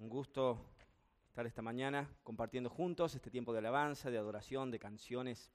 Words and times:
Un 0.00 0.08
gusto 0.08 0.64
estar 1.26 1.44
esta 1.44 1.60
mañana 1.60 2.08
compartiendo 2.22 2.70
juntos 2.70 3.16
este 3.16 3.32
tiempo 3.32 3.52
de 3.52 3.58
alabanza, 3.58 4.12
de 4.12 4.18
adoración, 4.18 4.70
de 4.70 4.78
canciones 4.78 5.50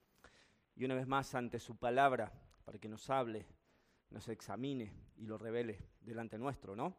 y 0.76 0.84
una 0.84 0.94
vez 0.94 1.06
más 1.06 1.34
ante 1.34 1.58
su 1.58 1.76
palabra 1.76 2.30
para 2.66 2.78
que 2.78 2.86
nos 2.86 3.08
hable, 3.08 3.46
nos 4.10 4.28
examine 4.28 4.92
y 5.16 5.24
lo 5.24 5.38
revele 5.38 5.78
delante 6.02 6.36
nuestro, 6.36 6.76
¿no? 6.76 6.94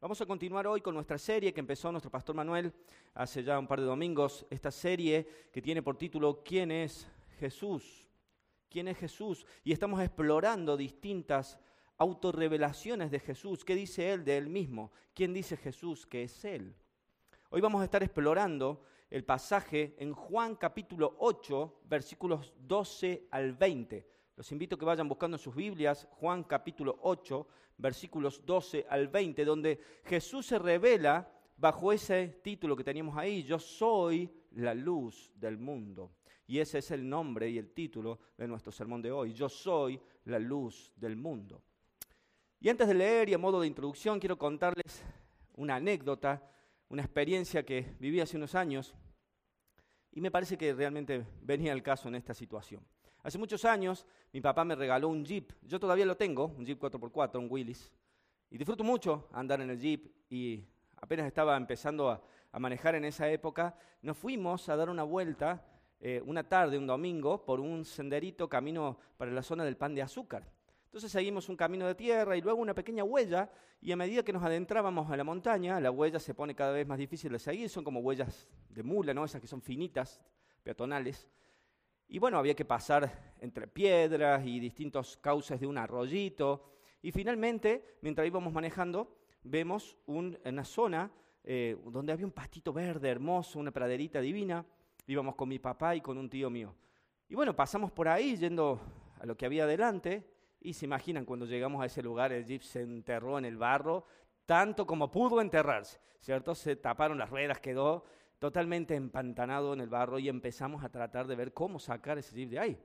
Vamos 0.00 0.18
a 0.22 0.24
continuar 0.24 0.66
hoy 0.66 0.80
con 0.80 0.94
nuestra 0.94 1.18
serie 1.18 1.52
que 1.52 1.60
empezó 1.60 1.92
nuestro 1.92 2.10
pastor 2.10 2.34
Manuel 2.34 2.72
hace 3.12 3.44
ya 3.44 3.58
un 3.58 3.66
par 3.66 3.80
de 3.80 3.86
domingos, 3.86 4.46
esta 4.48 4.70
serie 4.70 5.28
que 5.52 5.60
tiene 5.60 5.82
por 5.82 5.98
título 5.98 6.42
¿Quién 6.42 6.70
es 6.70 7.06
Jesús? 7.38 8.08
¿Quién 8.70 8.88
es 8.88 8.96
Jesús? 8.96 9.44
Y 9.62 9.72
estamos 9.72 10.00
explorando 10.00 10.74
distintas 10.74 11.60
autorrevelaciones 11.98 13.10
de 13.10 13.20
Jesús. 13.20 13.64
¿Qué 13.64 13.74
dice 13.74 14.12
Él 14.12 14.24
de 14.24 14.38
Él 14.38 14.48
mismo? 14.48 14.92
¿Quién 15.14 15.34
dice 15.34 15.56
Jesús 15.56 16.06
que 16.06 16.22
es 16.22 16.44
Él? 16.44 16.74
Hoy 17.50 17.60
vamos 17.60 17.80
a 17.80 17.84
estar 17.84 18.02
explorando 18.02 18.82
el 19.10 19.24
pasaje 19.24 19.96
en 19.98 20.12
Juan 20.12 20.56
capítulo 20.56 21.16
8, 21.18 21.80
versículos 21.84 22.54
12 22.60 23.28
al 23.30 23.52
20. 23.54 24.06
Los 24.36 24.52
invito 24.52 24.76
a 24.76 24.78
que 24.78 24.84
vayan 24.84 25.08
buscando 25.08 25.36
en 25.36 25.42
sus 25.42 25.54
Biblias 25.54 26.06
Juan 26.12 26.44
capítulo 26.44 26.98
8, 27.02 27.46
versículos 27.78 28.44
12 28.44 28.86
al 28.88 29.08
20, 29.08 29.44
donde 29.44 29.80
Jesús 30.04 30.46
se 30.46 30.58
revela 30.58 31.28
bajo 31.56 31.92
ese 31.92 32.38
título 32.42 32.76
que 32.76 32.84
teníamos 32.84 33.16
ahí, 33.16 33.42
yo 33.42 33.58
soy 33.58 34.30
la 34.52 34.74
luz 34.74 35.32
del 35.34 35.58
mundo. 35.58 36.12
Y 36.46 36.60
ese 36.60 36.78
es 36.78 36.90
el 36.92 37.08
nombre 37.08 37.50
y 37.50 37.58
el 37.58 37.72
título 37.72 38.20
de 38.36 38.46
nuestro 38.46 38.70
sermón 38.70 39.02
de 39.02 39.10
hoy, 39.10 39.32
yo 39.32 39.48
soy 39.48 40.00
la 40.24 40.38
luz 40.38 40.92
del 40.96 41.16
mundo. 41.16 41.62
Y 42.60 42.68
antes 42.68 42.88
de 42.88 42.94
leer 42.94 43.28
y 43.28 43.34
a 43.34 43.38
modo 43.38 43.60
de 43.60 43.68
introducción, 43.68 44.18
quiero 44.18 44.36
contarles 44.36 45.04
una 45.54 45.76
anécdota, 45.76 46.42
una 46.88 47.02
experiencia 47.02 47.64
que 47.64 47.94
viví 48.00 48.20
hace 48.20 48.36
unos 48.36 48.56
años 48.56 48.96
y 50.10 50.20
me 50.20 50.32
parece 50.32 50.58
que 50.58 50.74
realmente 50.74 51.24
venía 51.40 51.72
al 51.72 51.84
caso 51.84 52.08
en 52.08 52.16
esta 52.16 52.34
situación. 52.34 52.84
Hace 53.22 53.38
muchos 53.38 53.64
años 53.64 54.04
mi 54.32 54.40
papá 54.40 54.64
me 54.64 54.74
regaló 54.74 55.08
un 55.08 55.24
Jeep, 55.24 55.52
yo 55.62 55.78
todavía 55.78 56.04
lo 56.04 56.16
tengo, 56.16 56.46
un 56.46 56.64
Jeep 56.64 56.80
4x4, 56.80 57.38
un 57.38 57.46
Willys, 57.48 57.92
y 58.50 58.58
disfruto 58.58 58.82
mucho 58.82 59.28
andar 59.32 59.60
en 59.60 59.70
el 59.70 59.78
Jeep 59.78 60.10
y 60.28 60.64
apenas 60.96 61.26
estaba 61.26 61.56
empezando 61.56 62.10
a, 62.10 62.22
manejar 62.58 62.96
en 62.96 63.04
esa 63.04 63.30
época, 63.30 63.76
nos 64.02 64.16
fuimos 64.16 64.68
a 64.68 64.74
dar 64.74 64.90
una 64.90 65.04
vuelta 65.04 65.64
eh, 66.00 66.20
una 66.24 66.48
tarde, 66.48 66.76
un 66.76 66.88
domingo, 66.88 67.44
por 67.44 67.60
un 67.60 67.84
senderito 67.84 68.48
camino 68.48 68.98
para 69.16 69.30
la 69.30 69.42
zona 69.42 69.64
del 69.64 69.76
pan 69.76 69.94
de 69.94 70.02
azúcar. 70.02 70.44
Entonces 70.88 71.12
seguimos 71.12 71.50
un 71.50 71.56
camino 71.56 71.86
de 71.86 71.94
tierra 71.94 72.34
y 72.34 72.40
luego 72.40 72.62
una 72.62 72.74
pequeña 72.74 73.04
huella 73.04 73.50
y 73.78 73.92
a 73.92 73.96
medida 73.96 74.22
que 74.22 74.32
nos 74.32 74.42
adentrábamos 74.42 75.10
a 75.10 75.18
la 75.18 75.22
montaña, 75.22 75.78
la 75.80 75.90
huella 75.90 76.18
se 76.18 76.32
pone 76.32 76.54
cada 76.54 76.72
vez 76.72 76.86
más 76.86 76.96
difícil 76.96 77.30
de 77.30 77.38
seguir, 77.38 77.68
son 77.68 77.84
como 77.84 78.00
huellas 78.00 78.48
de 78.70 78.82
mula, 78.82 79.12
¿no? 79.12 79.26
esas 79.26 79.42
que 79.42 79.46
son 79.46 79.60
finitas, 79.60 80.22
peatonales. 80.62 81.28
Y 82.08 82.18
bueno, 82.18 82.38
había 82.38 82.54
que 82.54 82.64
pasar 82.64 83.34
entre 83.38 83.68
piedras 83.68 84.46
y 84.46 84.58
distintos 84.60 85.18
cauces 85.18 85.60
de 85.60 85.66
un 85.66 85.76
arroyito. 85.76 86.72
Y 87.02 87.12
finalmente, 87.12 87.98
mientras 88.00 88.26
íbamos 88.26 88.50
manejando, 88.50 89.14
vemos 89.42 89.94
una 90.06 90.64
zona 90.64 91.12
eh, 91.44 91.76
donde 91.84 92.14
había 92.14 92.24
un 92.24 92.32
pastito 92.32 92.72
verde 92.72 93.10
hermoso, 93.10 93.58
una 93.58 93.72
praderita 93.72 94.22
divina. 94.22 94.64
Íbamos 95.06 95.34
con 95.34 95.50
mi 95.50 95.58
papá 95.58 95.94
y 95.96 96.00
con 96.00 96.16
un 96.16 96.30
tío 96.30 96.48
mío. 96.48 96.74
Y 97.28 97.34
bueno, 97.34 97.54
pasamos 97.54 97.92
por 97.92 98.08
ahí 98.08 98.38
yendo 98.38 98.80
a 99.20 99.26
lo 99.26 99.36
que 99.36 99.44
había 99.44 99.64
adelante 99.64 100.37
y 100.60 100.72
se 100.72 100.86
imaginan 100.86 101.24
cuando 101.24 101.46
llegamos 101.46 101.82
a 101.82 101.86
ese 101.86 102.02
lugar, 102.02 102.32
el 102.32 102.44
jeep 102.44 102.62
se 102.62 102.82
enterró 102.82 103.38
en 103.38 103.44
el 103.44 103.56
barro, 103.56 104.04
tanto 104.46 104.86
como 104.86 105.10
pudo 105.10 105.40
enterrarse, 105.40 106.00
¿cierto? 106.20 106.54
Se 106.54 106.76
taparon 106.76 107.18
las 107.18 107.30
ruedas, 107.30 107.60
quedó 107.60 108.04
totalmente 108.38 108.94
empantanado 108.94 109.72
en 109.72 109.80
el 109.80 109.88
barro 109.88 110.18
y 110.18 110.28
empezamos 110.28 110.84
a 110.84 110.88
tratar 110.88 111.26
de 111.26 111.36
ver 111.36 111.52
cómo 111.52 111.78
sacar 111.78 112.18
ese 112.18 112.34
jeep 112.34 112.50
de 112.50 112.58
ahí. 112.58 112.78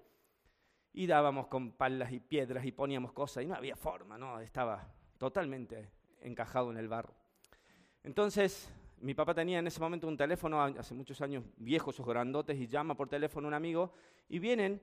Y 0.94 1.07
dábamos 1.07 1.47
con 1.47 1.72
palas 1.72 2.11
y 2.11 2.19
piedras 2.19 2.66
y 2.66 2.72
poníamos 2.72 3.13
cosas 3.13 3.44
y 3.44 3.47
no 3.47 3.56
había 3.56 3.75
forma, 3.75 4.17
¿no? 4.17 4.40
Estaba 4.40 4.88
totalmente 5.17 5.90
encajado 6.22 6.72
en 6.72 6.78
el 6.78 6.88
barro. 6.88 7.16
Entonces, 8.03 8.72
mi 9.00 9.13
papá 9.13 9.34
tenía 9.34 9.59
en 9.59 9.67
ese 9.67 9.79
momento 9.79 10.07
un 10.07 10.17
teléfono, 10.17 10.61
hace 10.61 10.94
muchos 10.94 11.19
años, 11.22 11.44
viejos, 11.57 11.95
esos 11.95 12.05
grandotes, 12.05 12.57
y 12.57 12.67
llama 12.67 12.95
por 12.95 13.09
teléfono 13.09 13.47
a 13.47 13.50
un 13.50 13.53
amigo, 13.53 13.94
y 14.29 14.40
vienen 14.40 14.81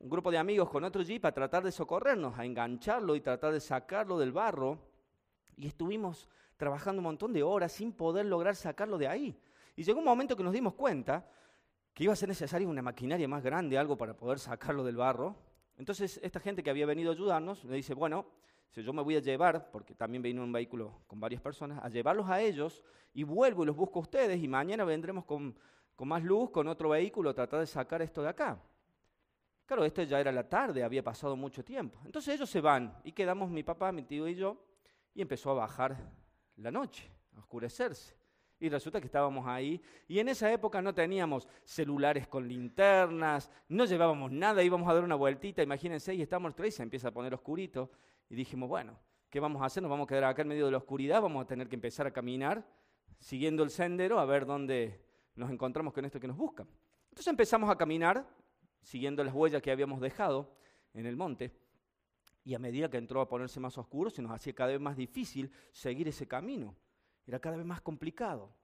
un 0.00 0.08
grupo 0.08 0.30
de 0.30 0.38
amigos 0.38 0.70
con 0.70 0.82
otro 0.82 1.02
jeep 1.02 1.24
a 1.26 1.32
tratar 1.32 1.62
de 1.62 1.70
socorrernos, 1.70 2.38
a 2.38 2.44
engancharlo 2.44 3.14
y 3.14 3.20
tratar 3.20 3.52
de 3.52 3.60
sacarlo 3.60 4.18
del 4.18 4.32
barro. 4.32 4.78
Y 5.56 5.66
estuvimos 5.66 6.26
trabajando 6.56 7.00
un 7.00 7.04
montón 7.04 7.34
de 7.34 7.42
horas 7.42 7.72
sin 7.72 7.92
poder 7.92 8.24
lograr 8.24 8.56
sacarlo 8.56 8.96
de 8.96 9.08
ahí. 9.08 9.38
Y 9.76 9.82
llegó 9.82 9.98
un 9.98 10.06
momento 10.06 10.36
que 10.36 10.42
nos 10.42 10.54
dimos 10.54 10.74
cuenta 10.74 11.28
que 11.92 12.04
iba 12.04 12.14
a 12.14 12.16
ser 12.16 12.30
necesaria 12.30 12.66
una 12.66 12.80
maquinaria 12.80 13.28
más 13.28 13.42
grande, 13.42 13.76
algo 13.76 13.96
para 13.96 14.16
poder 14.16 14.38
sacarlo 14.38 14.82
del 14.84 14.96
barro. 14.96 15.36
Entonces 15.76 16.18
esta 16.22 16.40
gente 16.40 16.62
que 16.62 16.70
había 16.70 16.86
venido 16.86 17.10
a 17.10 17.14
ayudarnos 17.14 17.64
me 17.66 17.76
dice, 17.76 17.92
bueno, 17.92 18.24
si 18.70 18.82
yo 18.82 18.94
me 18.94 19.02
voy 19.02 19.16
a 19.16 19.20
llevar, 19.20 19.70
porque 19.70 19.94
también 19.94 20.22
vino 20.22 20.42
un 20.42 20.52
vehículo 20.52 21.02
con 21.08 21.20
varias 21.20 21.42
personas, 21.42 21.78
a 21.84 21.90
llevarlos 21.90 22.30
a 22.30 22.40
ellos 22.40 22.82
y 23.12 23.22
vuelvo 23.22 23.64
y 23.64 23.66
los 23.66 23.76
busco 23.76 23.98
a 23.98 24.02
ustedes 24.02 24.42
y 24.42 24.48
mañana 24.48 24.84
vendremos 24.84 25.26
con, 25.26 25.54
con 25.94 26.08
más 26.08 26.22
luz, 26.22 26.50
con 26.50 26.68
otro 26.68 26.88
vehículo, 26.88 27.30
a 27.30 27.34
tratar 27.34 27.60
de 27.60 27.66
sacar 27.66 28.00
esto 28.00 28.22
de 28.22 28.28
acá. 28.30 28.58
Claro, 29.70 29.84
esto 29.84 30.02
ya 30.02 30.18
era 30.18 30.32
la 30.32 30.48
tarde, 30.48 30.82
había 30.82 31.00
pasado 31.00 31.36
mucho 31.36 31.64
tiempo. 31.64 32.00
Entonces 32.04 32.34
ellos 32.34 32.50
se 32.50 32.60
van 32.60 32.92
y 33.04 33.12
quedamos 33.12 33.48
mi 33.48 33.62
papá, 33.62 33.92
mi 33.92 34.02
tío 34.02 34.26
y 34.26 34.34
yo, 34.34 34.56
y 35.14 35.22
empezó 35.22 35.52
a 35.52 35.54
bajar 35.54 35.96
la 36.56 36.72
noche, 36.72 37.08
a 37.36 37.38
oscurecerse. 37.38 38.16
Y 38.58 38.68
resulta 38.68 39.00
que 39.00 39.06
estábamos 39.06 39.46
ahí 39.46 39.80
y 40.08 40.18
en 40.18 40.28
esa 40.28 40.52
época 40.52 40.82
no 40.82 40.92
teníamos 40.92 41.46
celulares 41.62 42.26
con 42.26 42.48
linternas, 42.48 43.48
no 43.68 43.84
llevábamos 43.84 44.32
nada, 44.32 44.60
íbamos 44.64 44.88
a 44.88 44.94
dar 44.94 45.04
una 45.04 45.14
vueltita, 45.14 45.62
imagínense, 45.62 46.16
y 46.16 46.22
estamos 46.22 46.52
tres 46.56 46.74
y 46.74 46.76
se 46.78 46.82
empieza 46.82 47.06
a 47.06 47.12
poner 47.12 47.32
oscurito. 47.32 47.92
Y 48.28 48.34
dijimos, 48.34 48.68
bueno, 48.68 48.98
¿qué 49.28 49.38
vamos 49.38 49.62
a 49.62 49.66
hacer? 49.66 49.84
Nos 49.84 49.90
vamos 49.90 50.06
a 50.06 50.08
quedar 50.08 50.24
acá 50.24 50.42
en 50.42 50.48
medio 50.48 50.64
de 50.64 50.72
la 50.72 50.78
oscuridad, 50.78 51.22
vamos 51.22 51.44
a 51.44 51.46
tener 51.46 51.68
que 51.68 51.76
empezar 51.76 52.08
a 52.08 52.10
caminar 52.10 52.66
siguiendo 53.20 53.62
el 53.62 53.70
sendero 53.70 54.18
a 54.18 54.24
ver 54.24 54.46
dónde 54.46 55.00
nos 55.36 55.48
encontramos 55.48 55.94
con 55.94 56.04
esto 56.04 56.18
que 56.18 56.26
nos 56.26 56.36
busca. 56.36 56.66
Entonces 57.10 57.28
empezamos 57.28 57.70
a 57.70 57.76
caminar 57.76 58.26
siguiendo 58.82 59.24
las 59.24 59.34
huellas 59.34 59.62
que 59.62 59.70
habíamos 59.70 60.00
dejado 60.00 60.54
en 60.94 61.06
el 61.06 61.16
monte. 61.16 61.52
Y 62.44 62.54
a 62.54 62.58
medida 62.58 62.90
que 62.90 62.96
entró 62.96 63.20
a 63.20 63.28
ponerse 63.28 63.60
más 63.60 63.76
oscuro, 63.78 64.10
se 64.10 64.22
nos 64.22 64.32
hacía 64.32 64.54
cada 64.54 64.70
vez 64.70 64.80
más 64.80 64.96
difícil 64.96 65.50
seguir 65.70 66.08
ese 66.08 66.26
camino. 66.26 66.74
Era 67.26 67.38
cada 67.38 67.56
vez 67.56 67.66
más 67.66 67.80
complicado. 67.80 68.54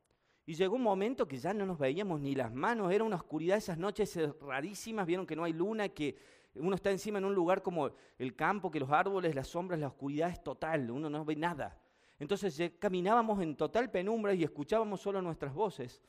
Y 0.46 0.54
llegó 0.54 0.76
un 0.76 0.82
momento 0.82 1.26
que 1.26 1.38
ya 1.38 1.52
no 1.52 1.66
nos 1.66 1.78
veíamos 1.78 2.20
ni 2.20 2.34
las 2.34 2.52
manos, 2.52 2.92
era 2.92 3.02
una 3.02 3.16
oscuridad, 3.16 3.58
esas 3.58 3.78
noches 3.78 4.16
rarísimas, 4.40 5.04
vieron 5.04 5.26
que 5.26 5.34
no 5.34 5.42
hay 5.42 5.52
luna, 5.52 5.88
que 5.88 6.16
uno 6.54 6.74
está 6.76 6.90
encima 6.90 7.18
en 7.18 7.24
un 7.24 7.34
lugar 7.34 7.62
como 7.62 7.90
el 8.16 8.36
campo, 8.36 8.70
que 8.70 8.80
los 8.80 8.90
árboles, 8.90 9.34
las 9.34 9.48
sombras, 9.48 9.80
la 9.80 9.88
oscuridad 9.88 10.30
es 10.30 10.42
total, 10.42 10.90
uno 10.90 11.10
no 11.10 11.24
ve 11.24 11.34
nada. 11.34 11.78
Entonces 12.18 12.72
caminábamos 12.78 13.42
en 13.42 13.56
total 13.56 13.90
penumbra 13.90 14.34
y 14.34 14.44
escuchábamos 14.44 15.00
solo 15.00 15.20
nuestras 15.20 15.52
voces. 15.52 16.00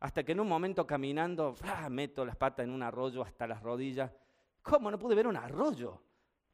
Hasta 0.00 0.24
que 0.24 0.32
en 0.32 0.40
un 0.40 0.48
momento 0.48 0.86
caminando, 0.86 1.54
meto 1.90 2.24
las 2.24 2.36
patas 2.36 2.64
en 2.64 2.70
un 2.70 2.82
arroyo 2.82 3.22
hasta 3.22 3.46
las 3.46 3.62
rodillas. 3.62 4.10
¿Cómo 4.62 4.90
no 4.90 4.98
pude 4.98 5.14
ver 5.14 5.26
un 5.26 5.36
arroyo? 5.36 6.02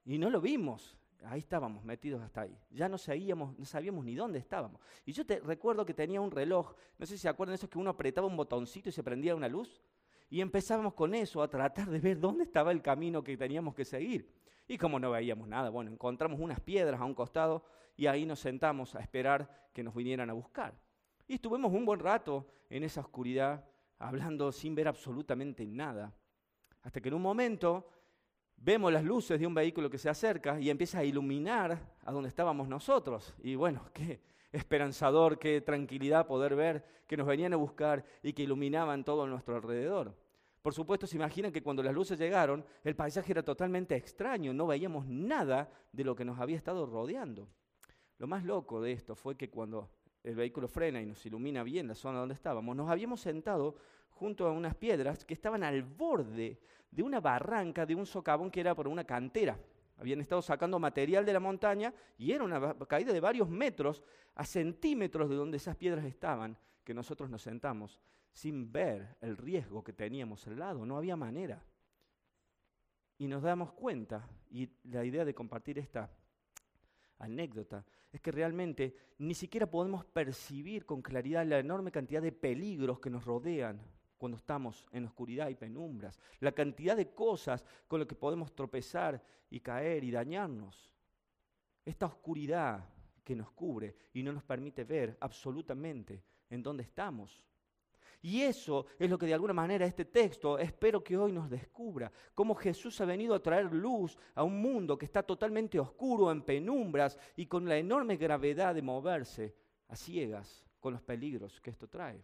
Y 0.04 0.18
no 0.18 0.30
lo 0.30 0.40
vimos. 0.40 0.96
Ahí 1.24 1.38
estábamos 1.38 1.84
metidos 1.84 2.22
hasta 2.22 2.42
ahí. 2.42 2.58
Ya 2.70 2.88
no 2.88 2.98
sabíamos, 2.98 3.56
no 3.58 3.64
sabíamos 3.64 4.04
ni 4.04 4.14
dónde 4.14 4.38
estábamos. 4.38 4.80
Y 5.04 5.12
yo 5.12 5.24
te 5.24 5.40
recuerdo 5.40 5.86
que 5.86 5.94
tenía 5.94 6.20
un 6.20 6.30
reloj, 6.30 6.74
no 6.98 7.06
sé 7.06 7.16
si 7.16 7.22
se 7.22 7.28
acuerdan 7.28 7.52
de 7.52 7.56
eso, 7.56 7.70
que 7.70 7.78
uno 7.78 7.90
apretaba 7.90 8.26
un 8.26 8.36
botoncito 8.36 8.88
y 8.88 8.92
se 8.92 9.02
prendía 9.02 9.34
una 9.34 9.48
luz. 9.48 9.82
Y 10.28 10.40
empezábamos 10.40 10.94
con 10.94 11.14
eso, 11.14 11.40
a 11.40 11.48
tratar 11.48 11.88
de 11.88 12.00
ver 12.00 12.18
dónde 12.18 12.44
estaba 12.44 12.72
el 12.72 12.82
camino 12.82 13.22
que 13.22 13.36
teníamos 13.36 13.74
que 13.74 13.84
seguir. 13.84 14.28
Y 14.68 14.76
como 14.76 14.98
no 14.98 15.12
veíamos 15.12 15.46
nada, 15.46 15.70
bueno, 15.70 15.90
encontramos 15.92 16.40
unas 16.40 16.60
piedras 16.60 17.00
a 17.00 17.04
un 17.04 17.14
costado 17.14 17.64
y 17.96 18.06
ahí 18.06 18.26
nos 18.26 18.40
sentamos 18.40 18.96
a 18.96 19.00
esperar 19.00 19.68
que 19.72 19.84
nos 19.84 19.94
vinieran 19.94 20.30
a 20.30 20.32
buscar. 20.32 20.74
Y 21.28 21.34
estuvimos 21.34 21.72
un 21.72 21.84
buen 21.84 21.98
rato 21.98 22.46
en 22.70 22.84
esa 22.84 23.00
oscuridad, 23.00 23.64
hablando 23.98 24.52
sin 24.52 24.74
ver 24.74 24.88
absolutamente 24.88 25.66
nada. 25.66 26.14
Hasta 26.82 27.00
que 27.00 27.08
en 27.08 27.14
un 27.14 27.22
momento 27.22 27.88
vemos 28.56 28.92
las 28.92 29.04
luces 29.04 29.38
de 29.40 29.46
un 29.46 29.54
vehículo 29.54 29.90
que 29.90 29.98
se 29.98 30.08
acerca 30.08 30.60
y 30.60 30.70
empieza 30.70 31.00
a 31.00 31.04
iluminar 31.04 31.96
a 32.04 32.12
donde 32.12 32.28
estábamos 32.28 32.68
nosotros. 32.68 33.34
Y 33.42 33.56
bueno, 33.56 33.82
qué 33.92 34.20
esperanzador, 34.52 35.38
qué 35.38 35.60
tranquilidad 35.60 36.26
poder 36.26 36.54
ver 36.54 36.84
que 37.06 37.16
nos 37.16 37.26
venían 37.26 37.52
a 37.52 37.56
buscar 37.56 38.04
y 38.22 38.32
que 38.32 38.44
iluminaban 38.44 39.04
todo 39.04 39.24
a 39.24 39.28
nuestro 39.28 39.56
alrededor. 39.56 40.14
Por 40.62 40.74
supuesto, 40.74 41.06
se 41.06 41.16
imaginan 41.16 41.52
que 41.52 41.62
cuando 41.62 41.82
las 41.82 41.94
luces 41.94 42.18
llegaron, 42.18 42.64
el 42.82 42.96
paisaje 42.96 43.32
era 43.32 43.42
totalmente 43.42 43.94
extraño, 43.94 44.52
no 44.52 44.66
veíamos 44.66 45.06
nada 45.06 45.70
de 45.92 46.04
lo 46.04 46.16
que 46.16 46.24
nos 46.24 46.40
había 46.40 46.56
estado 46.56 46.86
rodeando. 46.86 47.48
Lo 48.18 48.26
más 48.26 48.44
loco 48.44 48.80
de 48.80 48.92
esto 48.92 49.14
fue 49.14 49.36
que 49.36 49.50
cuando 49.50 49.90
el 50.26 50.34
vehículo 50.34 50.66
frena 50.66 51.00
y 51.00 51.06
nos 51.06 51.24
ilumina 51.24 51.62
bien 51.62 51.86
la 51.86 51.94
zona 51.94 52.18
donde 52.18 52.34
estábamos, 52.34 52.74
nos 52.74 52.90
habíamos 52.90 53.20
sentado 53.20 53.76
junto 54.10 54.46
a 54.46 54.50
unas 54.50 54.74
piedras 54.74 55.24
que 55.24 55.34
estaban 55.34 55.62
al 55.62 55.84
borde 55.84 56.58
de 56.90 57.02
una 57.02 57.20
barranca, 57.20 57.86
de 57.86 57.94
un 57.94 58.06
socavón 58.06 58.50
que 58.50 58.60
era 58.60 58.74
por 58.74 58.88
una 58.88 59.04
cantera. 59.04 59.56
Habían 59.98 60.20
estado 60.20 60.42
sacando 60.42 60.80
material 60.80 61.24
de 61.24 61.32
la 61.32 61.38
montaña 61.38 61.94
y 62.18 62.32
era 62.32 62.42
una 62.42 62.74
caída 62.88 63.12
de 63.12 63.20
varios 63.20 63.48
metros 63.48 64.02
a 64.34 64.44
centímetros 64.44 65.30
de 65.30 65.36
donde 65.36 65.58
esas 65.58 65.76
piedras 65.76 66.04
estaban, 66.04 66.58
que 66.82 66.92
nosotros 66.92 67.30
nos 67.30 67.42
sentamos 67.42 68.00
sin 68.32 68.72
ver 68.72 69.16
el 69.20 69.36
riesgo 69.36 69.84
que 69.84 69.92
teníamos 69.92 70.44
al 70.48 70.58
lado. 70.58 70.84
No 70.84 70.96
había 70.96 71.16
manera. 71.16 71.62
Y 73.16 73.28
nos 73.28 73.42
damos 73.42 73.72
cuenta, 73.72 74.28
y 74.50 74.68
la 74.84 75.04
idea 75.04 75.24
de 75.24 75.34
compartir 75.34 75.78
esta 75.78 76.10
anécdota 77.18 77.84
es 78.12 78.20
que 78.20 78.30
realmente 78.30 78.94
ni 79.18 79.34
siquiera 79.34 79.70
podemos 79.70 80.04
percibir 80.04 80.84
con 80.86 81.02
claridad 81.02 81.46
la 81.46 81.58
enorme 81.58 81.90
cantidad 81.90 82.22
de 82.22 82.32
peligros 82.32 83.00
que 83.00 83.10
nos 83.10 83.24
rodean 83.24 83.80
cuando 84.16 84.38
estamos 84.38 84.86
en 84.92 85.04
oscuridad 85.04 85.48
y 85.48 85.54
penumbras, 85.54 86.18
la 86.40 86.52
cantidad 86.52 86.96
de 86.96 87.12
cosas 87.12 87.64
con 87.86 88.00
las 88.00 88.08
que 88.08 88.14
podemos 88.14 88.54
tropezar 88.54 89.22
y 89.50 89.60
caer 89.60 90.04
y 90.04 90.10
dañarnos. 90.10 90.90
Esta 91.84 92.06
oscuridad 92.06 92.88
que 93.22 93.36
nos 93.36 93.50
cubre 93.50 93.96
y 94.14 94.22
no 94.22 94.32
nos 94.32 94.42
permite 94.42 94.84
ver 94.84 95.16
absolutamente 95.20 96.22
en 96.48 96.62
dónde 96.62 96.84
estamos. 96.84 97.44
Y 98.22 98.42
eso 98.42 98.86
es 98.98 99.08
lo 99.08 99.18
que 99.18 99.26
de 99.26 99.34
alguna 99.34 99.52
manera 99.52 99.86
este 99.86 100.06
texto 100.06 100.58
espero 100.58 101.02
que 101.02 101.16
hoy 101.16 101.32
nos 101.32 101.48
descubra, 101.48 102.10
cómo 102.34 102.54
Jesús 102.54 103.00
ha 103.00 103.04
venido 103.04 103.34
a 103.34 103.42
traer 103.42 103.72
luz 103.72 104.18
a 104.34 104.42
un 104.42 104.60
mundo 104.60 104.98
que 104.98 105.04
está 105.04 105.22
totalmente 105.22 105.78
oscuro, 105.78 106.30
en 106.30 106.42
penumbras 106.42 107.18
y 107.36 107.46
con 107.46 107.68
la 107.68 107.76
enorme 107.76 108.16
gravedad 108.16 108.74
de 108.74 108.82
moverse 108.82 109.54
a 109.88 109.96
ciegas 109.96 110.64
con 110.80 110.92
los 110.92 111.02
peligros 111.02 111.60
que 111.60 111.70
esto 111.70 111.88
trae. 111.88 112.22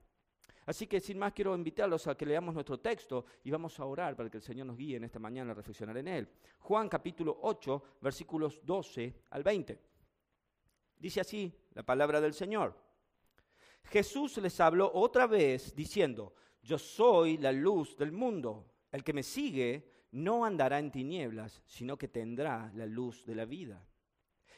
Así 0.67 0.87
que 0.87 1.01
sin 1.01 1.19
más 1.19 1.33
quiero 1.33 1.55
invitarlos 1.55 2.07
a 2.07 2.17
que 2.17 2.27
leamos 2.27 2.55
nuestro 2.55 2.79
texto 2.79 3.27
y 3.43 3.51
vamos 3.51 3.79
a 3.81 3.85
orar 3.85 4.15
para 4.15 4.31
que 4.31 4.37
el 4.37 4.43
Señor 4.43 4.67
nos 4.67 4.77
guíe 4.77 4.97
en 4.97 5.05
esta 5.05 5.19
mañana 5.19 5.51
a 5.51 5.55
reflexionar 5.55 5.97
en 5.97 6.09
él. 6.09 6.29
Juan 6.61 6.89
capítulo 6.89 7.39
8, 7.43 7.83
versículos 8.01 8.61
12 8.65 9.23
al 9.31 9.43
20. 9.43 9.81
Dice 10.99 11.21
así 11.21 11.53
la 11.75 11.83
palabra 11.83 12.21
del 12.21 12.33
Señor. 12.33 12.92
Jesús 13.85 14.39
les 14.39 14.59
habló 14.61 14.91
otra 14.95 15.27
vez 15.27 15.75
diciendo, 15.75 16.35
yo 16.63 16.79
soy 16.79 17.39
la 17.39 17.53
luz 17.53 17.97
del 17.97 18.13
mundo. 18.13 18.67
El 18.91 19.03
que 19.03 19.13
me 19.13 19.23
sigue 19.23 19.91
no 20.13 20.45
andará 20.45 20.79
en 20.79 20.91
tinieblas, 20.91 21.63
sino 21.67 21.97
que 21.97 22.09
tendrá 22.09 22.71
la 22.75 22.87
luz 22.87 23.25
de 23.25 23.35
la 23.35 23.45
vida. 23.45 23.85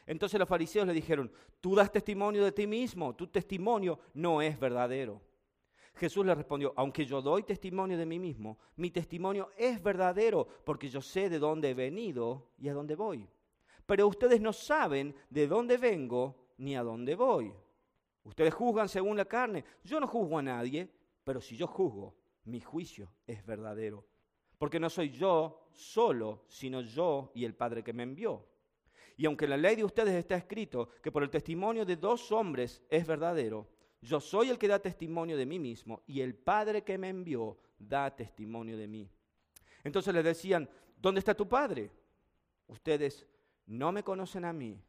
Entonces 0.06 0.38
los 0.38 0.48
fariseos 0.48 0.86
le 0.86 0.92
dijeron, 0.92 1.32
tú 1.60 1.74
das 1.74 1.90
testimonio 1.90 2.44
de 2.44 2.52
ti 2.52 2.66
mismo, 2.66 3.14
tu 3.14 3.28
testimonio 3.28 3.98
no 4.14 4.42
es 4.42 4.58
verdadero. 4.58 5.22
Jesús 5.94 6.26
le 6.26 6.34
respondió, 6.34 6.72
aunque 6.76 7.06
yo 7.06 7.22
doy 7.22 7.44
testimonio 7.44 7.96
de 7.96 8.04
mí 8.04 8.18
mismo, 8.18 8.58
mi 8.76 8.90
testimonio 8.90 9.50
es 9.56 9.80
verdadero 9.80 10.46
porque 10.64 10.88
yo 10.88 11.00
sé 11.00 11.30
de 11.30 11.38
dónde 11.38 11.70
he 11.70 11.74
venido 11.74 12.50
y 12.58 12.68
a 12.68 12.74
dónde 12.74 12.96
voy. 12.96 13.28
Pero 13.86 14.08
ustedes 14.08 14.40
no 14.40 14.52
saben 14.52 15.14
de 15.30 15.46
dónde 15.46 15.76
vengo 15.76 16.48
ni 16.58 16.76
a 16.76 16.82
dónde 16.82 17.14
voy. 17.14 17.54
Ustedes 18.24 18.54
juzgan 18.54 18.88
según 18.88 19.16
la 19.16 19.26
carne. 19.26 19.64
Yo 19.84 20.00
no 20.00 20.06
juzgo 20.06 20.38
a 20.38 20.42
nadie, 20.42 20.90
pero 21.22 21.40
si 21.40 21.56
yo 21.56 21.66
juzgo, 21.66 22.16
mi 22.44 22.60
juicio 22.60 23.12
es 23.26 23.44
verdadero. 23.44 24.06
Porque 24.58 24.80
no 24.80 24.88
soy 24.88 25.10
yo 25.10 25.68
solo, 25.72 26.44
sino 26.48 26.80
yo 26.80 27.30
y 27.34 27.44
el 27.44 27.54
Padre 27.54 27.84
que 27.84 27.92
me 27.92 28.02
envió. 28.02 28.46
Y 29.16 29.26
aunque 29.26 29.44
en 29.44 29.50
la 29.50 29.56
ley 29.56 29.76
de 29.76 29.84
ustedes 29.84 30.14
está 30.14 30.36
escrito 30.36 30.88
que 31.02 31.12
por 31.12 31.22
el 31.22 31.30
testimonio 31.30 31.84
de 31.84 31.96
dos 31.96 32.32
hombres 32.32 32.82
es 32.88 33.06
verdadero, 33.06 33.68
yo 34.00 34.20
soy 34.20 34.50
el 34.50 34.58
que 34.58 34.68
da 34.68 34.78
testimonio 34.78 35.36
de 35.36 35.46
mí 35.46 35.58
mismo 35.58 36.02
y 36.06 36.20
el 36.20 36.34
Padre 36.34 36.82
que 36.82 36.98
me 36.98 37.08
envió 37.08 37.58
da 37.78 38.14
testimonio 38.14 38.76
de 38.76 38.88
mí. 38.88 39.10
Entonces 39.82 40.14
les 40.14 40.24
decían, 40.24 40.68
¿dónde 40.96 41.20
está 41.20 41.34
tu 41.34 41.48
Padre? 41.48 41.90
Ustedes 42.66 43.26
no 43.66 43.92
me 43.92 44.02
conocen 44.02 44.44
a 44.44 44.52
mí 44.52 44.82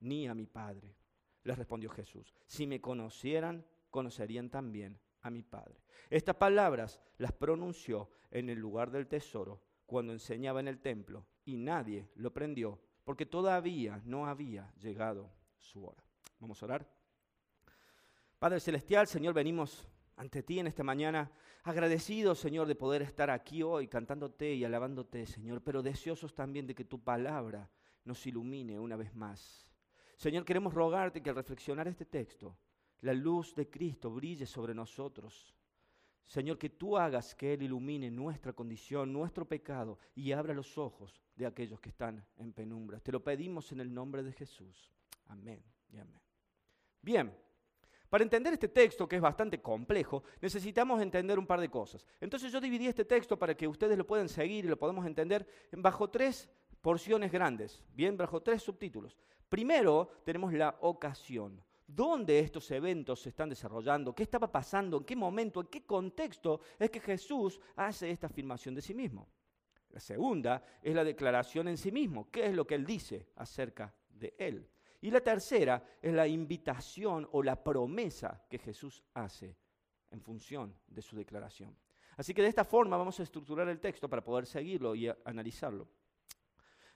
ni 0.00 0.26
a 0.26 0.34
mi 0.34 0.46
Padre. 0.46 0.94
Les 1.44 1.58
respondió 1.58 1.90
Jesús, 1.90 2.32
si 2.46 2.66
me 2.66 2.80
conocieran, 2.80 3.64
conocerían 3.90 4.50
también 4.50 4.98
a 5.22 5.30
mi 5.30 5.42
Padre. 5.42 5.82
Estas 6.10 6.36
palabras 6.36 7.00
las 7.18 7.32
pronunció 7.32 8.10
en 8.30 8.48
el 8.48 8.58
lugar 8.58 8.90
del 8.90 9.06
tesoro 9.06 9.62
cuando 9.86 10.12
enseñaba 10.12 10.60
en 10.60 10.68
el 10.68 10.80
templo 10.80 11.26
y 11.44 11.56
nadie 11.56 12.08
lo 12.14 12.32
prendió 12.32 12.80
porque 13.04 13.26
todavía 13.26 14.00
no 14.04 14.26
había 14.26 14.72
llegado 14.80 15.30
su 15.58 15.84
hora. 15.84 16.02
Vamos 16.38 16.62
a 16.62 16.66
orar. 16.66 16.88
Padre 18.38 18.60
Celestial, 18.60 19.06
Señor, 19.06 19.34
venimos 19.34 19.88
ante 20.16 20.42
ti 20.42 20.58
en 20.58 20.66
esta 20.66 20.82
mañana 20.82 21.30
agradecidos, 21.64 22.38
Señor, 22.38 22.66
de 22.66 22.74
poder 22.74 23.02
estar 23.02 23.30
aquí 23.30 23.62
hoy 23.62 23.88
cantándote 23.88 24.54
y 24.54 24.64
alabándote, 24.64 25.26
Señor, 25.26 25.62
pero 25.62 25.82
deseosos 25.82 26.34
también 26.34 26.66
de 26.66 26.74
que 26.74 26.84
tu 26.84 27.02
palabra 27.02 27.70
nos 28.04 28.26
ilumine 28.26 28.78
una 28.78 28.96
vez 28.96 29.14
más. 29.14 29.71
Señor, 30.22 30.44
queremos 30.44 30.72
rogarte 30.72 31.20
que 31.20 31.30
al 31.30 31.34
reflexionar 31.34 31.88
este 31.88 32.04
texto, 32.04 32.56
la 33.00 33.12
luz 33.12 33.56
de 33.56 33.68
Cristo 33.68 34.08
brille 34.08 34.46
sobre 34.46 34.72
nosotros. 34.72 35.52
Señor, 36.24 36.58
que 36.58 36.70
tú 36.70 36.96
hagas 36.96 37.34
que 37.34 37.54
Él 37.54 37.64
ilumine 37.64 38.08
nuestra 38.08 38.52
condición, 38.52 39.12
nuestro 39.12 39.48
pecado 39.48 39.98
y 40.14 40.30
abra 40.30 40.54
los 40.54 40.78
ojos 40.78 41.20
de 41.34 41.44
aquellos 41.44 41.80
que 41.80 41.88
están 41.88 42.24
en 42.36 42.52
penumbras. 42.52 43.02
Te 43.02 43.10
lo 43.10 43.24
pedimos 43.24 43.72
en 43.72 43.80
el 43.80 43.92
nombre 43.92 44.22
de 44.22 44.32
Jesús. 44.32 44.92
Amén 45.26 45.60
y. 45.90 45.98
Bien. 47.00 47.36
Para 48.08 48.22
entender 48.22 48.52
este 48.52 48.68
texto, 48.68 49.08
que 49.08 49.16
es 49.16 49.22
bastante 49.22 49.60
complejo, 49.60 50.22
necesitamos 50.40 51.02
entender 51.02 51.36
un 51.36 51.48
par 51.48 51.60
de 51.60 51.68
cosas. 51.68 52.06
Entonces 52.20 52.52
yo 52.52 52.60
dividí 52.60 52.86
este 52.86 53.04
texto 53.04 53.36
para 53.36 53.56
que 53.56 53.66
ustedes 53.66 53.98
lo 53.98 54.06
puedan 54.06 54.28
seguir 54.28 54.66
y 54.66 54.68
lo 54.68 54.78
podamos 54.78 55.04
entender 55.04 55.44
bajo 55.72 56.08
tres 56.10 56.48
porciones 56.80 57.32
grandes, 57.32 57.82
bien, 57.92 58.16
bajo 58.16 58.40
tres 58.40 58.62
subtítulos. 58.62 59.18
Primero 59.52 60.08
tenemos 60.24 60.50
la 60.54 60.78
ocasión. 60.80 61.62
¿Dónde 61.86 62.38
estos 62.38 62.70
eventos 62.70 63.20
se 63.20 63.28
están 63.28 63.50
desarrollando? 63.50 64.14
¿Qué 64.14 64.22
estaba 64.22 64.50
pasando? 64.50 64.96
¿En 64.96 65.04
qué 65.04 65.14
momento? 65.14 65.60
¿En 65.60 65.66
qué 65.66 65.84
contexto 65.84 66.62
es 66.78 66.88
que 66.88 67.00
Jesús 67.00 67.60
hace 67.76 68.10
esta 68.10 68.28
afirmación 68.28 68.74
de 68.74 68.80
sí 68.80 68.94
mismo? 68.94 69.28
La 69.90 70.00
segunda 70.00 70.64
es 70.80 70.94
la 70.94 71.04
declaración 71.04 71.68
en 71.68 71.76
sí 71.76 71.92
mismo. 71.92 72.30
¿Qué 72.30 72.46
es 72.46 72.54
lo 72.54 72.66
que 72.66 72.76
él 72.76 72.86
dice 72.86 73.28
acerca 73.36 73.94
de 74.08 74.34
él? 74.38 74.70
Y 75.02 75.10
la 75.10 75.20
tercera 75.20 75.84
es 76.00 76.14
la 76.14 76.26
invitación 76.26 77.28
o 77.32 77.42
la 77.42 77.62
promesa 77.62 78.46
que 78.48 78.56
Jesús 78.56 79.04
hace 79.12 79.58
en 80.10 80.22
función 80.22 80.74
de 80.86 81.02
su 81.02 81.14
declaración. 81.14 81.76
Así 82.16 82.32
que 82.32 82.40
de 82.40 82.48
esta 82.48 82.64
forma 82.64 82.96
vamos 82.96 83.20
a 83.20 83.22
estructurar 83.22 83.68
el 83.68 83.80
texto 83.80 84.08
para 84.08 84.24
poder 84.24 84.46
seguirlo 84.46 84.94
y 84.94 85.12
analizarlo. 85.26 85.90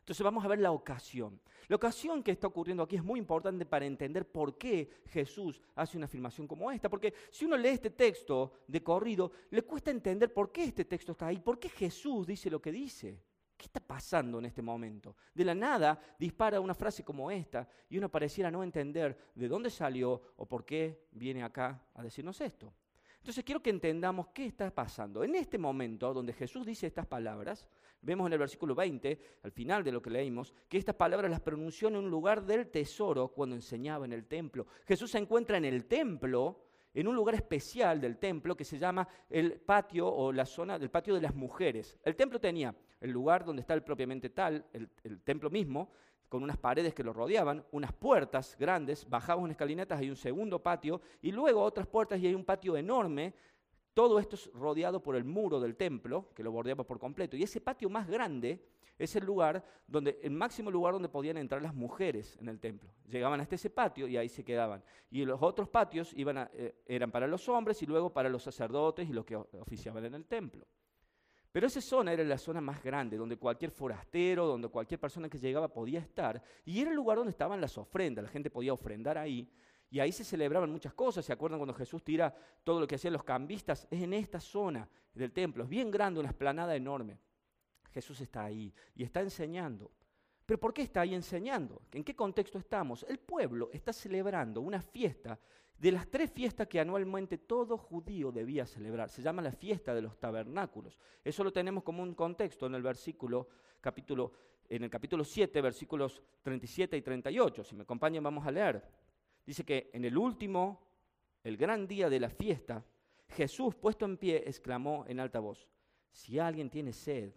Entonces 0.07 0.23
vamos 0.23 0.45
a 0.45 0.49
ver 0.49 0.61
la 0.61 0.71
ocasión. 0.71 1.41
La 1.67 1.75
ocasión 1.75 2.23
que 2.23 2.31
está 2.31 2.47
ocurriendo 2.47 2.85
aquí 2.85 2.95
es 2.95 3.03
muy 3.03 3.19
importante 3.19 3.67
para 3.67 3.87
entender 3.87 4.25
por 4.25 4.57
qué 4.57 4.89
Jesús 5.07 5.61
hace 5.75 5.97
una 5.97 6.07
afirmación 6.07 6.47
como 6.47 6.71
esta. 6.71 6.89
Porque 6.89 7.13
si 7.29 7.45
uno 7.45 7.57
lee 7.57 7.71
este 7.71 7.91
texto 7.91 8.53
de 8.69 8.85
corrido, 8.85 9.33
le 9.51 9.63
cuesta 9.63 9.91
entender 9.91 10.33
por 10.33 10.53
qué 10.53 10.63
este 10.63 10.85
texto 10.85 11.11
está 11.11 11.27
ahí, 11.27 11.41
por 11.41 11.59
qué 11.59 11.69
Jesús 11.69 12.25
dice 12.25 12.49
lo 12.49 12.63
que 12.63 12.71
dice. 12.71 13.21
¿Qué 13.57 13.65
está 13.65 13.81
pasando 13.81 14.39
en 14.39 14.45
este 14.45 14.63
momento? 14.63 15.17
De 15.35 15.45
la 15.45 15.57
nada 15.57 15.99
dispara 16.21 16.61
una 16.61 16.75
frase 16.75 17.03
como 17.03 17.29
esta 17.29 17.69
y 17.89 17.99
uno 17.99 18.09
pareciera 18.09 18.49
no 18.49 18.63
entender 18.63 19.19
de 19.35 19.49
dónde 19.49 19.71
salió 19.71 20.23
o 20.37 20.47
por 20.47 20.65
qué 20.65 21.09
viene 21.11 21.43
acá 21.43 21.83
a 21.95 22.05
decirnos 22.05 22.41
esto. 22.41 22.73
Entonces 23.27 23.43
quiero 23.43 23.61
que 23.61 23.71
entendamos 23.71 24.29
qué 24.29 24.47
está 24.47 24.71
pasando. 24.71 25.25
En 25.25 25.35
este 25.35 25.59
momento 25.59 26.15
donde 26.15 26.33
Jesús 26.33 26.65
dice 26.65 26.87
estas 26.87 27.09
palabras, 27.09 27.67
vemos 28.01 28.29
en 28.29 28.35
el 28.35 28.39
versículo 28.39 28.73
20, 28.77 29.19
al 29.43 29.51
final 29.51 29.83
de 29.83 29.91
lo 29.91 30.01
que 30.01 30.11
leímos, 30.11 30.55
que 30.69 30.79
estas 30.79 30.95
palabras 30.95 31.29
las 31.29 31.41
pronunció 31.41 31.89
en 31.89 31.97
un 31.97 32.09
lugar 32.09 32.47
del 32.47 32.69
tesoro 32.69 33.27
cuando 33.27 33.57
enseñaba 33.57 34.05
en 34.05 34.13
el 34.13 34.27
templo. 34.27 34.69
Jesús 34.87 35.11
se 35.11 35.19
encuentra 35.19 35.57
en 35.59 35.65
el 35.65 35.87
templo 35.87 36.67
en 36.95 37.09
un 37.09 37.17
lugar 37.17 37.35
especial 37.35 38.01
del 38.01 38.17
templo 38.17 38.57
que 38.57 38.63
se 38.63 38.79
llama 38.79 39.09
el 39.29 39.55
patio 39.59 40.07
o 40.07 40.31
la 40.31 40.47
zona 40.47 40.79
del 40.79 40.91
patio 40.91 41.13
de 41.13 41.23
las 41.23 41.35
mujeres. 41.35 41.99
El 42.05 42.15
templo 42.15 42.39
tenía 42.39 42.77
el 43.01 43.11
lugar 43.11 43.45
donde 43.45 43.63
está 43.63 43.75
el 43.75 43.83
propiamente 43.83 44.31
tal, 44.31 44.65
el, 44.73 45.21
templo 45.25 45.51
mismo, 45.51 45.91
con 46.29 46.43
unas 46.43 46.57
paredes 46.57 46.95
que 46.95 47.05
lo 47.05 47.13
rodeaban, 47.13 47.65
unas 47.71 47.93
puertas 47.93 48.57
grandes, 48.59 49.09
bajamos 49.09 49.45
en 49.47 49.53
escalinatas, 49.53 50.01
hay 50.01 50.11
un 50.11 50.17
segundo 50.17 50.63
patio, 50.63 51.01
y 51.23 51.33
luego 51.33 51.63
otras 51.63 51.87
puertas 51.87 52.21
y 52.21 52.27
hay 52.27 52.35
un 52.35 52.45
patio 52.45 52.77
enorme. 52.77 53.35
Todo 53.95 54.19
esto 54.19 54.37
es 54.37 54.51
rodeado 54.53 55.03
por 55.03 55.17
el 55.17 55.25
muro 55.25 55.59
del 55.61 55.77
templo, 55.77 56.31
que 56.35 56.43
lo 56.43 56.53
bordeaba 56.53 56.85
por 56.85 56.99
completo. 56.99 57.37
Y 57.37 57.43
ese 57.43 57.61
patio 57.61 57.89
más 57.89 58.07
grande 58.07 58.61
es 58.99 59.15
el 59.17 59.25
lugar 59.25 59.65
donde, 59.87 60.19
el 60.23 60.31
máximo 60.31 60.71
lugar 60.71 60.95
donde 60.95 61.09
podían 61.09 61.37
entrar 61.37 61.63
las 61.63 61.75
mujeres 61.75 62.37
en 62.41 62.49
el 62.49 62.59
templo. 62.59 62.91
Llegaban 63.09 63.41
hasta 63.41 63.55
ese 63.55 63.71
patio 63.71 64.07
y 64.07 64.17
ahí 64.17 64.29
se 64.29 64.45
quedaban. 64.45 64.83
Y 65.11 65.25
los 65.25 65.41
otros 65.43 65.69
patios 65.69 66.13
iban 66.15 66.49
eh, 66.53 66.75
eran 66.87 67.11
para 67.11 67.27
los 67.27 67.49
hombres 67.49 67.83
y 67.83 67.87
luego 67.87 68.13
para 68.13 68.29
los 68.29 68.43
sacerdotes 68.43 69.09
y 69.09 69.13
los 69.13 69.25
que 69.25 69.37
oficiaban 69.37 70.05
en 70.05 70.15
el 70.15 70.27
templo. 70.27 70.67
Pero 71.57 71.69
esa 71.69 71.81
zona 71.81 72.13
era 72.13 72.23
la 72.23 72.37
zona 72.37 72.61
más 72.61 72.85
grande, 72.85 73.17
donde 73.17 73.39
cualquier 73.39 73.71
forastero, 73.71 74.45
donde 74.45 74.69
cualquier 74.69 75.01
persona 75.01 75.27
que 75.27 75.39
llegaba 75.39 75.69
podía 75.69 76.01
estar. 76.01 76.43
Y 76.67 76.83
era 76.83 76.91
el 76.91 76.97
lugar 76.97 77.17
donde 77.17 77.31
estaban 77.31 77.63
las 77.63 77.79
ofrendas, 77.79 78.23
la 78.23 78.29
gente 78.29 78.51
podía 78.51 78.75
ofrendar 78.75 79.17
ahí. 79.17 79.51
Y 79.89 79.99
ahí 79.99 80.13
se 80.13 80.23
celebraban 80.23 80.71
muchas 80.71 80.93
cosas. 80.93 81.25
¿Se 81.25 81.33
acuerdan 81.33 81.59
cuando 81.59 81.73
Jesús 81.73 82.05
tira 82.05 82.37
todo 82.63 82.79
lo 82.79 82.87
que 82.87 82.97
hacían 82.97 83.15
los 83.15 83.25
cambistas? 83.25 83.89
Es 83.91 84.03
en 84.03 84.13
esta 84.13 84.39
zona 84.39 84.87
del 85.15 85.33
templo. 85.33 85.65
Es 85.65 85.71
bien 85.71 85.91
grande, 85.91 86.21
una 86.21 86.29
esplanada 86.29 86.77
enorme. 86.77 87.19
Jesús 87.91 88.21
está 88.21 88.45
ahí 88.45 88.71
y 88.95 89.03
está 89.03 89.23
enseñando. 89.23 89.91
Pero 90.45 90.61
¿por 90.61 90.75
qué 90.75 90.83
está 90.83 91.01
ahí 91.01 91.15
enseñando? 91.15 91.81
¿En 91.93 92.05
qué 92.05 92.15
contexto 92.15 92.59
estamos? 92.59 93.03
El 93.09 93.19
pueblo 93.19 93.71
está 93.73 93.95
celebrando 93.95 94.61
una 94.61 94.83
fiesta 94.83 95.39
de 95.79 95.93
las 95.93 96.09
tres 96.09 96.31
fiestas 96.31 96.67
que 96.69 96.81
anualmente 96.81 97.39
todo 97.39 97.77
judío 97.77 98.33
debía 98.33 98.65
celebrar. 98.65 99.11
Se 99.11 99.23
llama 99.23 99.43
la 99.43 99.53
fiesta 99.53 99.95
de 99.95 100.03
los 100.03 100.19
tabernáculos. 100.19 100.99
Eso 101.23 101.45
lo 101.45 101.53
tenemos 101.53 101.85
como 101.85 102.03
un 102.03 102.15
contexto 102.15 102.67
en 102.67 102.75
el 102.75 102.83
versículo, 102.83 103.49
capítulo, 103.81 104.33
en 104.69 104.85
el 104.85 104.91
capítulo 104.91 105.23
7, 105.23 105.61
versículos 105.61 106.23
37 106.43 106.97
y 106.97 107.03
38. 107.03 107.65
Si 107.65 107.75
me 107.75 107.83
acompañan, 107.83 108.25
vamos 108.25 108.47
a 108.47 108.51
leer. 108.51 108.83
Dice 109.45 109.65
que 109.65 109.91
en 109.93 110.05
el 110.05 110.17
último, 110.17 110.81
el 111.45 111.57
gran 111.57 111.87
día 111.87 112.09
de 112.09 112.21
la 112.21 112.31
fiesta, 112.31 112.83
Jesús, 113.29 113.75
puesto 113.75 114.07
en 114.07 114.17
pie, 114.17 114.43
exclamó 114.47 115.05
en 115.07 115.21
alta 115.21 115.41
voz, 115.41 115.69
si 116.11 116.39
alguien 116.39 116.71
tiene 116.71 116.93
sed, 116.93 117.33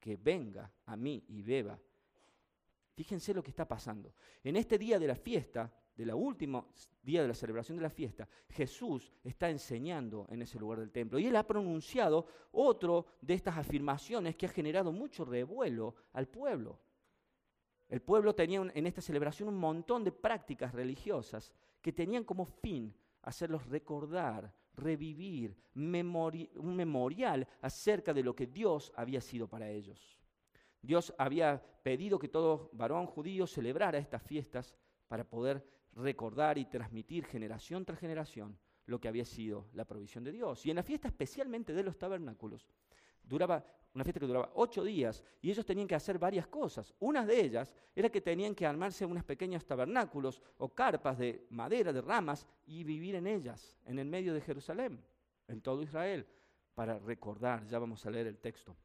que 0.00 0.16
venga 0.16 0.70
a 0.86 0.96
mí 0.96 1.24
y 1.28 1.42
beba. 1.42 1.78
Fíjense 2.94 3.32
lo 3.32 3.42
que 3.42 3.50
está 3.50 3.66
pasando. 3.66 4.12
En 4.42 4.56
este 4.56 4.76
día 4.76 4.98
de 4.98 5.06
la 5.06 5.14
fiesta, 5.14 5.72
de 5.98 6.06
la 6.06 6.14
última 6.14 6.64
día 7.02 7.22
de 7.22 7.28
la 7.28 7.34
celebración 7.34 7.76
de 7.76 7.82
la 7.82 7.90
fiesta, 7.90 8.28
Jesús 8.50 9.12
está 9.24 9.50
enseñando 9.50 10.28
en 10.30 10.42
ese 10.42 10.56
lugar 10.56 10.78
del 10.78 10.92
templo. 10.92 11.18
Y 11.18 11.26
él 11.26 11.34
ha 11.34 11.44
pronunciado 11.44 12.24
otro 12.52 13.06
de 13.20 13.34
estas 13.34 13.58
afirmaciones 13.58 14.36
que 14.36 14.46
ha 14.46 14.48
generado 14.48 14.92
mucho 14.92 15.24
revuelo 15.24 15.96
al 16.12 16.28
pueblo. 16.28 16.78
El 17.88 18.00
pueblo 18.00 18.32
tenía 18.32 18.60
en 18.72 18.86
esta 18.86 19.00
celebración 19.00 19.48
un 19.48 19.58
montón 19.58 20.04
de 20.04 20.12
prácticas 20.12 20.72
religiosas 20.72 21.52
que 21.82 21.92
tenían 21.92 22.22
como 22.22 22.44
fin 22.44 22.94
hacerlos 23.22 23.66
recordar, 23.66 24.54
revivir, 24.74 25.56
un 25.74 26.76
memorial 26.76 27.48
acerca 27.60 28.14
de 28.14 28.22
lo 28.22 28.36
que 28.36 28.46
Dios 28.46 28.92
había 28.94 29.20
sido 29.20 29.48
para 29.48 29.68
ellos. 29.68 30.16
Dios 30.80 31.12
había 31.18 31.60
pedido 31.82 32.20
que 32.20 32.28
todo 32.28 32.70
varón 32.72 33.06
judío 33.06 33.48
celebrara 33.48 33.98
estas 33.98 34.22
fiestas 34.22 34.76
para 35.08 35.24
poder 35.24 35.77
recordar 35.98 36.58
y 36.58 36.64
transmitir 36.66 37.24
generación 37.26 37.84
tras 37.84 37.98
generación 37.98 38.58
lo 38.86 39.00
que 39.00 39.08
había 39.08 39.24
sido 39.24 39.66
la 39.74 39.84
provisión 39.84 40.24
de 40.24 40.32
Dios. 40.32 40.64
Y 40.64 40.70
en 40.70 40.76
la 40.76 40.82
fiesta 40.82 41.08
especialmente 41.08 41.74
de 41.74 41.82
los 41.82 41.98
tabernáculos, 41.98 42.66
duraba 43.22 43.64
una 43.94 44.04
fiesta 44.04 44.20
que 44.20 44.26
duraba 44.26 44.52
ocho 44.54 44.84
días 44.84 45.24
y 45.42 45.50
ellos 45.50 45.66
tenían 45.66 45.88
que 45.88 45.94
hacer 45.94 46.18
varias 46.18 46.46
cosas. 46.46 46.94
Una 47.00 47.26
de 47.26 47.40
ellas 47.40 47.74
era 47.94 48.08
que 48.08 48.20
tenían 48.20 48.54
que 48.54 48.66
armarse 48.66 49.04
unos 49.04 49.24
pequeños 49.24 49.66
tabernáculos 49.66 50.40
o 50.58 50.72
carpas 50.74 51.18
de 51.18 51.46
madera, 51.50 51.92
de 51.92 52.00
ramas, 52.00 52.46
y 52.66 52.84
vivir 52.84 53.16
en 53.16 53.26
ellas, 53.26 53.76
en 53.84 53.98
el 53.98 54.06
medio 54.06 54.32
de 54.32 54.40
Jerusalén, 54.40 55.02
en 55.48 55.60
todo 55.60 55.82
Israel, 55.82 56.26
para 56.74 56.98
recordar, 56.98 57.66
ya 57.66 57.78
vamos 57.78 58.06
a 58.06 58.10
leer 58.10 58.26
el 58.26 58.38
texto. 58.38 58.76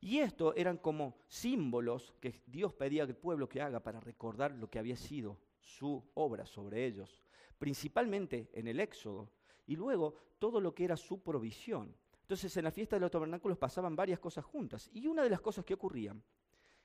Y 0.00 0.18
esto 0.18 0.54
eran 0.54 0.78
como 0.78 1.18
símbolos 1.26 2.14
que 2.20 2.40
Dios 2.46 2.72
pedía 2.72 3.02
al 3.02 3.16
pueblo 3.16 3.48
que 3.48 3.60
haga 3.60 3.80
para 3.80 4.00
recordar 4.00 4.52
lo 4.52 4.70
que 4.70 4.78
había 4.78 4.96
sido 4.96 5.36
su 5.66 6.02
obra 6.14 6.46
sobre 6.46 6.86
ellos, 6.86 7.20
principalmente 7.58 8.48
en 8.52 8.68
el 8.68 8.80
Éxodo, 8.80 9.28
y 9.66 9.74
luego 9.74 10.14
todo 10.38 10.60
lo 10.60 10.74
que 10.74 10.84
era 10.84 10.96
su 10.96 11.22
provisión. 11.22 11.94
Entonces 12.22 12.56
en 12.56 12.64
la 12.64 12.70
fiesta 12.70 12.96
de 12.96 13.00
los 13.00 13.10
tabernáculos 13.10 13.58
pasaban 13.58 13.96
varias 13.96 14.20
cosas 14.20 14.44
juntas, 14.44 14.88
y 14.92 15.06
una 15.06 15.22
de 15.22 15.30
las 15.30 15.40
cosas 15.40 15.64
que 15.64 15.74
ocurrían 15.74 16.22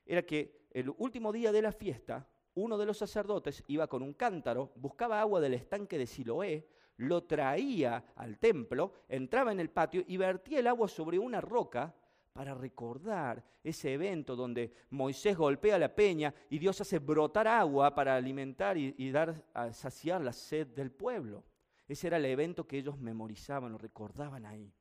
era 0.06 0.24
que 0.24 0.66
el 0.72 0.90
último 0.98 1.32
día 1.32 1.52
de 1.52 1.62
la 1.62 1.72
fiesta, 1.72 2.28
uno 2.56 2.78
de 2.78 2.86
los 2.88 2.98
sacerdotes 2.98 3.64
iba 3.68 3.88
con 3.88 4.02
un 4.02 4.14
cántaro, 4.14 4.72
buscaba 4.76 5.22
agua 5.22 5.40
del 5.40 5.54
estanque 5.54 5.98
de 5.98 6.08
Siloé, 6.08 6.68
lo 6.98 7.24
traía 7.24 8.14
al 8.16 8.40
templo, 8.40 8.94
entraba 9.08 9.52
en 9.52 9.60
el 9.60 9.70
patio 9.70 10.04
y 10.08 10.18
vertía 10.18 10.60
el 10.60 10.68
agua 10.68 10.88
sobre 10.88 11.20
una 11.20 11.40
roca 11.40 11.96
para 12.34 12.54
recordar 12.54 13.44
ese 13.64 13.94
evento 13.94 14.36
donde 14.36 14.74
Moisés 14.90 15.38
golpea 15.38 15.78
la 15.78 15.94
peña 15.94 16.34
y 16.50 16.60
Dios 16.60 16.80
hace 16.82 17.00
brotar 17.00 17.48
agua 17.48 17.94
para 17.94 18.16
alimentar 18.16 18.78
y, 18.78 19.12
dar 19.12 19.46
a 19.54 19.74
saciar 19.74 20.22
la 20.22 20.34
sed 20.34 20.68
del 20.68 20.92
pueblo. 20.92 21.44
Ese 21.88 22.08
era 22.08 22.18
el 22.18 22.26
evento 22.26 22.66
que 22.66 22.78
ellos 22.78 22.98
memorizaban 22.98 23.74
o 23.74 23.78
recordaban 23.78 24.46
ahí. 24.46 24.74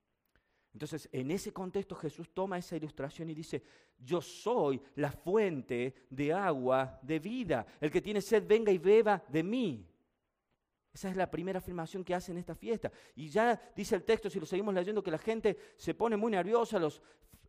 Entonces, 0.73 1.09
en 1.11 1.33
ese 1.33 1.53
contexto 1.53 1.97
Jesús 1.97 2.31
toma 2.33 2.59
esa 2.59 2.77
ilustración 2.77 3.29
y 3.31 3.35
dice, 3.35 3.63
yo 3.99 4.21
soy 4.21 4.81
la 4.95 5.11
fuente 5.11 6.07
de 6.09 6.33
agua 6.33 7.01
de 7.03 7.19
vida. 7.19 7.67
El 7.81 7.91
que 7.91 8.01
tiene 8.01 8.21
sed, 8.21 8.47
venga 8.47 8.71
y 8.71 8.79
beba 8.79 9.23
de 9.29 9.43
mí. 9.43 9.90
Esa 10.93 11.09
es 11.09 11.17
la 11.17 11.31
primera 11.31 11.59
afirmación 11.59 12.05
que 12.05 12.15
hace 12.15 12.33
en 12.33 12.39
esta 12.39 12.55
fiesta. 12.55 12.91
Y 13.15 13.29
ya 13.29 13.61
dice 13.77 13.95
el 13.95 14.03
texto, 14.03 14.29
si 14.29 14.41
lo 14.41 14.47
seguimos 14.47 14.75
leyendo, 14.75 15.03
que 15.03 15.11
la 15.11 15.19
gente 15.19 15.57
se 15.77 15.95
pone 15.95 16.17
muy 16.17 16.33
nerviosa, 16.33 16.79
los, 16.79 17.01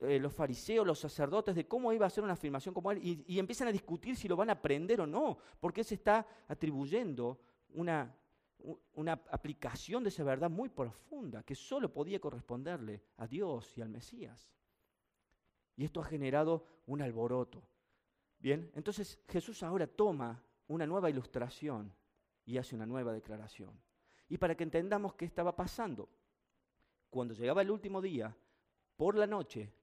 eh, 0.02 0.20
los 0.20 0.34
fariseos, 0.34 0.86
los 0.86 1.00
sacerdotes, 1.00 1.56
de 1.56 1.68
cómo 1.68 1.92
iba 1.92 2.06
a 2.06 2.10
ser 2.10 2.24
una 2.24 2.34
afirmación 2.34 2.74
como 2.74 2.92
él, 2.92 3.00
y, 3.02 3.24
y, 3.28 3.40
empiezan 3.40 3.68
a 3.68 3.72
discutir 3.72 4.16
si 4.16 4.28
lo 4.28 4.36
van 4.36 4.50
a 4.50 4.54
aprender 4.54 5.02
o 5.02 5.08
no, 5.08 5.40
porque 5.60 5.84
se 5.84 5.96
está 5.96 6.26
atribuyendo 6.48 7.40
una, 7.74 8.16
una 8.94 9.14
aplicación 9.14 10.04
de 10.04 10.10
esa 10.10 10.24
verdad 10.24 10.50
muy 10.50 10.70
profunda, 10.70 11.42
que 11.44 11.56
solo 11.56 11.92
podía 11.92 12.20
corresponderle 12.20 13.02
a 13.18 13.26
Dios 13.26 13.76
y 13.78 13.82
al 13.82 13.90
Mesías. 13.90 14.52
Y 15.76 15.86
esto 15.86 16.00
ha 16.00 16.06
generado 16.06 16.66
un 16.86 17.02
alboroto. 17.02 17.64
Bien, 18.38 18.72
entonces 18.76 19.20
Jesús 19.28 19.64
ahora 19.64 19.88
toma 19.88 20.44
una 20.68 20.86
nueva 20.86 21.10
ilustración 21.10 21.92
y 22.46 22.58
hace 22.58 22.76
una 22.76 22.86
nueva 22.86 23.14
declaración. 23.14 23.80
Y 24.28 24.38
para 24.38 24.56
que 24.56 24.64
entendamos 24.64 25.14
qué 25.16 25.26
estaba 25.26 25.56
pasando, 25.56 26.10
cuando 27.10 27.34
llegaba 27.34 27.62
el 27.62 27.72
último 27.72 28.02
día, 28.02 28.36
por 28.96 29.16
la 29.16 29.28
noche, 29.28 29.74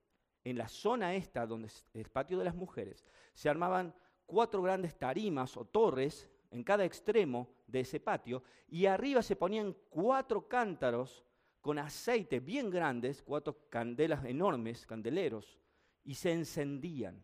en 0.43 0.57
la 0.57 0.67
zona 0.67 1.13
esta, 1.13 1.45
donde 1.45 1.67
es 1.67 1.85
el 1.93 2.09
patio 2.09 2.37
de 2.37 2.45
las 2.45 2.55
mujeres, 2.55 3.05
se 3.33 3.49
armaban 3.49 3.93
cuatro 4.25 4.61
grandes 4.61 4.97
tarimas 4.97 5.55
o 5.57 5.65
torres 5.65 6.29
en 6.51 6.63
cada 6.63 6.85
extremo 6.85 7.49
de 7.67 7.81
ese 7.81 7.99
patio, 7.99 8.41
y 8.67 8.85
arriba 8.85 9.21
se 9.21 9.35
ponían 9.35 9.75
cuatro 9.89 10.47
cántaros 10.47 11.23
con 11.61 11.77
aceite 11.77 12.39
bien 12.39 12.69
grandes, 12.69 13.21
cuatro 13.21 13.69
candelas 13.69 14.23
enormes, 14.25 14.85
candeleros, 14.85 15.59
y 16.03 16.15
se 16.15 16.31
encendían. 16.31 17.21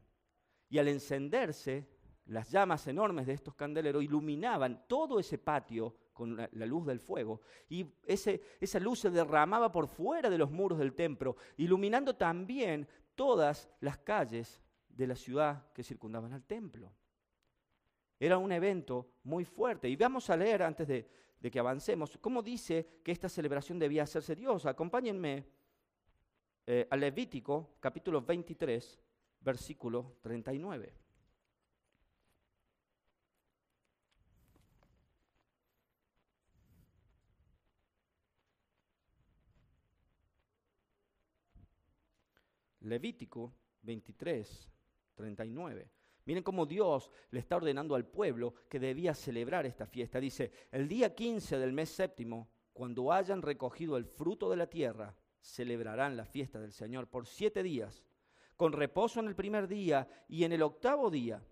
Y 0.70 0.78
al 0.78 0.88
encenderse, 0.88 1.88
las 2.28 2.50
llamas 2.50 2.88
enormes 2.88 3.28
de 3.28 3.34
estos 3.34 3.54
candeleros 3.56 4.04
iluminaban 4.04 4.86
todo 4.88 5.20
ese 5.20 5.38
patio 5.38 5.96
con 6.14 6.36
la, 6.36 6.66
luz 6.66 6.86
del 6.86 7.00
fuego. 7.00 7.42
Y 7.70 7.86
esa 8.06 8.80
luz 8.80 9.00
se 9.02 9.10
derramaba 9.10 9.72
por 9.72 9.88
fuera 9.88 10.30
de 10.30 10.38
los 10.38 10.50
muros 10.50 10.80
del 10.80 10.94
templo, 10.94 11.36
iluminando 11.58 12.16
también 12.16 12.88
todas 13.16 13.70
las 13.82 13.98
calles 14.00 14.62
de 14.90 15.08
la 15.08 15.16
ciudad 15.16 15.72
que 15.74 15.84
circundaban 15.84 16.34
al 16.34 16.44
templo. 16.44 16.92
Era 18.20 18.38
un 18.38 18.52
evento 18.52 19.12
muy 19.24 19.46
fuerte. 19.46 19.90
Y 19.90 19.96
vamos 19.96 20.30
a 20.30 20.38
leer 20.38 20.64
antes 20.64 20.88
de, 20.88 21.08
de 21.40 21.52
que 21.52 21.60
avancemos 21.60 22.18
cómo 22.22 22.42
dice 22.42 23.02
que 23.04 23.12
esta 23.12 23.30
celebración 23.30 23.78
debía 23.78 24.04
hacerse 24.04 24.36
Dios. 24.36 24.66
Acompáñenme 24.66 25.46
eh, 26.66 26.88
al 26.90 27.00
Levítico 27.02 27.76
capítulo 27.80 28.22
23, 28.22 29.00
versículo 29.42 30.16
39. 30.22 31.05
Levítico 42.86 43.54
23, 43.82 44.70
39. 45.16 45.92
Miren 46.26 46.44
cómo 46.44 46.66
Dios 46.66 47.12
le 47.30 47.40
está 47.40 47.58
ordenando 47.58 47.96
al 47.96 48.06
pueblo 48.06 48.56
que 48.68 48.80
debía 48.80 49.14
celebrar 49.14 49.66
esta 49.66 49.86
fiesta. 49.86 50.20
Dice, 50.20 50.52
el 50.72 50.88
día 50.88 51.14
15 51.14 51.60
del 51.60 51.74
mes 51.74 51.90
séptimo, 51.90 52.50
cuando 52.74 53.12
hayan 53.12 53.42
recogido 53.42 53.98
el 53.98 54.06
fruto 54.06 54.50
de 54.50 54.58
la 54.58 54.68
tierra, 54.68 55.16
celebrarán 55.40 56.18
la 56.18 56.26
fiesta 56.26 56.60
del 56.60 56.72
Señor 56.72 57.08
por 57.08 57.28
siete 57.28 57.62
días, 57.62 58.04
con 58.56 58.74
reposo 58.74 59.20
en 59.20 59.28
el 59.28 59.36
primer 59.36 59.68
día 59.68 60.08
y 60.28 60.44
en 60.44 60.52
el 60.52 60.64
octavo 60.64 61.12
día 61.12 61.44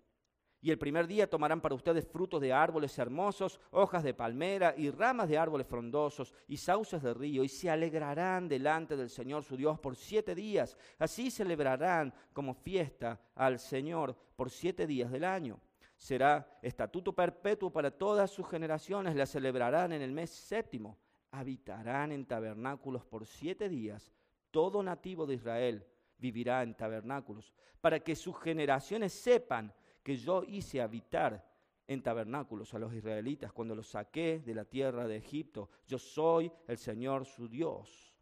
y 0.64 0.70
el 0.70 0.78
primer 0.78 1.06
día 1.06 1.28
tomarán 1.28 1.60
para 1.60 1.74
ustedes 1.74 2.08
frutos 2.08 2.40
de 2.40 2.50
árboles 2.50 2.98
hermosos, 2.98 3.60
hojas 3.70 4.02
de 4.02 4.14
palmera 4.14 4.72
y 4.74 4.88
ramas 4.88 5.28
de 5.28 5.36
árboles 5.36 5.66
frondosos 5.66 6.32
y 6.48 6.56
sauces 6.56 7.02
de 7.02 7.12
río, 7.12 7.44
y 7.44 7.50
se 7.50 7.68
alegrarán 7.68 8.48
delante 8.48 8.96
del 8.96 9.10
Señor 9.10 9.44
su 9.44 9.58
Dios 9.58 9.78
por 9.78 9.94
siete 9.94 10.34
días. 10.34 10.78
Así 10.98 11.30
celebrarán 11.30 12.14
como 12.32 12.54
fiesta 12.54 13.20
al 13.34 13.58
Señor 13.58 14.16
por 14.36 14.48
siete 14.48 14.86
días 14.86 15.10
del 15.10 15.24
año. 15.24 15.60
Será 15.98 16.58
estatuto 16.62 17.12
perpetuo 17.12 17.70
para 17.70 17.90
todas 17.90 18.30
sus 18.30 18.48
generaciones, 18.48 19.14
la 19.14 19.26
celebrarán 19.26 19.92
en 19.92 20.00
el 20.00 20.12
mes 20.12 20.30
séptimo. 20.30 20.96
Habitarán 21.30 22.10
en 22.10 22.24
tabernáculos 22.24 23.04
por 23.04 23.26
siete 23.26 23.68
días. 23.68 24.14
Todo 24.50 24.82
nativo 24.82 25.26
de 25.26 25.34
Israel 25.34 25.86
vivirá 26.16 26.62
en 26.62 26.74
tabernáculos, 26.74 27.52
para 27.82 28.00
que 28.00 28.16
sus 28.16 28.40
generaciones 28.40 29.12
sepan 29.12 29.74
que 30.04 30.16
yo 30.16 30.44
hice 30.44 30.80
habitar 30.80 31.44
en 31.86 32.02
tabernáculos 32.02 32.72
a 32.74 32.78
los 32.78 32.94
israelitas 32.94 33.52
cuando 33.52 33.74
los 33.74 33.88
saqué 33.88 34.38
de 34.38 34.54
la 34.54 34.64
tierra 34.64 35.08
de 35.08 35.16
Egipto. 35.16 35.70
Yo 35.86 35.98
soy 35.98 36.52
el 36.68 36.78
Señor 36.78 37.24
su 37.24 37.48
Dios. 37.48 38.14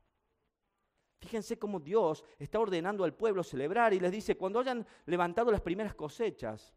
Fíjense 1.19 1.59
cómo 1.59 1.79
Dios 1.79 2.25
está 2.39 2.59
ordenando 2.59 3.05
al 3.05 3.15
pueblo 3.15 3.45
celebrar 3.45 3.93
y 3.95 4.01
les 4.01 4.11
dice, 4.11 4.37
cuando 4.37 4.61
hayan 4.61 4.87
levantado 5.07 5.53
las 5.53 5.61
primeras 5.61 5.95
cosechas, 5.95 6.75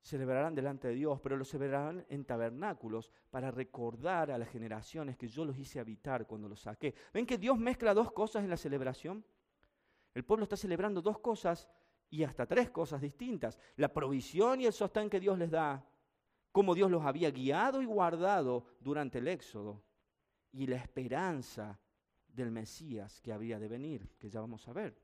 celebrarán 0.00 0.54
delante 0.54 0.88
de 0.88 0.94
Dios, 0.94 1.18
pero 1.22 1.36
lo 1.36 1.46
celebrarán 1.46 2.04
en 2.10 2.26
tabernáculos 2.26 3.10
para 3.30 3.50
recordar 3.50 4.30
a 4.30 4.36
las 4.36 4.50
generaciones 4.50 5.16
que 5.16 5.28
yo 5.28 5.46
los 5.46 5.58
hice 5.58 5.80
habitar 5.80 6.26
cuando 6.26 6.48
los 6.48 6.60
saqué. 6.60 6.94
¿Ven 7.12 7.24
que 7.24 7.38
Dios 7.38 7.58
mezcla 7.58 7.94
dos 7.94 8.12
cosas 8.12 8.44
en 8.44 8.50
la 8.50 8.58
celebración? 8.58 9.24
El 10.12 10.24
pueblo 10.24 10.44
está 10.44 10.56
celebrando 10.56 11.00
dos 11.00 11.18
cosas 11.20 11.68
y 12.14 12.22
hasta 12.22 12.46
tres 12.46 12.70
cosas 12.70 13.00
distintas. 13.00 13.58
La 13.74 13.92
provisión 13.92 14.60
y 14.60 14.66
el 14.66 14.72
sostén 14.72 15.10
que 15.10 15.18
Dios 15.18 15.36
les 15.36 15.50
da, 15.50 15.84
cómo 16.52 16.72
Dios 16.72 16.88
los 16.88 17.04
había 17.04 17.32
guiado 17.32 17.82
y 17.82 17.86
guardado 17.86 18.66
durante 18.78 19.18
el 19.18 19.26
éxodo, 19.26 19.82
y 20.52 20.68
la 20.68 20.76
esperanza 20.76 21.80
del 22.28 22.52
Mesías 22.52 23.20
que 23.20 23.32
había 23.32 23.58
de 23.58 23.66
venir, 23.66 24.08
que 24.16 24.30
ya 24.30 24.40
vamos 24.40 24.68
a 24.68 24.72
ver. 24.72 25.03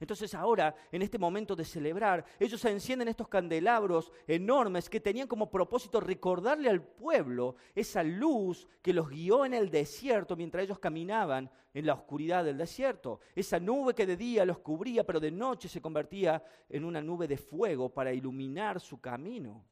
Entonces 0.00 0.34
ahora, 0.34 0.74
en 0.90 1.02
este 1.02 1.18
momento 1.18 1.54
de 1.54 1.64
celebrar, 1.64 2.24
ellos 2.38 2.64
encienden 2.64 3.08
estos 3.08 3.28
candelabros 3.28 4.10
enormes 4.26 4.88
que 4.88 4.98
tenían 4.98 5.28
como 5.28 5.50
propósito 5.50 6.00
recordarle 6.00 6.70
al 6.70 6.82
pueblo 6.82 7.56
esa 7.74 8.02
luz 8.02 8.66
que 8.80 8.94
los 8.94 9.10
guió 9.10 9.44
en 9.44 9.52
el 9.52 9.70
desierto 9.70 10.36
mientras 10.36 10.64
ellos 10.64 10.78
caminaban 10.78 11.50
en 11.74 11.84
la 11.84 11.92
oscuridad 11.92 12.44
del 12.44 12.56
desierto. 12.56 13.20
Esa 13.34 13.60
nube 13.60 13.94
que 13.94 14.06
de 14.06 14.16
día 14.16 14.46
los 14.46 14.60
cubría, 14.60 15.04
pero 15.04 15.20
de 15.20 15.30
noche 15.30 15.68
se 15.68 15.82
convertía 15.82 16.42
en 16.70 16.84
una 16.84 17.02
nube 17.02 17.28
de 17.28 17.36
fuego 17.36 17.92
para 17.92 18.12
iluminar 18.12 18.80
su 18.80 19.02
camino. 19.02 19.66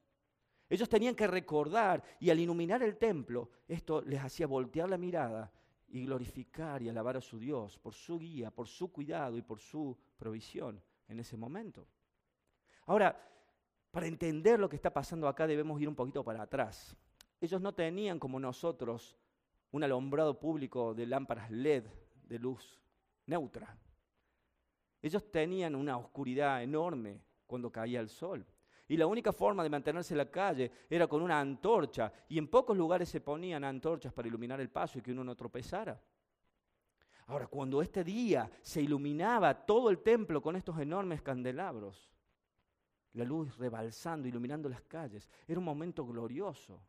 Ellos 0.68 0.90
tenían 0.90 1.14
que 1.14 1.26
recordar 1.26 2.02
y 2.20 2.28
al 2.28 2.38
iluminar 2.38 2.82
el 2.82 2.98
templo, 2.98 3.48
esto 3.66 4.02
les 4.02 4.20
hacía 4.20 4.46
voltear 4.46 4.90
la 4.90 4.98
mirada 4.98 5.50
y 5.88 6.04
glorificar 6.04 6.82
y 6.82 6.90
alabar 6.90 7.16
a 7.16 7.22
su 7.22 7.38
Dios 7.38 7.78
por 7.78 7.94
su 7.94 8.18
guía, 8.18 8.50
por 8.50 8.68
su 8.68 8.92
cuidado 8.92 9.38
y 9.38 9.42
por 9.42 9.58
su 9.58 9.96
provisión 10.18 10.82
en 11.08 11.20
ese 11.20 11.36
momento. 11.36 11.86
Ahora, 12.86 13.16
para 13.90 14.06
entender 14.06 14.60
lo 14.60 14.68
que 14.68 14.76
está 14.76 14.92
pasando 14.92 15.26
acá 15.26 15.46
debemos 15.46 15.80
ir 15.80 15.88
un 15.88 15.94
poquito 15.94 16.22
para 16.22 16.42
atrás. 16.42 16.94
Ellos 17.40 17.60
no 17.60 17.72
tenían 17.72 18.18
como 18.18 18.38
nosotros 18.38 19.16
un 19.70 19.84
alumbrado 19.84 20.38
público 20.38 20.94
de 20.94 21.06
lámparas 21.06 21.50
LED 21.50 21.84
de 22.24 22.38
luz 22.38 22.80
neutra. 23.26 23.76
Ellos 25.00 25.30
tenían 25.30 25.74
una 25.74 25.96
oscuridad 25.96 26.62
enorme 26.62 27.22
cuando 27.46 27.70
caía 27.70 28.00
el 28.00 28.08
sol. 28.08 28.44
Y 28.88 28.96
la 28.96 29.06
única 29.06 29.32
forma 29.32 29.62
de 29.62 29.70
mantenerse 29.70 30.14
en 30.14 30.18
la 30.18 30.30
calle 30.30 30.72
era 30.88 31.06
con 31.06 31.22
una 31.22 31.38
antorcha. 31.38 32.12
Y 32.28 32.38
en 32.38 32.48
pocos 32.48 32.76
lugares 32.76 33.08
se 33.08 33.20
ponían 33.20 33.62
antorchas 33.64 34.12
para 34.12 34.28
iluminar 34.28 34.60
el 34.60 34.70
paso 34.70 34.98
y 34.98 35.02
que 35.02 35.12
uno 35.12 35.22
no 35.22 35.36
tropezara. 35.36 36.00
Ahora, 37.28 37.46
cuando 37.46 37.82
este 37.82 38.02
día 38.02 38.50
se 38.62 38.80
iluminaba 38.80 39.54
todo 39.66 39.90
el 39.90 39.98
templo 39.98 40.40
con 40.40 40.56
estos 40.56 40.78
enormes 40.80 41.20
candelabros, 41.20 42.10
la 43.12 43.24
luz 43.24 43.54
rebalsando, 43.58 44.26
iluminando 44.26 44.66
las 44.66 44.80
calles, 44.82 45.28
era 45.46 45.58
un 45.58 45.64
momento 45.64 46.06
glorioso. 46.06 46.80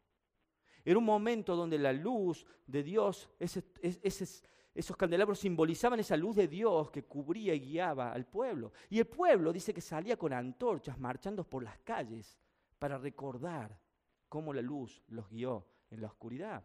Era 0.85 0.97
un 0.97 1.03
momento 1.03 1.57
donde 1.57 1.77
la 1.77 1.91
luz 1.91 2.45
de 2.65 2.83
Dios, 2.83 3.29
esos 3.37 4.95
candelabros 4.97 5.39
simbolizaban 5.39 5.99
esa 5.99 6.15
luz 6.15 6.37
de 6.37 6.47
Dios 6.47 6.89
que 6.89 7.03
cubría 7.03 7.53
y 7.53 7.59
guiaba 7.59 8.13
al 8.13 8.25
pueblo. 8.25 8.71
Y 8.89 8.99
el 8.99 9.07
pueblo 9.07 9.51
dice 9.51 9.73
que 9.73 9.81
salía 9.81 10.15
con 10.15 10.31
antorchas 10.31 10.97
marchando 10.97 11.43
por 11.43 11.63
las 11.63 11.77
calles 11.79 12.39
para 12.79 12.97
recordar 12.97 13.77
cómo 14.29 14.53
la 14.53 14.61
luz 14.61 15.03
los 15.09 15.29
guió 15.29 15.67
en 15.89 15.99
la 15.99 16.07
oscuridad. 16.07 16.63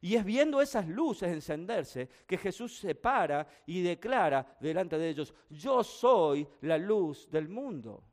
Y 0.00 0.16
es 0.16 0.24
viendo 0.24 0.60
esas 0.60 0.86
luces 0.88 1.32
encenderse 1.32 2.08
que 2.26 2.36
Jesús 2.36 2.78
se 2.78 2.94
para 2.94 3.46
y 3.66 3.82
declara 3.82 4.56
delante 4.60 4.98
de 4.98 5.08
ellos, 5.08 5.34
yo 5.48 5.82
soy 5.82 6.46
la 6.60 6.78
luz 6.78 7.30
del 7.30 7.48
mundo. 7.48 8.04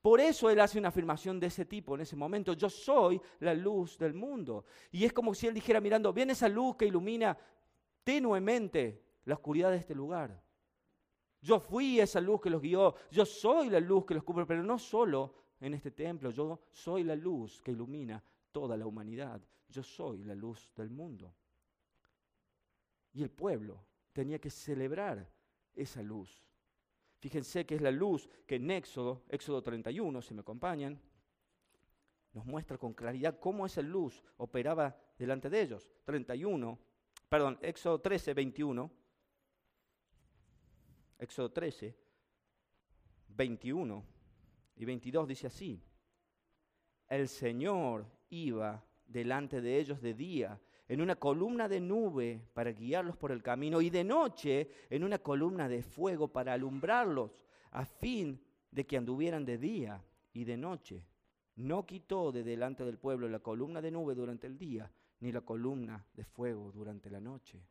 Por 0.00 0.20
eso 0.20 0.50
él 0.50 0.60
hace 0.60 0.78
una 0.78 0.88
afirmación 0.88 1.40
de 1.40 1.46
ese 1.46 1.64
tipo 1.64 1.94
en 1.94 2.02
ese 2.02 2.14
momento, 2.14 2.52
yo 2.52 2.68
soy 2.68 3.18
la 3.40 3.54
luz 3.54 3.96
del 3.96 4.12
mundo. 4.12 4.66
Y 4.92 5.04
es 5.04 5.14
como 5.14 5.34
si 5.34 5.46
él 5.46 5.54
dijera 5.54 5.80
mirando, 5.80 6.12
viene 6.12 6.34
esa 6.34 6.48
luz 6.48 6.76
que 6.76 6.84
ilumina 6.84 7.38
tenuemente 8.02 9.02
la 9.24 9.34
oscuridad 9.34 9.70
de 9.70 9.78
este 9.78 9.94
lugar. 9.94 10.42
Yo 11.40 11.58
fui 11.58 12.00
esa 12.00 12.20
luz 12.20 12.40
que 12.40 12.50
los 12.50 12.60
guió, 12.60 12.94
yo 13.10 13.24
soy 13.24 13.70
la 13.70 13.80
luz 13.80 14.04
que 14.04 14.14
los 14.14 14.24
cubre, 14.24 14.44
pero 14.44 14.62
no 14.62 14.78
solo 14.78 15.34
en 15.60 15.72
este 15.72 15.90
templo, 15.90 16.30
yo 16.30 16.60
soy 16.70 17.02
la 17.02 17.16
luz 17.16 17.62
que 17.62 17.70
ilumina 17.70 18.22
toda 18.54 18.76
la 18.76 18.86
humanidad, 18.86 19.42
yo 19.68 19.82
soy 19.82 20.22
la 20.22 20.34
luz 20.36 20.70
del 20.76 20.88
mundo. 20.88 21.34
Y 23.12 23.24
el 23.24 23.30
pueblo 23.30 23.84
tenía 24.12 24.38
que 24.38 24.48
celebrar 24.48 25.28
esa 25.74 26.00
luz. 26.02 26.40
Fíjense 27.18 27.66
que 27.66 27.74
es 27.74 27.82
la 27.82 27.90
luz 27.90 28.30
que 28.46 28.54
en 28.54 28.70
Éxodo, 28.70 29.24
Éxodo 29.28 29.60
31, 29.60 30.22
si 30.22 30.34
me 30.34 30.42
acompañan, 30.42 31.00
nos 32.32 32.46
muestra 32.46 32.78
con 32.78 32.94
claridad 32.94 33.40
cómo 33.40 33.66
esa 33.66 33.82
luz 33.82 34.22
operaba 34.36 34.96
delante 35.18 35.50
de 35.50 35.60
ellos. 35.60 35.90
31, 36.04 36.78
perdón, 37.28 37.58
Éxodo 37.60 38.00
13, 38.00 38.34
21. 38.34 38.90
Éxodo 41.18 41.50
13, 41.50 41.96
21 43.28 44.04
y 44.76 44.84
22 44.84 45.26
dice 45.26 45.48
así. 45.48 45.82
El 47.08 47.28
Señor 47.28 48.13
iba 48.34 48.84
delante 49.06 49.60
de 49.60 49.78
ellos 49.78 50.00
de 50.00 50.14
día 50.14 50.60
en 50.88 51.00
una 51.00 51.16
columna 51.16 51.68
de 51.68 51.80
nube 51.80 52.42
para 52.52 52.72
guiarlos 52.72 53.16
por 53.16 53.32
el 53.32 53.42
camino 53.42 53.80
y 53.80 53.90
de 53.90 54.04
noche 54.04 54.68
en 54.90 55.04
una 55.04 55.18
columna 55.18 55.68
de 55.68 55.82
fuego 55.82 56.28
para 56.28 56.52
alumbrarlos 56.52 57.30
a 57.70 57.84
fin 57.84 58.40
de 58.70 58.84
que 58.84 58.96
anduvieran 58.96 59.44
de 59.44 59.58
día 59.58 60.04
y 60.32 60.44
de 60.44 60.56
noche. 60.56 61.04
No 61.56 61.86
quitó 61.86 62.32
de 62.32 62.42
delante 62.42 62.84
del 62.84 62.98
pueblo 62.98 63.28
la 63.28 63.38
columna 63.38 63.80
de 63.80 63.90
nube 63.90 64.14
durante 64.14 64.46
el 64.46 64.58
día 64.58 64.90
ni 65.20 65.32
la 65.32 65.40
columna 65.40 66.04
de 66.12 66.24
fuego 66.24 66.70
durante 66.72 67.08
la 67.08 67.20
noche. 67.20 67.64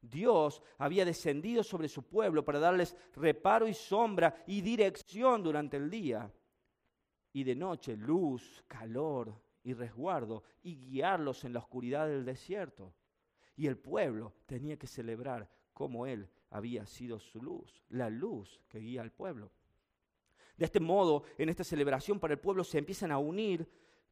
Dios 0.00 0.62
había 0.78 1.04
descendido 1.04 1.62
sobre 1.62 1.88
su 1.88 2.02
pueblo 2.02 2.44
para 2.44 2.58
darles 2.58 2.96
reparo 3.14 3.66
y 3.66 3.74
sombra 3.74 4.44
y 4.46 4.60
dirección 4.60 5.42
durante 5.42 5.76
el 5.76 5.88
día. 5.88 6.30
Y 7.32 7.44
de 7.44 7.54
noche 7.54 7.96
luz, 7.96 8.62
calor 8.66 9.47
y 9.62 9.74
resguardo 9.74 10.44
y 10.62 10.76
guiarlos 10.76 11.44
en 11.44 11.52
la 11.52 11.60
oscuridad 11.60 12.06
del 12.06 12.24
desierto. 12.24 12.94
Y 13.56 13.66
el 13.66 13.76
pueblo 13.76 14.34
tenía 14.46 14.78
que 14.78 14.86
celebrar 14.86 15.50
cómo 15.72 16.06
Él 16.06 16.28
había 16.50 16.86
sido 16.86 17.18
su 17.18 17.42
luz, 17.42 17.82
la 17.88 18.08
luz 18.08 18.60
que 18.68 18.78
guía 18.78 19.02
al 19.02 19.12
pueblo. 19.12 19.50
De 20.56 20.64
este 20.64 20.80
modo, 20.80 21.22
en 21.36 21.48
esta 21.48 21.64
celebración 21.64 22.18
para 22.18 22.34
el 22.34 22.40
pueblo 22.40 22.64
se 22.64 22.78
empiezan 22.78 23.12
a 23.12 23.18
unir 23.18 23.68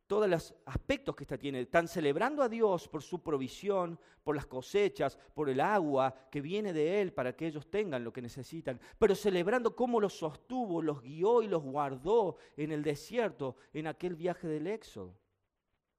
todos 0.06 0.28
los 0.28 0.54
aspectos 0.66 1.16
que 1.16 1.24
esta 1.24 1.38
tiene. 1.38 1.60
Están 1.60 1.88
celebrando 1.88 2.42
a 2.42 2.48
Dios 2.48 2.88
por 2.88 3.02
su 3.02 3.22
provisión, 3.22 3.98
por 4.22 4.36
las 4.36 4.46
cosechas, 4.46 5.18
por 5.34 5.48
el 5.48 5.60
agua 5.60 6.14
que 6.30 6.40
viene 6.40 6.72
de 6.72 7.00
Él 7.00 7.12
para 7.12 7.34
que 7.34 7.46
ellos 7.46 7.68
tengan 7.68 8.04
lo 8.04 8.12
que 8.12 8.22
necesitan, 8.22 8.80
pero 8.98 9.14
celebrando 9.14 9.74
cómo 9.74 10.00
los 10.00 10.16
sostuvo, 10.16 10.82
los 10.82 11.02
guió 11.02 11.42
y 11.42 11.48
los 11.48 11.62
guardó 11.62 12.36
en 12.56 12.72
el 12.72 12.82
desierto, 12.82 13.56
en 13.72 13.88
aquel 13.88 14.14
viaje 14.14 14.46
del 14.46 14.68
Éxodo. 14.68 15.16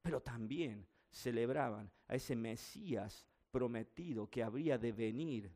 Pero 0.08 0.22
también 0.22 0.88
celebraban 1.10 1.92
a 2.08 2.16
ese 2.16 2.34
Mesías 2.34 3.28
prometido 3.52 4.30
que 4.30 4.42
habría 4.42 4.78
de 4.78 4.94
venir 4.94 5.52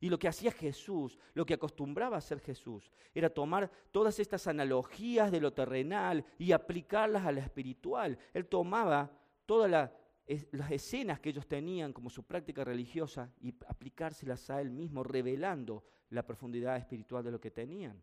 y 0.00 0.08
lo 0.08 0.18
que 0.18 0.26
hacía 0.26 0.50
Jesús, 0.50 1.16
lo 1.34 1.46
que 1.46 1.54
acostumbraba 1.54 2.16
a 2.16 2.18
hacer 2.18 2.40
Jesús, 2.40 2.90
era 3.14 3.30
tomar 3.30 3.70
todas 3.92 4.18
estas 4.18 4.48
analogías 4.48 5.30
de 5.30 5.40
lo 5.40 5.52
terrenal 5.52 6.24
y 6.36 6.50
aplicarlas 6.50 7.24
a 7.26 7.30
la 7.30 7.38
espiritual. 7.38 8.18
Él 8.34 8.46
tomaba 8.46 9.08
todas 9.46 9.70
las 10.26 10.70
escenas 10.72 11.20
que 11.20 11.30
ellos 11.30 11.46
tenían 11.46 11.92
como 11.92 12.10
su 12.10 12.24
práctica 12.24 12.64
religiosa 12.64 13.32
y 13.40 13.54
aplicárselas 13.68 14.50
a 14.50 14.60
él 14.60 14.70
mismo, 14.72 15.04
revelando 15.04 15.84
la 16.10 16.26
profundidad 16.26 16.76
espiritual 16.76 17.22
de 17.22 17.30
lo 17.30 17.40
que 17.40 17.52
tenían. 17.52 18.02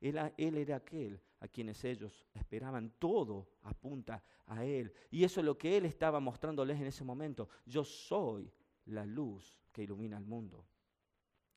Él, 0.00 0.56
era 0.56 0.76
aquel 0.76 1.20
a 1.40 1.48
quienes 1.48 1.84
ellos 1.84 2.26
esperaban. 2.34 2.94
Todo 2.98 3.48
apunta 3.62 4.22
a 4.46 4.64
Él. 4.64 4.92
Y 5.10 5.24
eso 5.24 5.40
es 5.40 5.46
lo 5.46 5.58
que 5.58 5.76
Él 5.76 5.84
estaba 5.84 6.20
mostrándoles 6.20 6.80
en 6.80 6.86
ese 6.86 7.04
momento. 7.04 7.48
Yo 7.66 7.84
soy 7.84 8.50
la 8.86 9.04
luz 9.04 9.58
que 9.72 9.82
ilumina 9.82 10.16
el 10.16 10.24
mundo. 10.24 10.66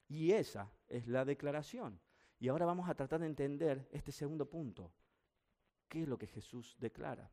Y 0.07 0.31
esa 0.31 0.71
es 0.87 1.07
la 1.07 1.25
declaración. 1.25 1.99
Y 2.39 2.49
ahora 2.49 2.65
vamos 2.65 2.89
a 2.89 2.95
tratar 2.95 3.21
de 3.21 3.27
entender 3.27 3.87
este 3.91 4.11
segundo 4.11 4.49
punto. 4.49 4.91
¿Qué 5.87 6.03
es 6.03 6.07
lo 6.07 6.17
que 6.17 6.27
Jesús 6.27 6.75
declara? 6.77 7.31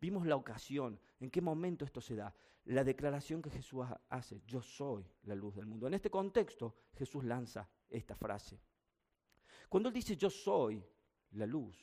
Vimos 0.00 0.26
la 0.26 0.36
ocasión, 0.36 0.98
en 1.20 1.30
qué 1.30 1.40
momento 1.40 1.84
esto 1.84 2.00
se 2.00 2.16
da. 2.16 2.34
La 2.64 2.84
declaración 2.84 3.40
que 3.40 3.50
Jesús 3.50 3.86
hace, 4.08 4.42
yo 4.46 4.60
soy 4.60 5.06
la 5.22 5.34
luz 5.34 5.54
del 5.54 5.66
mundo. 5.66 5.86
En 5.86 5.94
este 5.94 6.10
contexto, 6.10 6.74
Jesús 6.94 7.24
lanza 7.24 7.68
esta 7.88 8.14
frase. 8.14 8.60
Cuando 9.68 9.88
Él 9.88 9.94
dice 9.94 10.16
yo 10.16 10.30
soy 10.30 10.82
la 11.32 11.46
luz, 11.46 11.76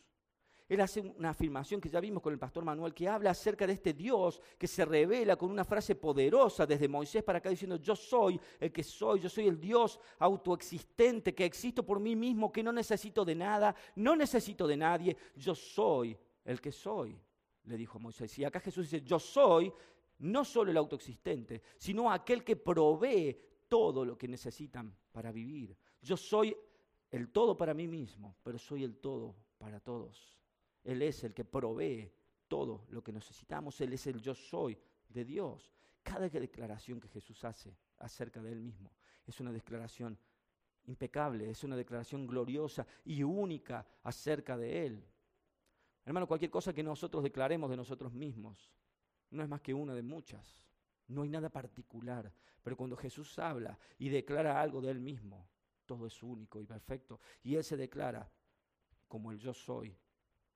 Él 0.67 0.81
hace 0.81 1.01
una 1.01 1.29
afirmación 1.29 1.79
que 1.79 1.89
ya 1.89 1.99
vimos 1.99 2.23
con 2.23 2.33
el 2.33 2.39
pastor 2.39 2.63
Manuel, 2.63 2.93
que 2.93 3.07
habla 3.07 3.31
acerca 3.31 3.67
de 3.67 3.73
este 3.73 3.93
Dios 3.93 4.41
que 4.57 4.67
se 4.67 4.83
revela 4.85 5.35
con 5.35 5.51
una 5.51 5.63
frase 5.63 5.95
poderosa 5.95 6.65
desde 6.65 6.87
Moisés 6.87 7.23
para 7.23 7.37
acá 7.37 7.49
diciendo, 7.49 7.75
yo 7.75 7.95
soy 7.95 8.39
el 8.59 8.71
que 8.71 8.83
soy, 8.83 9.19
yo 9.19 9.29
soy 9.29 9.47
el 9.47 9.59
Dios 9.59 9.99
autoexistente, 10.19 11.35
que 11.35 11.45
existo 11.45 11.85
por 11.85 11.99
mí 11.99 12.15
mismo, 12.15 12.51
que 12.51 12.63
no 12.63 12.71
necesito 12.71 13.23
de 13.23 13.35
nada, 13.35 13.75
no 13.95 14.15
necesito 14.15 14.65
de 14.67 14.77
nadie, 14.77 15.17
yo 15.35 15.53
soy 15.53 16.17
el 16.43 16.59
que 16.59 16.71
soy, 16.71 17.19
le 17.65 17.77
dijo 17.77 17.99
Moisés. 17.99 18.37
Y 18.39 18.45
acá 18.45 18.59
Jesús 18.59 18.89
dice, 18.89 19.05
yo 19.05 19.19
soy 19.19 19.71
no 20.19 20.45
solo 20.45 20.71
el 20.71 20.77
autoexistente, 20.77 21.61
sino 21.77 22.11
aquel 22.11 22.43
que 22.43 22.55
provee 22.55 23.37
todo 23.67 24.05
lo 24.05 24.17
que 24.17 24.27
necesitan 24.27 24.95
para 25.11 25.31
vivir. 25.31 25.75
Yo 26.01 26.15
soy 26.15 26.55
el 27.11 27.29
todo 27.29 27.55
para 27.55 27.73
mí 27.73 27.87
mismo, 27.87 28.35
pero 28.43 28.57
soy 28.57 28.83
el 28.83 28.97
todo 28.97 29.35
para 29.57 29.79
todos. 29.79 30.37
Él 30.83 31.01
es 31.01 31.23
el 31.23 31.33
que 31.33 31.45
provee 31.45 32.11
todo 32.47 32.85
lo 32.89 33.03
que 33.03 33.11
necesitamos. 33.11 33.79
Él 33.81 33.93
es 33.93 34.07
el 34.07 34.21
yo 34.21 34.33
soy 34.33 34.77
de 35.09 35.25
Dios. 35.25 35.71
Cada 36.03 36.29
declaración 36.29 36.99
que 36.99 37.07
Jesús 37.07 37.43
hace 37.43 37.75
acerca 37.97 38.41
de 38.41 38.51
Él 38.51 38.61
mismo 38.61 38.91
es 39.25 39.39
una 39.39 39.51
declaración 39.51 40.17
impecable, 40.85 41.49
es 41.49 41.63
una 41.63 41.75
declaración 41.75 42.27
gloriosa 42.27 42.85
y 43.03 43.23
única 43.23 43.85
acerca 44.03 44.57
de 44.57 44.85
Él. 44.85 45.03
Hermano, 46.05 46.27
cualquier 46.27 46.51
cosa 46.51 46.73
que 46.73 46.83
nosotros 46.83 47.23
declaremos 47.23 47.69
de 47.69 47.77
nosotros 47.77 48.13
mismos 48.13 48.71
no 49.31 49.41
es 49.41 49.49
más 49.49 49.61
que 49.61 49.73
una 49.73 49.95
de 49.95 50.03
muchas. 50.03 50.63
No 51.07 51.23
hay 51.23 51.29
nada 51.29 51.49
particular. 51.49 52.31
Pero 52.61 52.77
cuando 52.77 52.95
Jesús 52.95 53.37
habla 53.39 53.77
y 53.97 54.09
declara 54.09 54.61
algo 54.61 54.81
de 54.81 54.91
Él 54.91 54.99
mismo, 54.99 55.47
todo 55.85 56.07
es 56.07 56.21
único 56.23 56.59
y 56.59 56.65
perfecto. 56.65 57.19
Y 57.43 57.55
Él 57.55 57.63
se 57.63 57.77
declara 57.77 58.29
como 59.07 59.31
el 59.31 59.39
yo 59.39 59.53
soy 59.53 59.95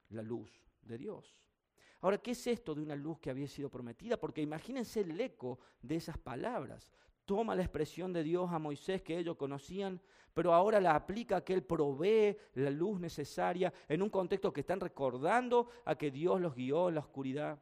la 0.09 0.21
luz 0.21 0.51
de 0.81 0.97
Dios. 0.97 1.41
Ahora, 2.01 2.17
¿qué 2.17 2.31
es 2.31 2.47
esto 2.47 2.73
de 2.73 2.81
una 2.81 2.95
luz 2.95 3.19
que 3.19 3.29
había 3.29 3.47
sido 3.47 3.69
prometida? 3.69 4.17
Porque 4.17 4.41
imagínense 4.41 5.01
el 5.01 5.19
eco 5.19 5.59
de 5.81 5.95
esas 5.95 6.17
palabras. 6.17 6.91
Toma 7.25 7.55
la 7.55 7.61
expresión 7.61 8.13
de 8.13 8.23
Dios 8.23 8.49
a 8.51 8.57
Moisés 8.57 9.01
que 9.01 9.17
ellos 9.17 9.35
conocían, 9.35 10.01
pero 10.33 10.53
ahora 10.53 10.79
la 10.79 10.95
aplica 10.95 11.43
que 11.43 11.53
Él 11.53 11.63
provee 11.63 12.37
la 12.53 12.69
luz 12.69 12.99
necesaria 12.99 13.71
en 13.87 14.01
un 14.01 14.09
contexto 14.09 14.53
que 14.53 14.61
están 14.61 14.79
recordando 14.79 15.69
a 15.85 15.95
que 15.95 16.09
Dios 16.09 16.39
los 16.39 16.55
guió 16.55 16.87
en 16.89 16.95
la 16.95 17.01
oscuridad. 17.01 17.61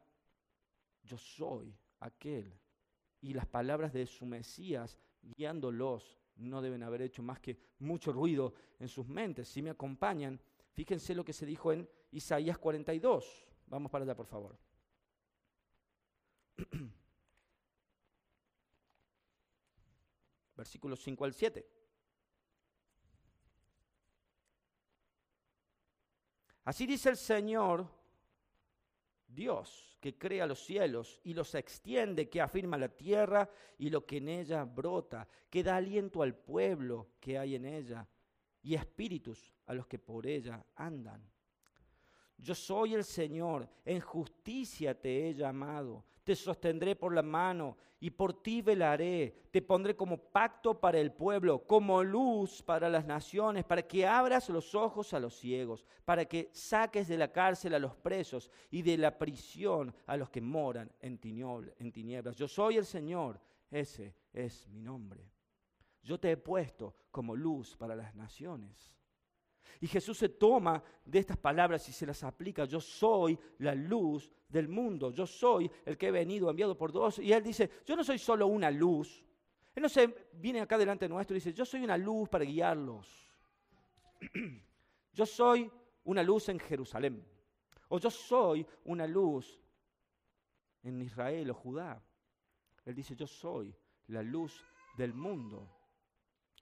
Yo 1.02 1.18
soy 1.18 1.76
aquel. 2.00 2.54
Y 3.20 3.34
las 3.34 3.46
palabras 3.46 3.92
de 3.92 4.06
su 4.06 4.24
Mesías 4.24 4.96
guiándolos 5.20 6.16
no 6.38 6.62
deben 6.62 6.82
haber 6.82 7.02
hecho 7.02 7.22
más 7.22 7.38
que 7.40 7.58
mucho 7.80 8.10
ruido 8.12 8.54
en 8.78 8.88
sus 8.88 9.06
mentes. 9.06 9.48
Si 9.48 9.60
me 9.62 9.68
acompañan, 9.70 10.40
fíjense 10.72 11.14
lo 11.14 11.24
que 11.24 11.32
se 11.32 11.46
dijo 11.46 11.72
en 11.72 11.88
Isaías 12.12 12.58
42. 12.58 13.48
Vamos 13.66 13.90
para 13.90 14.04
allá, 14.04 14.14
por 14.14 14.26
favor. 14.26 14.56
Versículos 20.56 21.00
5 21.00 21.24
al 21.24 21.34
7. 21.34 21.66
Así 26.64 26.86
dice 26.86 27.10
el 27.10 27.16
Señor, 27.16 27.88
Dios, 29.28 29.96
que 30.00 30.16
crea 30.16 30.46
los 30.46 30.64
cielos 30.64 31.20
y 31.22 31.34
los 31.34 31.54
extiende, 31.54 32.28
que 32.28 32.40
afirma 32.40 32.78
la 32.78 32.88
tierra 32.88 33.48
y 33.78 33.90
lo 33.90 34.04
que 34.04 34.16
en 34.16 34.28
ella 34.28 34.64
brota, 34.64 35.28
que 35.50 35.62
da 35.62 35.76
aliento 35.76 36.22
al 36.22 36.34
pueblo 36.34 37.10
que 37.20 37.38
hay 37.38 37.54
en 37.54 37.66
ella 37.66 38.08
y 38.62 38.74
espíritus 38.74 39.52
a 39.66 39.74
los 39.74 39.86
que 39.86 39.98
por 39.98 40.26
ella 40.26 40.64
andan. 40.74 41.22
Yo 42.38 42.54
soy 42.54 42.94
el 42.94 43.04
Señor, 43.04 43.68
en 43.84 44.00
justicia 44.00 44.98
te 44.98 45.28
he 45.28 45.34
llamado, 45.34 46.04
te 46.28 46.36
sostendré 46.36 46.94
por 46.94 47.14
la 47.14 47.22
mano 47.22 47.78
y 48.00 48.10
por 48.10 48.42
ti 48.42 48.60
velaré, 48.60 49.34
te 49.50 49.62
pondré 49.62 49.96
como 49.96 50.18
pacto 50.18 50.78
para 50.78 50.98
el 50.98 51.10
pueblo, 51.10 51.66
como 51.66 52.04
luz 52.04 52.62
para 52.62 52.90
las 52.90 53.06
naciones, 53.06 53.64
para 53.64 53.80
que 53.80 54.06
abras 54.06 54.50
los 54.50 54.74
ojos 54.74 55.14
a 55.14 55.20
los 55.20 55.38
ciegos, 55.38 55.86
para 56.04 56.26
que 56.26 56.50
saques 56.52 57.08
de 57.08 57.16
la 57.16 57.32
cárcel 57.32 57.72
a 57.72 57.78
los 57.78 57.96
presos 57.96 58.50
y 58.70 58.82
de 58.82 58.98
la 58.98 59.16
prisión 59.16 59.94
a 60.04 60.18
los 60.18 60.28
que 60.28 60.42
moran 60.42 60.92
en 61.00 61.16
tinieblas. 61.16 62.36
Yo 62.36 62.46
soy 62.46 62.76
el 62.76 62.84
Señor, 62.84 63.40
ese 63.70 64.14
es 64.34 64.68
mi 64.68 64.80
nombre. 64.80 65.32
Yo 66.02 66.20
te 66.20 66.32
he 66.32 66.36
puesto 66.36 66.94
como 67.10 67.34
luz 67.34 67.74
para 67.74 67.96
las 67.96 68.14
naciones. 68.14 68.97
Y 69.80 69.86
Jesús 69.86 70.18
se 70.18 70.28
toma 70.28 70.82
de 71.04 71.18
estas 71.18 71.36
palabras 71.36 71.88
y 71.88 71.92
se 71.92 72.06
las 72.06 72.22
aplica. 72.24 72.64
Yo 72.64 72.80
soy 72.80 73.38
la 73.58 73.74
luz 73.74 74.30
del 74.48 74.68
mundo. 74.68 75.10
Yo 75.10 75.26
soy 75.26 75.70
el 75.84 75.96
que 75.96 76.08
he 76.08 76.10
venido 76.10 76.50
enviado 76.50 76.76
por 76.76 76.92
Dios. 76.92 77.18
Y 77.18 77.32
Él 77.32 77.42
dice, 77.42 77.70
yo 77.86 77.96
no 77.96 78.02
soy 78.02 78.18
solo 78.18 78.46
una 78.46 78.70
luz. 78.70 79.24
Él 79.74 79.82
no 79.82 79.88
se 79.88 80.28
viene 80.32 80.60
acá 80.60 80.76
delante 80.76 81.08
nuestro 81.08 81.36
y 81.36 81.40
dice, 81.40 81.52
yo 81.52 81.64
soy 81.64 81.84
una 81.84 81.96
luz 81.96 82.28
para 82.28 82.44
guiarlos. 82.44 83.30
Yo 85.12 85.26
soy 85.26 85.70
una 86.04 86.22
luz 86.22 86.48
en 86.48 86.58
Jerusalén. 86.58 87.24
O 87.88 87.98
yo 87.98 88.10
soy 88.10 88.66
una 88.84 89.06
luz 89.06 89.60
en 90.82 91.00
Israel 91.02 91.50
o 91.50 91.54
Judá. 91.54 92.02
Él 92.84 92.94
dice, 92.94 93.14
yo 93.14 93.26
soy 93.26 93.74
la 94.08 94.22
luz 94.22 94.64
del 94.96 95.14
mundo. 95.14 95.68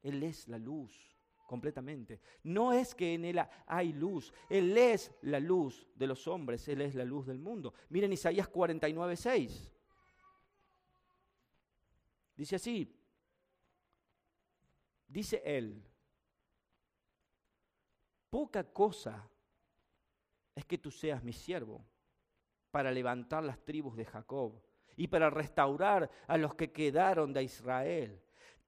Él 0.02 0.22
es 0.22 0.48
la 0.48 0.58
luz 0.58 1.15
completamente. 1.46 2.20
No 2.42 2.72
es 2.72 2.94
que 2.94 3.14
en 3.14 3.24
Él 3.24 3.40
hay 3.66 3.92
luz, 3.92 4.32
Él 4.50 4.76
es 4.76 5.12
la 5.22 5.40
luz 5.40 5.86
de 5.94 6.06
los 6.06 6.26
hombres, 6.28 6.66
Él 6.68 6.82
es 6.82 6.94
la 6.94 7.04
luz 7.04 7.26
del 7.26 7.38
mundo. 7.38 7.72
Miren 7.88 8.12
Isaías 8.12 8.48
49, 8.48 9.16
6. 9.16 9.72
Dice 12.36 12.56
así, 12.56 12.94
dice 15.08 15.42
Él, 15.44 15.82
poca 18.28 18.64
cosa 18.64 19.26
es 20.54 20.64
que 20.66 20.76
tú 20.76 20.90
seas 20.90 21.22
mi 21.22 21.32
siervo 21.32 21.82
para 22.70 22.90
levantar 22.90 23.42
las 23.42 23.64
tribus 23.64 23.96
de 23.96 24.04
Jacob 24.04 24.62
y 24.96 25.08
para 25.08 25.30
restaurar 25.30 26.10
a 26.26 26.36
los 26.36 26.54
que 26.54 26.72
quedaron 26.72 27.32
de 27.32 27.44
Israel 27.44 28.22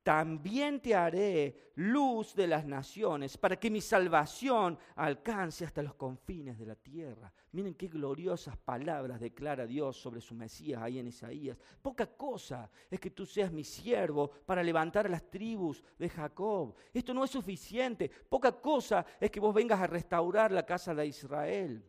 también 0.09 0.81
te 0.81 0.95
haré 0.95 1.73
luz 1.75 2.35
de 2.35 2.47
las 2.47 2.65
naciones 2.65 3.37
para 3.37 3.61
que 3.61 3.71
mi 3.71 3.83
salvación 3.83 4.79
alcance 4.97 5.67
hasta 5.67 5.83
los 5.83 5.97
confines 5.97 6.59
de 6.59 6.65
la 6.65 6.77
tierra. 6.77 7.31
Miren 7.53 7.75
qué 7.75 7.89
gloriosas 7.89 8.57
palabras 8.57 9.21
declara 9.21 9.67
Dios 9.67 9.99
sobre 9.99 10.23
su 10.23 10.35
Mesías 10.35 10.81
ahí 10.81 10.99
en 10.99 11.09
Isaías. 11.09 11.59
Poca 11.83 12.07
cosa 12.07 12.71
es 12.91 12.99
que 12.99 13.11
tú 13.11 13.27
seas 13.27 13.53
mi 13.53 13.65
siervo 13.65 14.31
para 14.31 14.63
levantar 14.63 15.05
a 15.05 15.11
las 15.11 15.29
tribus 15.29 15.85
de 15.99 16.09
Jacob. 16.09 16.75
Esto 16.95 17.13
no 17.13 17.23
es 17.23 17.31
suficiente. 17.31 18.09
Poca 18.09 18.53
cosa 18.53 19.05
es 19.21 19.31
que 19.31 19.41
vos 19.41 19.53
vengas 19.53 19.79
a 19.79 19.87
restaurar 19.87 20.51
la 20.53 20.65
casa 20.65 20.95
de 20.95 21.07
Israel. 21.07 21.85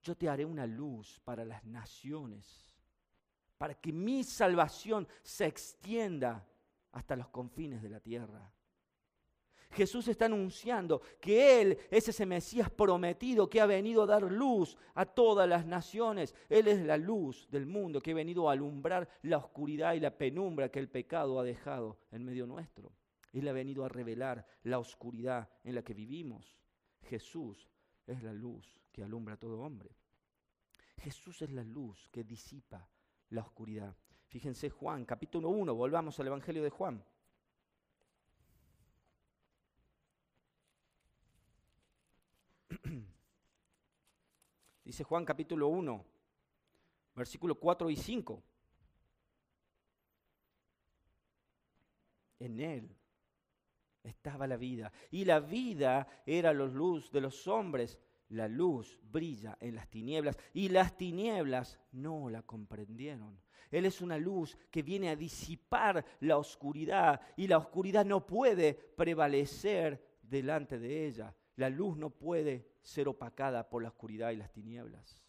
Yo 0.00 0.16
te 0.16 0.30
haré 0.30 0.46
una 0.46 0.66
luz 0.66 1.20
para 1.22 1.44
las 1.44 1.62
naciones, 1.62 2.74
para 3.58 3.74
que 3.74 3.92
mi 3.92 4.24
salvación 4.24 5.06
se 5.22 5.44
extienda 5.44 6.48
hasta 6.92 7.16
los 7.16 7.28
confines 7.28 7.82
de 7.82 7.88
la 7.88 8.00
tierra. 8.00 8.52
Jesús 9.70 10.08
está 10.08 10.24
anunciando 10.24 11.02
que 11.20 11.60
Él 11.60 11.78
es 11.90 12.08
ese 12.08 12.24
Mesías 12.24 12.70
prometido 12.70 13.50
que 13.50 13.60
ha 13.60 13.66
venido 13.66 14.02
a 14.02 14.06
dar 14.06 14.22
luz 14.22 14.76
a 14.94 15.04
todas 15.04 15.48
las 15.48 15.66
naciones. 15.66 16.34
Él 16.48 16.68
es 16.68 16.80
la 16.80 16.96
luz 16.96 17.48
del 17.50 17.66
mundo 17.66 18.00
que 18.00 18.12
ha 18.12 18.14
venido 18.14 18.48
a 18.48 18.52
alumbrar 18.52 19.08
la 19.22 19.36
oscuridad 19.36 19.94
y 19.94 20.00
la 20.00 20.16
penumbra 20.16 20.70
que 20.70 20.78
el 20.78 20.88
pecado 20.88 21.38
ha 21.38 21.44
dejado 21.44 21.98
en 22.10 22.24
medio 22.24 22.46
nuestro. 22.46 22.92
Él 23.32 23.46
ha 23.46 23.52
venido 23.52 23.84
a 23.84 23.88
revelar 23.88 24.46
la 24.62 24.78
oscuridad 24.78 25.50
en 25.64 25.74
la 25.74 25.82
que 25.82 25.94
vivimos. 25.94 26.56
Jesús 27.02 27.68
es 28.06 28.22
la 28.22 28.32
luz 28.32 28.80
que 28.90 29.02
alumbra 29.02 29.34
a 29.34 29.38
todo 29.38 29.60
hombre. 29.60 29.94
Jesús 30.96 31.42
es 31.42 31.50
la 31.50 31.62
luz 31.62 32.08
que 32.10 32.24
disipa 32.24 32.88
la 33.30 33.42
oscuridad. 33.42 33.94
Fíjense 34.28 34.68
Juan, 34.68 35.04
capítulo 35.06 35.48
1, 35.48 35.74
volvamos 35.74 36.20
al 36.20 36.26
Evangelio 36.26 36.62
de 36.62 36.68
Juan. 36.68 37.02
Dice 44.84 45.02
Juan 45.04 45.24
capítulo 45.24 45.68
1, 45.68 46.04
versículo 47.14 47.54
4 47.54 47.88
y 47.88 47.96
5. 47.96 48.42
En 52.40 52.60
él 52.60 52.94
estaba 54.02 54.46
la 54.46 54.58
vida 54.58 54.92
y 55.10 55.24
la 55.24 55.40
vida 55.40 56.06
era 56.26 56.52
la 56.52 56.66
luz 56.66 57.10
de 57.10 57.22
los 57.22 57.48
hombres. 57.48 57.98
La 58.30 58.48
luz 58.48 59.00
brilla 59.02 59.56
en 59.60 59.74
las 59.74 59.88
tinieblas 59.88 60.36
y 60.52 60.68
las 60.68 60.96
tinieblas 60.96 61.78
no 61.92 62.28
la 62.28 62.42
comprendieron. 62.42 63.40
Él 63.70 63.86
es 63.86 64.00
una 64.00 64.18
luz 64.18 64.56
que 64.70 64.82
viene 64.82 65.10
a 65.10 65.16
disipar 65.16 66.04
la 66.20 66.38
oscuridad 66.38 67.20
y 67.36 67.46
la 67.46 67.58
oscuridad 67.58 68.04
no 68.04 68.26
puede 68.26 68.74
prevalecer 68.74 70.18
delante 70.22 70.78
de 70.78 71.06
ella. 71.06 71.34
La 71.56 71.68
luz 71.68 71.96
no 71.96 72.10
puede 72.10 72.68
ser 72.82 73.08
opacada 73.08 73.68
por 73.68 73.82
la 73.82 73.88
oscuridad 73.88 74.30
y 74.30 74.36
las 74.36 74.52
tinieblas. 74.52 75.22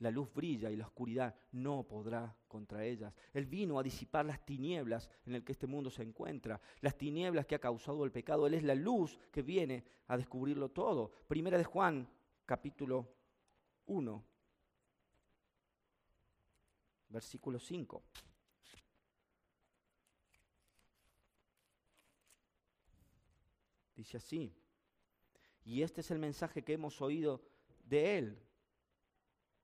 La 0.00 0.10
luz 0.10 0.32
brilla 0.32 0.70
y 0.70 0.76
la 0.76 0.86
oscuridad 0.86 1.34
no 1.52 1.82
podrá 1.82 2.36
contra 2.46 2.84
ellas. 2.84 3.12
Él 3.32 3.46
vino 3.46 3.78
a 3.78 3.82
disipar 3.82 4.24
las 4.24 4.44
tinieblas 4.44 5.10
en 5.26 5.34
el 5.34 5.44
que 5.44 5.52
este 5.52 5.66
mundo 5.66 5.90
se 5.90 6.02
encuentra, 6.02 6.60
las 6.80 6.96
tinieblas 6.96 7.46
que 7.46 7.56
ha 7.56 7.60
causado 7.60 8.04
el 8.04 8.12
pecado. 8.12 8.46
Él 8.46 8.54
es 8.54 8.62
la 8.62 8.76
luz 8.76 9.18
que 9.32 9.42
viene 9.42 9.84
a 10.06 10.16
descubrirlo 10.16 10.70
todo. 10.70 11.10
Primera 11.26 11.58
de 11.58 11.64
Juan, 11.64 12.08
capítulo 12.46 13.12
1, 13.86 14.24
versículo 17.08 17.58
5. 17.58 18.02
Dice 23.96 24.16
así, 24.16 24.54
y 25.64 25.82
este 25.82 26.02
es 26.02 26.10
el 26.12 26.20
mensaje 26.20 26.62
que 26.62 26.74
hemos 26.74 27.02
oído 27.02 27.42
de 27.84 28.16
Él 28.16 28.47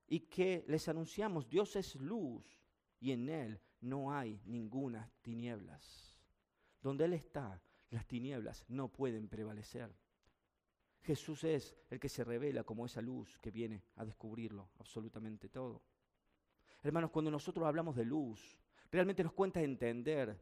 y 0.07 0.21
que 0.21 0.63
les 0.67 0.87
anunciamos, 0.87 1.47
Dios 1.47 1.75
es 1.75 1.95
luz 1.95 2.45
y 2.99 3.11
en 3.11 3.29
Él 3.29 3.59
no 3.81 4.13
hay 4.13 4.41
ninguna 4.45 5.11
tinieblas. 5.21 6.21
Donde 6.81 7.05
Él 7.05 7.13
está, 7.13 7.61
las 7.89 8.05
tinieblas 8.05 8.65
no 8.67 8.89
pueden 8.89 9.27
prevalecer. 9.27 9.95
Jesús 11.01 11.43
es 11.43 11.75
el 11.89 11.99
que 11.99 12.09
se 12.09 12.23
revela 12.23 12.63
como 12.63 12.85
esa 12.85 13.01
luz 13.01 13.37
que 13.39 13.51
viene 13.51 13.83
a 13.95 14.05
descubrirlo 14.05 14.71
absolutamente 14.79 15.49
todo. 15.49 15.83
Hermanos, 16.81 17.11
cuando 17.11 17.31
nosotros 17.31 17.65
hablamos 17.65 17.95
de 17.95 18.05
luz, 18.05 18.59
realmente 18.91 19.23
nos 19.23 19.33
cuenta 19.33 19.61
entender 19.61 20.39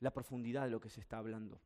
la 0.00 0.12
profundidad 0.12 0.64
de 0.64 0.70
lo 0.70 0.80
que 0.80 0.90
se 0.90 1.00
está 1.00 1.18
hablando. 1.18 1.60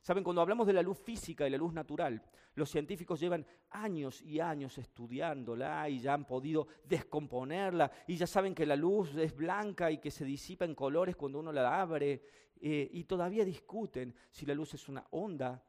Saben, 0.00 0.24
cuando 0.24 0.40
hablamos 0.40 0.66
de 0.66 0.72
la 0.72 0.82
luz 0.82 0.98
física 0.98 1.46
y 1.46 1.50
la 1.50 1.58
luz 1.58 1.74
natural, 1.74 2.22
los 2.54 2.70
científicos 2.70 3.20
llevan 3.20 3.46
años 3.70 4.22
y 4.22 4.40
años 4.40 4.78
estudiándola 4.78 5.88
y 5.88 6.00
ya 6.00 6.14
han 6.14 6.26
podido 6.26 6.66
descomponerla 6.84 7.90
y 8.06 8.16
ya 8.16 8.26
saben 8.26 8.54
que 8.54 8.66
la 8.66 8.76
luz 8.76 9.14
es 9.16 9.36
blanca 9.36 9.90
y 9.90 9.98
que 9.98 10.10
se 10.10 10.24
disipa 10.24 10.64
en 10.64 10.74
colores 10.74 11.16
cuando 11.16 11.38
uno 11.38 11.52
la 11.52 11.80
abre 11.80 12.22
eh, 12.60 12.88
y 12.92 13.04
todavía 13.04 13.44
discuten 13.44 14.14
si 14.30 14.46
la 14.46 14.54
luz 14.54 14.74
es 14.74 14.88
una 14.88 15.06
onda 15.10 15.62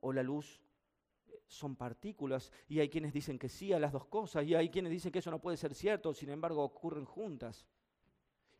o 0.00 0.12
la 0.12 0.22
luz 0.22 0.60
son 1.46 1.76
partículas 1.76 2.50
y 2.68 2.80
hay 2.80 2.88
quienes 2.88 3.12
dicen 3.12 3.38
que 3.38 3.48
sí 3.48 3.72
a 3.72 3.78
las 3.78 3.92
dos 3.92 4.06
cosas 4.06 4.44
y 4.44 4.54
hay 4.54 4.70
quienes 4.70 4.90
dicen 4.90 5.12
que 5.12 5.18
eso 5.18 5.30
no 5.30 5.40
puede 5.40 5.56
ser 5.56 5.74
cierto, 5.74 6.12
sin 6.14 6.30
embargo 6.30 6.64
ocurren 6.64 7.04
juntas. 7.04 7.66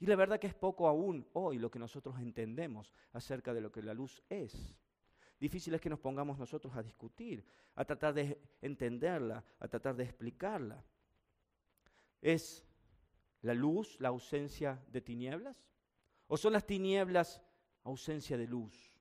Y 0.05 0.07
la 0.07 0.17
verdad 0.17 0.39
que 0.39 0.49
es 0.49 0.55
poco 0.55 0.87
aún 0.87 1.27
hoy 1.33 1.57
lo 1.57 1.71
que 1.71 1.79
nosotros 1.79 2.21
entendemos 2.21 2.93
acerca 3.15 3.55
de 3.55 3.63
lo 3.63 3.73
que 3.73 3.81
la 3.81 3.95
luz 3.95 4.23
es. 4.29 4.77
Difícil 5.41 5.73
es 5.73 5.81
que 5.81 5.89
nos 5.89 5.99
pongamos 5.99 6.39
nosotros 6.39 6.77
a 6.77 6.83
discutir, 6.83 7.43
a 7.75 7.87
tratar 7.87 8.13
de 8.13 8.39
entenderla, 8.61 9.43
a 9.59 9.67
tratar 9.67 9.97
de 9.97 10.05
explicarla. 10.05 10.85
¿Es 12.21 12.67
la 13.41 13.55
luz 13.55 13.99
la 13.99 14.11
ausencia 14.11 14.79
de 14.89 15.01
tinieblas? 15.01 15.67
¿O 16.27 16.37
son 16.37 16.53
las 16.53 16.67
tinieblas 16.67 17.41
ausencia 17.85 18.37
de 18.37 18.47
luz? 18.47 18.94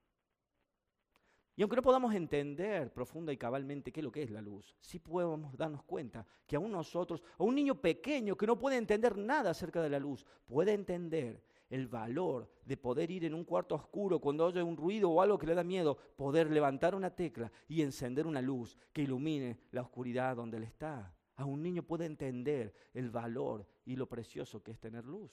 Y 1.56 1.62
aunque 1.62 1.76
no 1.76 1.84
podamos 1.84 2.16
entender 2.16 2.92
profunda 2.92 3.32
y 3.32 3.38
cabalmente 3.38 3.92
qué 3.92 4.00
es 4.00 4.04
lo 4.04 4.12
que 4.12 4.24
es 4.24 4.32
la 4.32 4.42
luz, 4.42 4.76
sí 4.80 4.98
podemos 4.98 5.56
darnos 5.56 5.84
cuenta 5.84 6.26
que 6.48 6.56
aún 6.56 6.72
nosotros, 6.72 7.22
o 7.38 7.46
un 7.46 7.54
niño 7.54 7.76
pequeño 7.76 8.36
que 8.36 8.48
no 8.48 8.58
puede 8.58 8.78
entender 8.78 9.18
nada 9.18 9.52
acerca 9.52 9.82
de 9.82 9.90
la 9.90 10.00
luz, 10.00 10.26
puede 10.48 10.74
entender 10.74 11.44
el 11.70 11.88
valor 11.88 12.50
de 12.66 12.76
poder 12.78 13.12
ir 13.12 13.26
en 13.26 13.36
un 13.36 13.44
cuarto 13.44 13.76
oscuro 13.76 14.20
cuando 14.20 14.46
oye 14.46 14.64
un 14.64 14.78
ruido 14.78 15.12
o 15.12 15.22
algo 15.22 15.38
que 15.38 15.48
le 15.48 15.56
da 15.56 15.64
miedo, 15.64 15.98
poder 16.16 16.50
levantar 16.50 16.96
una 16.96 17.16
tecla 17.16 17.52
y 17.68 17.82
encender 17.82 18.26
una 18.26 18.42
luz 18.42 18.78
que 18.92 19.04
ilumine 19.04 19.58
la 19.72 19.82
oscuridad 19.82 20.36
donde 20.36 20.58
él 20.58 20.64
está. 20.64 21.16
A 21.36 21.46
un 21.46 21.62
niño 21.62 21.84
puede 21.84 22.06
entender 22.06 22.74
el 22.94 23.10
valor 23.12 23.68
y 23.86 23.96
lo 23.96 24.08
precioso 24.08 24.62
que 24.62 24.72
es 24.72 24.80
tener 24.80 25.06
luz. 25.06 25.32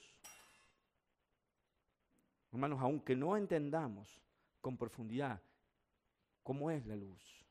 Hermanos, 2.53 2.81
aunque 2.81 3.15
no 3.17 3.37
entendamos 3.37 4.23
con 4.61 4.77
profundidad 4.77 5.41
¿Cómo 6.43 6.71
es 6.71 6.87
la 6.87 6.97
luz? 6.97 7.47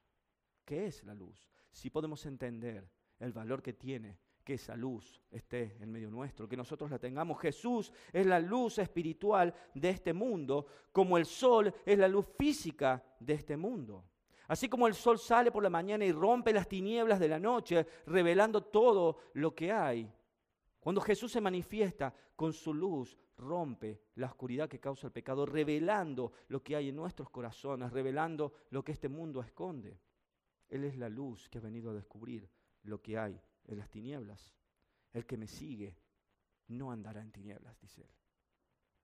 ¿Qué 0.66 0.88
es 0.88 1.04
la 1.04 1.14
luz? 1.14 1.50
Si 1.72 1.90
podemos 1.90 2.26
entender 2.26 2.90
el 3.20 3.34
valor 3.34 3.62
que 3.62 3.74
tiene 3.74 4.20
que 4.44 4.56
esa 4.56 4.76
luz 4.76 5.22
esté 5.30 5.78
en 5.80 5.92
medio 5.92 6.10
nuestro, 6.10 6.50
que 6.50 6.58
nosotros 6.58 6.90
la 6.90 6.98
tengamos. 6.98 7.40
Jesús 7.40 7.92
es 8.12 8.26
la 8.26 8.40
luz 8.40 8.80
espiritual 8.80 9.54
de 9.76 9.90
este 9.92 10.12
mundo, 10.12 10.66
como 10.92 11.18
el 11.18 11.26
sol 11.26 11.74
es 11.86 12.00
la 12.00 12.08
luz 12.08 12.26
física 12.38 13.04
de 13.20 13.34
este 13.34 13.56
mundo. 13.56 14.06
Así 14.48 14.68
como 14.68 14.88
el 14.88 14.96
sol 14.96 15.20
sale 15.20 15.52
por 15.52 15.62
la 15.62 15.70
mañana 15.70 16.04
y 16.04 16.12
rompe 16.12 16.52
las 16.52 16.68
tinieblas 16.68 17.20
de 17.20 17.28
la 17.28 17.40
noche, 17.40 17.86
revelando 18.08 18.64
todo 18.64 19.20
lo 19.34 19.54
que 19.54 19.72
hay. 19.72 20.12
Cuando 20.80 21.02
Jesús 21.02 21.32
se 21.32 21.42
manifiesta 21.42 22.12
con 22.36 22.52
su 22.52 22.74
luz, 22.74 23.16
rompe 23.40 24.02
la 24.16 24.28
oscuridad 24.28 24.70
que 24.70 24.80
causa 24.80 25.08
el 25.08 25.14
pecado, 25.14 25.46
revelando 25.46 26.34
lo 26.50 26.62
que 26.62 26.76
hay 26.76 26.90
en 26.90 26.96
nuestros 26.96 27.30
corazones, 27.30 27.92
revelando 27.92 28.54
lo 28.70 28.84
que 28.84 28.92
este 28.92 29.10
mundo 29.10 29.42
esconde. 29.42 30.00
Él 30.68 30.84
es 30.84 30.98
la 30.98 31.10
luz 31.10 31.50
que 31.50 31.58
ha 31.58 31.62
venido 31.62 31.92
a 31.92 31.96
descubrir 31.96 32.50
lo 32.84 33.02
que 33.02 33.18
hay 33.18 33.42
en 33.66 33.78
las 33.78 33.90
tinieblas. 33.90 34.56
El 35.14 35.26
que 35.26 35.38
me 35.38 35.48
sigue 35.48 35.98
no 36.68 36.92
andará 36.92 37.22
en 37.22 37.32
tinieblas, 37.32 37.80
dice 37.80 38.02
él. 38.02 38.14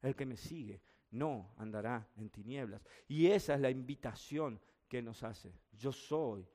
El 0.02 0.16
que 0.16 0.26
me 0.26 0.38
sigue 0.38 0.82
no 1.12 1.54
andará 1.58 2.08
en 2.18 2.30
tinieblas. 2.30 2.86
Y 3.08 3.28
esa 3.28 3.56
es 3.56 3.62
la 3.62 3.72
invitación 3.72 4.60
que 4.88 5.02
nos 5.02 5.24
hace. 5.24 5.60
Yo 5.72 5.92
soy 5.92 6.48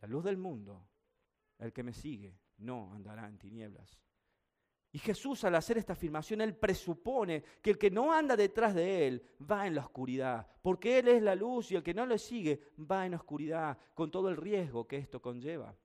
la 0.00 0.08
luz 0.08 0.24
del 0.24 0.36
mundo. 0.36 0.88
El 1.58 1.72
que 1.72 1.82
me 1.82 1.92
sigue 1.92 2.36
no 2.58 2.92
andará 2.92 3.28
en 3.28 3.38
tinieblas. 3.38 4.00
Y 4.92 4.98
Jesús 4.98 5.44
al 5.44 5.54
hacer 5.54 5.78
esta 5.78 5.92
afirmación, 5.92 6.40
Él 6.40 6.56
presupone 6.56 7.44
que 7.62 7.70
el 7.70 7.78
que 7.78 7.90
no 7.90 8.12
anda 8.12 8.36
detrás 8.36 8.74
de 8.74 9.06
Él 9.06 9.24
va 9.48 9.66
en 9.66 9.76
la 9.76 9.82
oscuridad, 9.82 10.46
porque 10.62 10.98
Él 10.98 11.08
es 11.08 11.22
la 11.22 11.36
luz 11.36 11.70
y 11.70 11.76
el 11.76 11.82
que 11.82 11.94
no 11.94 12.06
le 12.06 12.18
sigue 12.18 12.60
va 12.90 13.04
en 13.04 13.12
la 13.12 13.18
oscuridad, 13.18 13.78
con 13.94 14.10
todo 14.10 14.28
el 14.28 14.36
riesgo 14.36 14.88
que 14.88 14.96
esto 14.96 15.22
conlleva. 15.22 15.76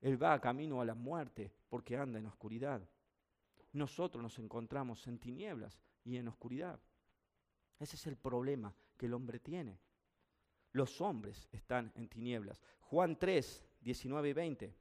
Él 0.00 0.22
va 0.22 0.40
camino 0.40 0.80
a 0.80 0.84
la 0.84 0.94
muerte 0.94 1.52
porque 1.68 1.96
anda 1.96 2.20
en 2.20 2.26
oscuridad. 2.26 2.80
Nosotros 3.72 4.22
nos 4.22 4.38
encontramos 4.38 5.06
en 5.08 5.18
tinieblas 5.18 5.80
y 6.04 6.16
en 6.16 6.28
oscuridad. 6.28 6.78
Ese 7.78 7.96
es 7.96 8.06
el 8.06 8.16
problema 8.16 8.72
que 8.96 9.06
el 9.06 9.14
hombre 9.14 9.40
tiene. 9.40 9.80
Los 10.72 11.00
hombres 11.00 11.48
están 11.50 11.92
en 11.96 12.08
tinieblas. 12.08 12.62
Juan 12.80 13.18
3, 13.18 13.64
19 13.80 14.28
y 14.28 14.32
20. 14.32 14.74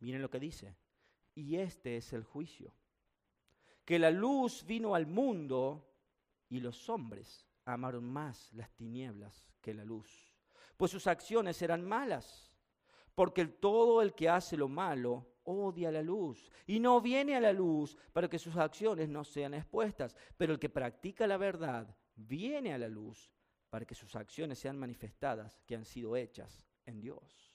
Miren 0.00 0.22
lo 0.22 0.30
que 0.30 0.40
dice. 0.40 0.76
Y 1.34 1.56
este 1.56 1.96
es 1.96 2.12
el 2.12 2.24
juicio. 2.24 2.72
Que 3.84 3.98
la 3.98 4.10
luz 4.10 4.64
vino 4.64 4.94
al 4.94 5.06
mundo 5.06 5.86
y 6.48 6.60
los 6.60 6.88
hombres 6.88 7.46
amaron 7.64 8.04
más 8.04 8.52
las 8.52 8.70
tinieblas 8.72 9.44
que 9.60 9.74
la 9.74 9.84
luz, 9.84 10.34
pues 10.76 10.90
sus 10.90 11.06
acciones 11.06 11.60
eran 11.62 11.86
malas. 11.86 12.52
Porque 13.14 13.44
todo 13.46 14.02
el 14.02 14.14
que 14.14 14.28
hace 14.28 14.56
lo 14.56 14.68
malo 14.68 15.26
odia 15.44 15.90
la 15.90 16.02
luz 16.02 16.50
y 16.66 16.80
no 16.80 17.00
viene 17.00 17.36
a 17.36 17.40
la 17.40 17.52
luz 17.52 17.96
para 18.12 18.28
que 18.28 18.38
sus 18.38 18.56
acciones 18.56 19.08
no 19.08 19.24
sean 19.24 19.54
expuestas. 19.54 20.16
Pero 20.36 20.54
el 20.54 20.58
que 20.58 20.68
practica 20.68 21.26
la 21.26 21.36
verdad 21.36 21.94
viene 22.14 22.72
a 22.72 22.78
la 22.78 22.88
luz 22.88 23.32
para 23.68 23.84
que 23.84 23.94
sus 23.94 24.16
acciones 24.16 24.58
sean 24.58 24.78
manifestadas 24.78 25.62
que 25.66 25.74
han 25.74 25.84
sido 25.84 26.16
hechas 26.16 26.66
en 26.86 27.00
Dios. 27.00 27.49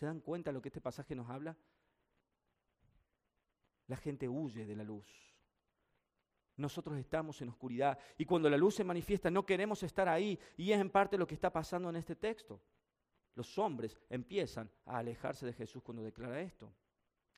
¿Se 0.00 0.06
dan 0.06 0.20
cuenta 0.20 0.48
de 0.48 0.54
lo 0.54 0.62
que 0.62 0.70
este 0.70 0.80
pasaje 0.80 1.14
nos 1.14 1.28
habla? 1.28 1.54
La 3.86 3.98
gente 3.98 4.26
huye 4.30 4.64
de 4.64 4.74
la 4.74 4.82
luz. 4.82 5.06
Nosotros 6.56 6.96
estamos 6.96 7.42
en 7.42 7.50
oscuridad 7.50 7.98
y 8.16 8.24
cuando 8.24 8.48
la 8.48 8.56
luz 8.56 8.76
se 8.76 8.82
manifiesta 8.82 9.30
no 9.30 9.44
queremos 9.44 9.82
estar 9.82 10.08
ahí 10.08 10.38
y 10.56 10.72
es 10.72 10.80
en 10.80 10.88
parte 10.88 11.18
lo 11.18 11.26
que 11.26 11.34
está 11.34 11.52
pasando 11.52 11.90
en 11.90 11.96
este 11.96 12.16
texto. 12.16 12.62
Los 13.34 13.58
hombres 13.58 13.94
empiezan 14.08 14.70
a 14.86 14.96
alejarse 14.96 15.44
de 15.44 15.52
Jesús 15.52 15.82
cuando 15.82 16.02
declara 16.02 16.40
esto. 16.40 16.72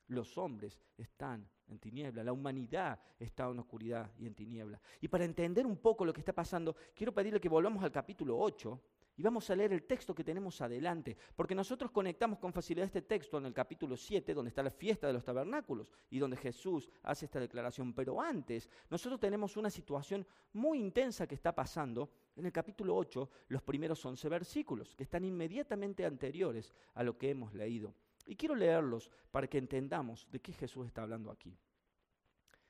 Los 0.07 0.37
hombres 0.37 0.79
están 0.95 1.45
en 1.67 1.79
tiniebla, 1.79 2.23
la 2.23 2.31
humanidad 2.31 2.97
está 3.19 3.49
en 3.49 3.59
oscuridad 3.59 4.09
y 4.17 4.25
en 4.25 4.35
tiniebla. 4.35 4.79
Y 5.01 5.09
para 5.09 5.25
entender 5.25 5.65
un 5.65 5.75
poco 5.75 6.05
lo 6.05 6.13
que 6.13 6.21
está 6.21 6.31
pasando, 6.31 6.77
quiero 6.95 7.13
pedirle 7.13 7.41
que 7.41 7.49
volvamos 7.49 7.83
al 7.83 7.91
capítulo 7.91 8.39
8 8.39 8.81
y 9.15 9.21
vamos 9.21 9.49
a 9.49 9.55
leer 9.55 9.73
el 9.73 9.83
texto 9.83 10.15
que 10.15 10.23
tenemos 10.23 10.59
adelante, 10.61 11.15
porque 11.35 11.53
nosotros 11.53 11.91
conectamos 11.91 12.39
con 12.39 12.51
facilidad 12.51 12.85
este 12.85 13.03
texto 13.03 13.37
en 13.37 13.45
el 13.45 13.53
capítulo 13.53 13.95
7, 13.95 14.33
donde 14.33 14.49
está 14.49 14.63
la 14.63 14.71
fiesta 14.71 15.07
de 15.07 15.13
los 15.13 15.23
tabernáculos 15.23 15.91
y 16.09 16.19
donde 16.19 16.37
Jesús 16.37 16.89
hace 17.03 17.25
esta 17.25 17.39
declaración. 17.39 17.93
Pero 17.93 18.19
antes, 18.21 18.69
nosotros 18.89 19.19
tenemos 19.19 19.55
una 19.55 19.69
situación 19.69 20.25
muy 20.53 20.79
intensa 20.79 21.27
que 21.27 21.35
está 21.35 21.53
pasando 21.53 22.09
en 22.35 22.45
el 22.45 22.51
capítulo 22.51 22.95
8, 22.95 23.29
los 23.49 23.61
primeros 23.61 24.03
11 24.03 24.29
versículos, 24.29 24.95
que 24.95 25.03
están 25.03 25.23
inmediatamente 25.23 26.05
anteriores 26.05 26.73
a 26.95 27.03
lo 27.03 27.17
que 27.17 27.29
hemos 27.29 27.53
leído. 27.53 27.93
Y 28.25 28.35
quiero 28.35 28.55
leerlos 28.55 29.11
para 29.31 29.47
que 29.47 29.57
entendamos 29.57 30.27
de 30.31 30.39
qué 30.39 30.53
Jesús 30.53 30.87
está 30.87 31.03
hablando 31.03 31.29
aquí. 31.29 31.55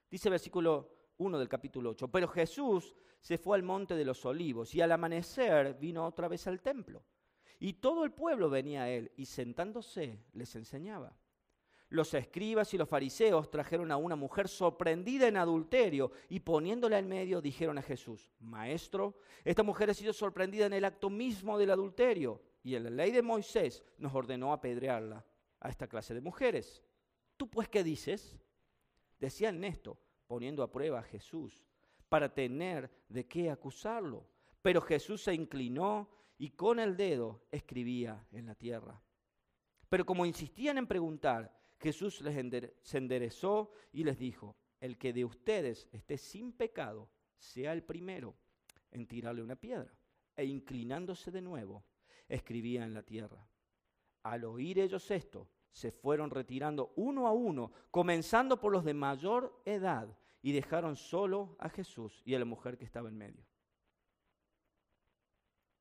Dice 0.09 0.29
versículo 0.29 1.02
1 1.17 1.39
del 1.39 1.49
capítulo 1.49 1.91
8. 1.91 2.07
Pero 2.09 2.27
Jesús 2.27 2.95
se 3.19 3.37
fue 3.37 3.57
al 3.57 3.63
monte 3.63 3.95
de 3.95 4.05
los 4.05 4.25
olivos 4.25 4.73
y 4.75 4.81
al 4.81 4.91
amanecer 4.91 5.75
vino 5.79 6.05
otra 6.05 6.27
vez 6.27 6.47
al 6.47 6.61
templo. 6.61 7.03
Y 7.59 7.73
todo 7.73 8.03
el 8.03 8.11
pueblo 8.11 8.49
venía 8.49 8.83
a 8.83 8.89
él 8.89 9.11
y 9.15 9.25
sentándose 9.25 10.19
les 10.33 10.55
enseñaba. 10.55 11.15
Los 11.93 12.13
escribas 12.15 12.73
y 12.73 12.77
los 12.77 12.89
fariseos 12.89 13.51
trajeron 13.51 13.91
a 13.91 13.97
una 13.97 14.15
mujer 14.15 14.47
sorprendida 14.47 15.27
en 15.27 15.37
adulterio 15.37 16.11
y 16.27 16.39
poniéndola 16.39 16.97
en 16.97 17.07
medio 17.07 17.39
dijeron 17.39 17.77
a 17.77 17.83
Jesús, 17.83 18.33
Maestro, 18.39 19.19
esta 19.43 19.61
mujer 19.61 19.91
ha 19.91 19.93
sido 19.93 20.11
sorprendida 20.11 20.65
en 20.65 20.73
el 20.73 20.85
acto 20.85 21.11
mismo 21.11 21.57
del 21.57 21.69
adulterio 21.69 22.41
y 22.63 22.73
en 22.75 22.85
la 22.85 22.89
ley 22.89 23.11
de 23.11 23.21
Moisés 23.21 23.83
nos 23.99 24.15
ordenó 24.15 24.53
apedrearla 24.53 25.23
a 25.59 25.69
esta 25.69 25.87
clase 25.87 26.15
de 26.15 26.21
mujeres. 26.21 26.83
¿Tú 27.37 27.47
pues 27.47 27.69
qué 27.69 27.83
dices? 27.83 28.39
Decían 29.19 29.63
esto, 29.63 29.97
poniendo 30.27 30.63
a 30.63 30.71
prueba 30.71 30.99
a 30.99 31.03
Jesús, 31.03 31.65
para 32.09 32.33
tener 32.33 32.91
de 33.09 33.27
qué 33.27 33.49
acusarlo. 33.49 34.27
Pero 34.61 34.81
Jesús 34.81 35.23
se 35.23 35.33
inclinó 35.33 36.09
y 36.37 36.51
con 36.51 36.79
el 36.79 36.95
dedo 36.95 37.43
escribía 37.51 38.27
en 38.31 38.45
la 38.45 38.55
tierra. 38.55 39.01
Pero 39.89 40.05
como 40.05 40.25
insistían 40.25 40.77
en 40.77 40.87
preguntar, 40.87 41.55
Jesús 41.79 42.23
se 42.81 42.97
enderezó 42.97 43.71
y 43.91 44.03
les 44.03 44.17
dijo, 44.17 44.55
el 44.79 44.97
que 44.97 45.13
de 45.13 45.23
ustedes 45.23 45.87
esté 45.91 46.17
sin 46.17 46.51
pecado, 46.51 47.09
sea 47.37 47.73
el 47.73 47.83
primero 47.83 48.35
en 48.91 49.07
tirarle 49.07 49.41
una 49.41 49.55
piedra. 49.55 49.93
E 50.35 50.45
inclinándose 50.45 51.31
de 51.31 51.41
nuevo, 51.41 51.85
escribía 52.27 52.83
en 52.83 52.93
la 52.93 53.03
tierra. 53.03 53.47
Al 54.23 54.45
oír 54.45 54.79
ellos 54.79 55.09
esto, 55.11 55.47
se 55.73 55.91
fueron 55.91 56.29
retirando 56.29 56.93
uno 56.95 57.27
a 57.27 57.33
uno, 57.33 57.71
comenzando 57.91 58.61
por 58.61 58.71
los 58.71 58.85
de 58.85 58.93
mayor 58.93 59.61
edad, 59.65 60.17
y 60.41 60.51
dejaron 60.51 60.95
solo 60.95 61.55
a 61.59 61.69
Jesús 61.69 62.21
y 62.25 62.35
a 62.35 62.39
la 62.39 62.45
mujer 62.45 62.77
que 62.77 62.85
estaba 62.85 63.09
en 63.09 63.17
medio. 63.17 63.45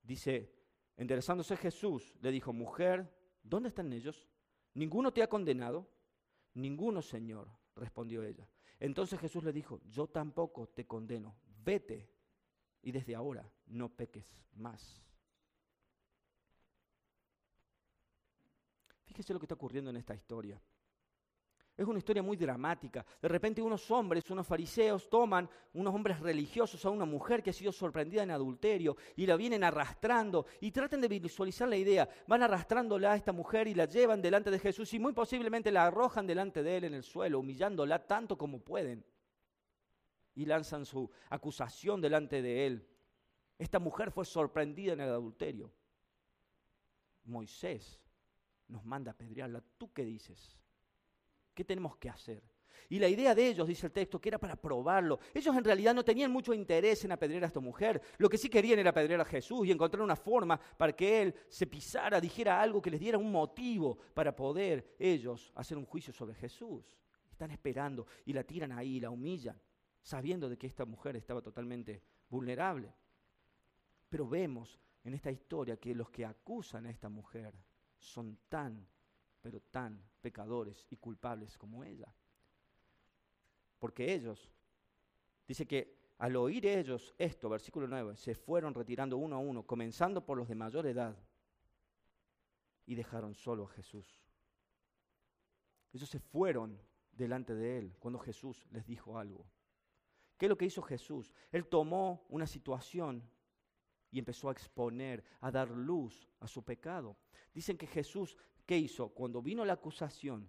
Dice, 0.03 0.53
enderezándose 0.97 1.57
Jesús, 1.57 2.15
le 2.21 2.31
dijo, 2.31 2.53
mujer, 2.53 3.13
¿dónde 3.43 3.69
están 3.69 3.93
ellos? 3.93 4.29
¿Ninguno 4.75 5.13
te 5.13 5.23
ha 5.23 5.29
condenado? 5.29 5.89
Ninguno, 6.55 7.03
Señor, 7.03 7.49
respondió 7.75 8.23
ella. 8.23 8.49
Entonces 8.81 9.21
Jesús 9.21 9.45
le 9.45 9.53
dijo, 9.53 9.81
yo 9.85 10.07
tampoco 10.07 10.69
te 10.69 10.87
condeno, 10.87 11.37
vete 11.65 12.11
y 12.83 12.93
desde 12.93 13.15
ahora 13.15 13.49
no 13.67 13.89
peques 13.89 14.37
más. 14.55 15.03
Fíjese 19.13 19.35
lo 19.35 19.39
que 19.39 19.45
está 19.45 19.57
ocurriendo 19.57 19.91
en 19.91 19.97
esta 19.97 20.15
historia. 20.15 20.59
Es 21.77 21.87
una 21.87 21.99
historia 21.99 22.23
muy 22.23 22.39
dramática. 22.39 23.05
De 23.21 23.29
repente 23.29 23.61
unos 23.61 23.91
hombres, 23.91 24.31
unos 24.31 24.47
fariseos, 24.47 25.11
toman, 25.11 25.47
unos 25.75 25.95
hombres 25.95 26.19
religiosos, 26.21 26.83
a 26.87 26.89
una 26.89 27.05
mujer 27.05 27.43
que 27.43 27.51
ha 27.51 27.53
sido 27.53 27.73
sorprendida 27.73 28.23
en 28.23 28.31
adulterio 28.31 28.97
y 29.15 29.27
la 29.27 29.37
vienen 29.37 29.65
arrastrando 29.65 30.47
y 30.63 30.71
tratan 30.71 31.03
de 31.03 31.09
visualizar 31.09 31.69
la 31.69 31.77
idea. 31.77 32.09
Van 32.27 32.43
arrastrándola 32.43 33.13
a 33.13 33.17
esta 33.17 33.33
mujer 33.33 33.69
y 33.69 33.75
la 33.75 33.85
llevan 33.85 34.23
delante 34.23 34.51
de 34.51 34.59
Jesús 34.59 34.95
y 34.95 34.99
muy 34.99 35.13
posiblemente 35.13 35.71
la 35.71 35.85
arrojan 35.85 36.27
delante 36.27 36.63
de 36.63 36.79
él 36.79 36.85
en 36.85 36.95
el 36.95 37.03
suelo, 37.03 37.41
humillándola 37.41 38.07
tanto 38.07 38.39
como 38.39 38.61
pueden. 38.61 39.05
Y 40.35 40.47
lanzan 40.47 40.87
su 40.87 41.11
acusación 41.29 42.01
delante 42.01 42.41
de 42.41 42.67
él. 42.67 42.89
Esta 43.59 43.79
mujer 43.79 44.11
fue 44.11 44.25
sorprendida 44.25 44.95
en 44.95 45.01
el 45.01 45.11
adulterio. 45.11 45.71
Moisés 47.25 48.02
nos 48.73 48.85
manda 48.85 49.11
a 49.11 49.15
apedrearla. 49.15 49.63
¿Tú 49.79 49.93
qué 49.93 50.05
dices? 50.05 50.57
¿Qué 51.55 51.65
tenemos 51.65 51.97
que 51.99 52.09
hacer? 52.09 52.43
Y 52.89 52.99
la 52.99 53.09
idea 53.09 53.35
de 53.35 53.47
ellos, 53.47 53.67
dice 53.67 53.87
el 53.87 53.93
texto, 53.93 54.21
que 54.21 54.29
era 54.29 54.39
para 54.39 54.57
probarlo. 54.57 55.21
Ellos 55.33 55.57
en 55.57 55.65
realidad 55.65 55.95
no 55.95 56.05
tenían 56.05 56.31
mucho 56.31 56.53
interés 56.53 57.05
en 57.05 57.13
apedrear 57.13 57.45
a 57.45 57.47
esta 57.47 57.61
mujer. 57.61 58.01
Lo 58.19 58.29
que 58.29 58.39
sí 58.39 58.49
querían 58.49 58.79
era 58.79 58.91
apedrear 58.91 59.21
a 59.21 59.25
Jesús 59.25 59.67
y 59.67 59.71
encontrar 59.71 60.03
una 60.03 60.17
forma 60.17 60.59
para 60.77 60.93
que 60.95 61.23
él 61.23 61.35
se 61.49 61.67
pisara, 61.67 62.21
dijera 62.21 62.61
algo 62.61 62.83
que 62.83 62.91
les 62.91 63.01
diera 63.01 63.19
un 63.19 63.31
motivo 63.31 63.99
para 64.15 64.35
poder 64.35 64.97
ellos 64.99 65.53
hacer 65.55 65.79
un 65.79 65.87
juicio 65.87 66.13
sobre 66.13 66.35
Jesús. 66.35 66.85
Están 67.31 67.51
esperando 67.51 68.07
y 68.27 68.33
la 68.33 68.45
tiran 68.45 68.73
ahí, 68.73 69.01
la 69.01 69.11
humillan, 69.11 69.59
sabiendo 70.03 70.49
de 70.49 70.59
que 70.59 70.67
esta 70.67 70.85
mujer 70.85 71.17
estaba 71.17 71.41
totalmente 71.41 72.03
vulnerable. 72.29 72.93
Pero 74.09 74.29
vemos 74.29 74.79
en 75.05 75.15
esta 75.15 75.31
historia 75.31 75.77
que 75.77 75.95
los 75.95 76.11
que 76.11 76.25
acusan 76.25 76.87
a 76.87 76.91
esta 76.91 77.09
mujer 77.09 77.55
son 78.03 78.39
tan, 78.49 78.87
pero 79.41 79.61
tan 79.61 80.03
pecadores 80.21 80.87
y 80.91 80.97
culpables 80.97 81.57
como 81.57 81.85
ella. 81.85 82.13
Porque 83.79 84.13
ellos, 84.13 84.51
dice 85.47 85.67
que 85.67 86.03
al 86.19 86.37
oír 86.37 86.67
ellos 86.67 87.15
esto, 87.19 87.49
versículo 87.49 87.87
9, 87.87 88.17
se 88.17 88.35
fueron 88.35 88.75
retirando 88.75 89.17
uno 89.17 89.37
a 89.37 89.39
uno, 89.39 89.65
comenzando 89.65 90.25
por 90.25 90.37
los 90.37 90.49
de 90.49 90.55
mayor 90.55 90.87
edad, 90.87 91.17
y 92.87 92.95
dejaron 92.95 93.35
solo 93.35 93.65
a 93.65 93.69
Jesús. 93.69 94.21
Ellos 95.93 96.09
se 96.09 96.19
fueron 96.19 96.81
delante 97.13 97.55
de 97.55 97.79
él 97.79 97.97
cuando 97.99 98.19
Jesús 98.19 98.67
les 98.71 98.87
dijo 98.87 99.19
algo. 99.19 99.47
¿Qué 100.37 100.47
es 100.47 100.51
lo 100.51 100.59
que 100.59 100.67
hizo 100.67 100.83
Jesús? 100.83 101.33
Él 101.53 101.67
tomó 101.67 102.27
una 102.29 102.47
situación 102.47 103.23
y 104.13 104.19
empezó 104.19 104.51
a 104.51 104.53
exponer, 104.53 105.25
a 105.41 105.51
dar 105.51 105.71
luz 105.71 106.29
a 106.39 106.47
su 106.47 106.63
pecado. 106.63 107.17
Dicen 107.53 107.77
que 107.79 107.87
Jesús, 107.87 108.37
¿qué 108.67 108.77
hizo? 108.77 109.09
Cuando 109.09 109.43
vino 109.43 109.65
la 109.65 109.73
acusación, 109.73 110.49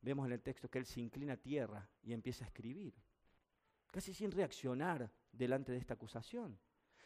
vemos 0.00 0.26
en 0.26 0.32
el 0.32 0.42
texto 0.42 0.68
que 0.68 0.78
él 0.78 0.86
se 0.86 1.00
inclina 1.00 1.34
a 1.34 1.36
tierra 1.36 1.88
y 2.02 2.14
empieza 2.14 2.44
a 2.44 2.48
escribir, 2.48 2.94
casi 3.92 4.14
sin 4.14 4.32
reaccionar 4.32 5.12
delante 5.30 5.72
de 5.72 5.78
esta 5.78 5.94
acusación. 5.94 6.58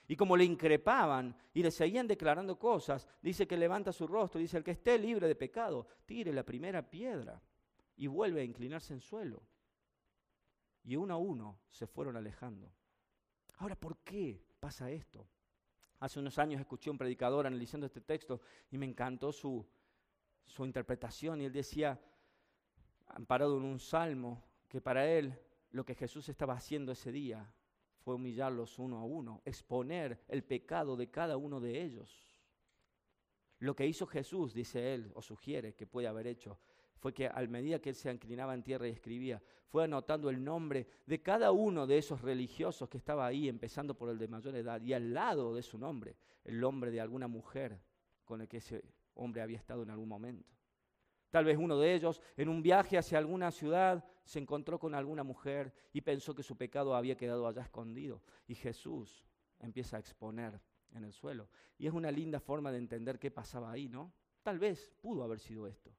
Y 0.07 0.17
como 0.17 0.37
le 0.37 0.45
increpaban 0.45 1.37
y 1.53 1.63
le 1.63 1.71
seguían 1.71 2.07
declarando 2.07 2.59
cosas, 2.59 3.07
dice 3.21 3.47
que 3.47 3.57
levanta 3.57 3.93
su 3.93 4.07
rostro, 4.07 4.41
dice, 4.41 4.57
el 4.57 4.65
que 4.65 4.73
esté 4.73 4.97
libre 4.99 5.27
de 5.27 5.37
pecado, 5.37 5.87
tire 6.07 6.33
la 6.33 6.45
primera 6.45 6.89
piedra 6.89 7.43
y 7.97 8.07
vuelve 8.07 8.41
a 8.41 8.45
inclinarse 8.45 8.93
en 8.93 9.01
suelo. 9.01 9.43
Y 10.85 10.97
uno 10.97 11.15
a 11.15 11.17
uno 11.17 11.61
se 11.69 11.87
fueron 11.87 12.17
alejando. 12.17 12.73
Ahora, 13.59 13.77
¿por 13.77 13.99
qué 13.99 14.43
pasa 14.59 14.91
esto? 14.91 15.29
Hace 16.01 16.19
unos 16.19 16.39
años 16.39 16.61
escuché 16.61 16.89
a 16.89 16.93
un 16.93 16.99
predicador 16.99 17.47
analizando 17.47 17.87
este 17.87 18.01
texto 18.01 18.41
y 18.71 18.79
me 18.79 18.87
encantó 18.87 19.33
su, 19.33 19.67
su 20.47 20.65
interpretación 20.65 21.41
y 21.41 21.45
él 21.45 21.53
decía, 21.53 22.01
amparado 23.07 23.59
en 23.59 23.65
un 23.65 23.79
salmo, 23.79 24.43
que 24.69 24.81
para 24.81 25.07
él 25.07 25.39
lo 25.73 25.85
que 25.85 25.95
Jesús 25.95 26.29
estaba 26.29 26.55
haciendo 26.55 26.93
ese 26.93 27.13
día 27.13 27.53
fue 27.99 28.15
humillarlos 28.15 28.79
uno 28.79 28.99
a 28.99 29.05
uno, 29.05 29.43
exponer 29.45 30.25
el 30.29 30.43
pecado 30.43 30.97
de 30.97 31.11
cada 31.11 31.37
uno 31.37 31.61
de 31.61 31.83
ellos. 31.83 32.27
Lo 33.59 33.77
que 33.77 33.87
hizo 33.87 34.07
Jesús, 34.07 34.55
dice 34.55 34.95
él, 34.95 35.13
o 35.15 35.21
sugiere 35.21 35.75
que 35.75 35.87
puede 35.87 36.09
haber 36.09 36.27
hecho, 36.27 36.59
fue 37.01 37.15
que 37.15 37.27
al 37.27 37.49
medida 37.49 37.81
que 37.81 37.89
él 37.89 37.95
se 37.95 38.13
inclinaba 38.13 38.55
en 38.55 38.63
tierra 38.63 38.87
y 38.87 38.91
escribía, 38.91 39.43
fue 39.69 39.85
anotando 39.85 40.29
el 40.29 40.45
nombre 40.45 40.87
de 41.07 41.23
cada 41.23 41.51
uno 41.51 41.87
de 41.87 41.97
esos 41.97 42.21
religiosos 42.21 42.89
que 42.91 42.99
estaba 42.99 43.27
ahí, 43.27 43.49
empezando 43.49 43.95
por 43.95 44.11
el 44.11 44.19
de 44.19 44.29
mayor 44.29 44.55
edad, 44.55 44.83
y 44.83 44.93
al 44.93 45.15
lado 45.15 45.55
de 45.55 45.63
su 45.63 45.79
nombre, 45.79 46.17
el 46.45 46.61
nombre 46.61 46.91
de 46.91 47.01
alguna 47.01 47.27
mujer 47.27 47.81
con 48.25 48.43
el 48.43 48.49
que 48.49 48.59
ese 48.59 48.85
hombre 49.15 49.41
había 49.41 49.57
estado 49.57 49.83
en 49.83 49.91
algún 49.91 50.09
momento. 50.09 50.47
Tal 51.31 51.47
vez 51.47 51.57
uno 51.57 51.79
de 51.79 51.95
ellos, 51.95 52.21
en 52.37 52.51
un 52.51 52.63
viaje 52.63 52.99
hacia 52.99 53.17
alguna 53.17 53.51
ciudad, 53.51 54.05
se 54.25 54.39
encontró 54.39 54.79
con 54.79 54.95
alguna 54.95 55.23
mujer 55.23 55.73
y 55.93 56.03
pensó 56.03 56.35
que 56.35 56.43
su 56.43 56.57
pecado 56.57 56.95
había 56.95 57.17
quedado 57.17 57.47
allá 57.47 57.63
escondido. 57.63 58.21
Y 58.47 58.57
Jesús 58.57 59.25
empieza 59.61 59.97
a 59.97 60.01
exponer 60.01 60.61
en 60.93 61.05
el 61.05 61.13
suelo. 61.13 61.49
Y 61.79 61.87
es 61.87 61.93
una 61.93 62.11
linda 62.11 62.41
forma 62.41 62.73
de 62.73 62.79
entender 62.79 63.21
qué 63.21 63.31
pasaba 63.31 63.71
ahí, 63.71 63.89
¿no? 63.89 64.13
Tal 64.43 64.59
vez 64.59 64.93
pudo 65.01 65.23
haber 65.23 65.39
sido 65.39 65.69
esto 65.69 65.95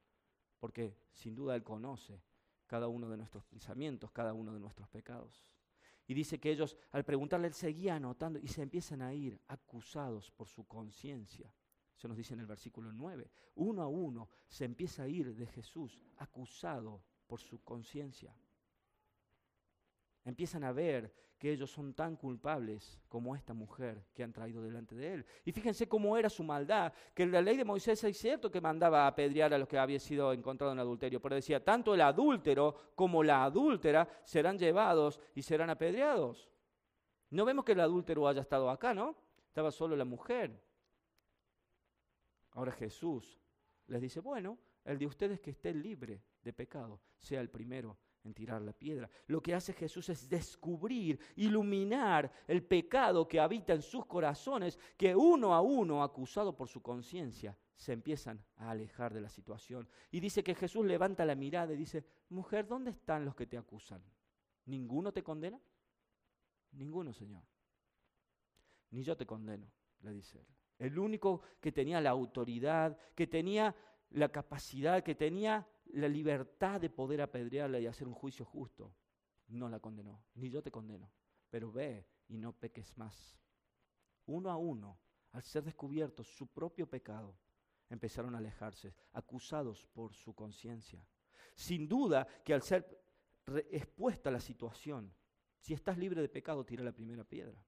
porque 0.62 0.96
sin 1.12 1.34
duda 1.36 1.56
Él 1.56 1.64
conoce 1.64 2.22
cada 2.68 2.88
uno 2.88 3.10
de 3.10 3.18
nuestros 3.18 3.44
pensamientos, 3.44 4.12
cada 4.12 4.34
uno 4.34 4.54
de 4.54 4.60
nuestros 4.60 4.88
pecados. 4.88 5.44
Y 6.08 6.14
dice 6.14 6.40
que 6.40 6.52
ellos, 6.52 6.78
al 6.92 7.04
preguntarle, 7.04 7.48
Él 7.48 7.54
seguía 7.54 7.96
anotando 7.96 8.40
y 8.40 8.48
se 8.48 8.62
empiezan 8.62 9.02
a 9.02 9.14
ir 9.14 9.42
acusados 9.48 10.30
por 10.32 10.48
su 10.48 10.66
conciencia. 10.68 11.52
Eso 11.98 12.08
nos 12.08 12.16
dice 12.16 12.36
en 12.36 12.42
el 12.42 12.46
versículo 12.46 12.92
9. 12.94 13.30
Uno 13.56 13.82
a 13.82 13.88
uno 13.88 14.30
se 14.48 14.66
empieza 14.66 15.04
a 15.04 15.08
ir 15.08 15.36
de 15.36 15.48
Jesús 15.48 16.00
acusado 16.18 17.04
por 17.26 17.42
su 17.42 17.64
conciencia. 17.64 18.36
Empiezan 20.24 20.64
a 20.64 20.72
ver 20.72 21.12
que 21.42 21.52
ellos 21.52 21.72
son 21.72 21.96
tan 21.96 22.16
culpables 22.16 23.02
como 23.10 23.36
esta 23.36 23.56
mujer 23.56 24.06
que 24.14 24.22
han 24.22 24.32
traído 24.32 24.62
delante 24.62 24.94
de 24.94 25.16
él. 25.16 25.26
Y 25.44 25.52
fíjense 25.52 25.90
cómo 25.90 26.16
era 26.16 26.30
su 26.30 26.44
maldad, 26.44 26.94
que 27.16 27.26
la 27.26 27.42
ley 27.42 27.58
de 27.58 27.66
Moisés 27.66 28.04
es 28.04 28.16
cierto 28.16 28.52
que 28.52 28.62
mandaba 28.62 29.06
a 29.06 29.08
apedrear 29.08 29.52
a 29.52 29.58
los 29.58 29.68
que 29.68 29.80
habían 29.80 30.00
sido 30.00 30.34
encontrados 30.34 30.74
en 30.74 30.80
adulterio, 30.80 31.20
pero 31.20 31.34
decía, 31.34 31.64
tanto 31.64 31.96
el 31.96 32.02
adúltero 32.02 32.94
como 32.94 33.24
la 33.24 33.44
adúltera 33.44 34.08
serán 34.24 34.60
llevados 34.60 35.20
y 35.34 35.42
serán 35.42 35.72
apedreados. 35.72 36.48
No 37.32 37.44
vemos 37.44 37.66
que 37.66 37.72
el 37.72 37.80
adúltero 37.80 38.28
haya 38.28 38.42
estado 38.42 38.70
acá, 38.70 38.94
¿no? 38.94 39.16
Estaba 39.48 39.72
solo 39.72 39.96
la 39.96 40.06
mujer. 40.06 40.62
Ahora 42.52 42.72
Jesús 42.72 43.40
les 43.88 44.00
dice, 44.00 44.20
bueno, 44.20 44.60
el 44.86 45.00
de 45.00 45.08
ustedes 45.08 45.40
que 45.40 45.50
esté 45.50 45.74
libre 45.74 46.22
de 46.44 46.54
pecado, 46.54 47.00
sea 47.18 47.42
el 47.42 47.50
primero 47.50 47.98
en 48.24 48.34
tirar 48.34 48.62
la 48.62 48.74
piedra. 48.74 49.10
Lo 49.28 49.42
que 49.42 49.54
hace 49.54 49.74
Jesús 49.74 50.10
es 50.10 50.30
descubrir, 50.30 51.20
iluminar 51.36 52.32
el 52.48 52.64
pecado 52.64 53.28
que 53.28 53.40
habita 53.40 53.74
en 53.74 53.82
sus 53.82 54.06
corazones, 54.06 54.78
que 54.98 55.16
uno 55.16 55.54
a 55.54 55.62
uno, 55.62 56.04
acusado 56.04 56.56
por 56.56 56.68
su 56.68 56.82
conciencia, 56.82 57.58
se 57.76 57.94
empiezan 57.94 58.44
a 58.58 58.72
alejar 58.72 59.14
de 59.14 59.22
la 59.22 59.30
situación. 59.30 59.90
Y 60.12 60.20
dice 60.20 60.44
que 60.44 60.56
Jesús 60.56 60.86
levanta 60.86 61.26
la 61.26 61.36
mirada 61.36 61.74
y 61.74 61.78
dice, 61.78 62.06
mujer, 62.30 62.68
¿dónde 62.68 62.92
están 62.92 63.26
los 63.26 63.36
que 63.36 63.48
te 63.48 63.58
acusan? 63.58 64.04
¿Ninguno 64.66 65.12
te 65.12 65.24
condena? 65.24 65.60
Ninguno, 66.74 67.12
Señor. 67.12 67.42
Ni 68.92 69.04
yo 69.04 69.18
te 69.18 69.26
condeno, 69.26 69.68
le 70.02 70.12
dice 70.12 70.40
él. 70.40 70.48
El 70.78 71.00
único 71.00 71.42
que 71.60 71.72
tenía 71.72 72.02
la 72.02 72.10
autoridad, 72.12 72.98
que 73.16 73.28
tenía 73.28 73.76
la 74.12 74.30
capacidad, 74.30 75.04
que 75.04 75.16
tenía 75.16 75.68
la 75.94 76.08
libertad 76.08 76.80
de 76.80 76.90
poder 76.90 77.22
apedrearla 77.22 77.80
y 77.80 77.88
hacer 77.88 78.08
un 78.08 78.14
juicio 78.14 78.46
justo, 78.46 78.94
no 79.48 79.70
la 79.70 79.80
condenó. 79.80 80.24
Ni 80.36 80.50
yo 80.50 80.62
te 80.62 80.72
condeno. 80.72 81.12
Pero 81.50 81.72
ve 81.72 82.08
y 82.28 82.38
no 82.38 82.54
peques 82.54 82.98
más. 82.98 83.40
Uno 84.26 84.50
a 84.50 84.58
uno, 84.58 85.00
al 85.32 85.44
ser 85.44 85.64
descubiertos 85.64 86.28
su 86.28 86.48
propio 86.48 86.90
pecado, 86.90 87.38
empezaron 87.90 88.36
a 88.36 88.38
alejarse, 88.38 88.96
acusados 89.14 89.86
por 89.88 90.14
su 90.14 90.34
conciencia. 90.34 91.06
Sin 91.56 91.88
duda 91.88 92.26
que 92.44 92.54
al 92.54 92.62
ser 92.62 93.02
expuesta 93.70 94.32
la 94.32 94.40
situación, 94.40 95.14
si 95.60 95.74
estás 95.74 95.98
libre 95.98 96.22
de 96.22 96.30
pecado, 96.30 96.66
tira 96.66 96.84
la 96.84 96.94
primera 96.94 97.24
piedra. 97.24 97.64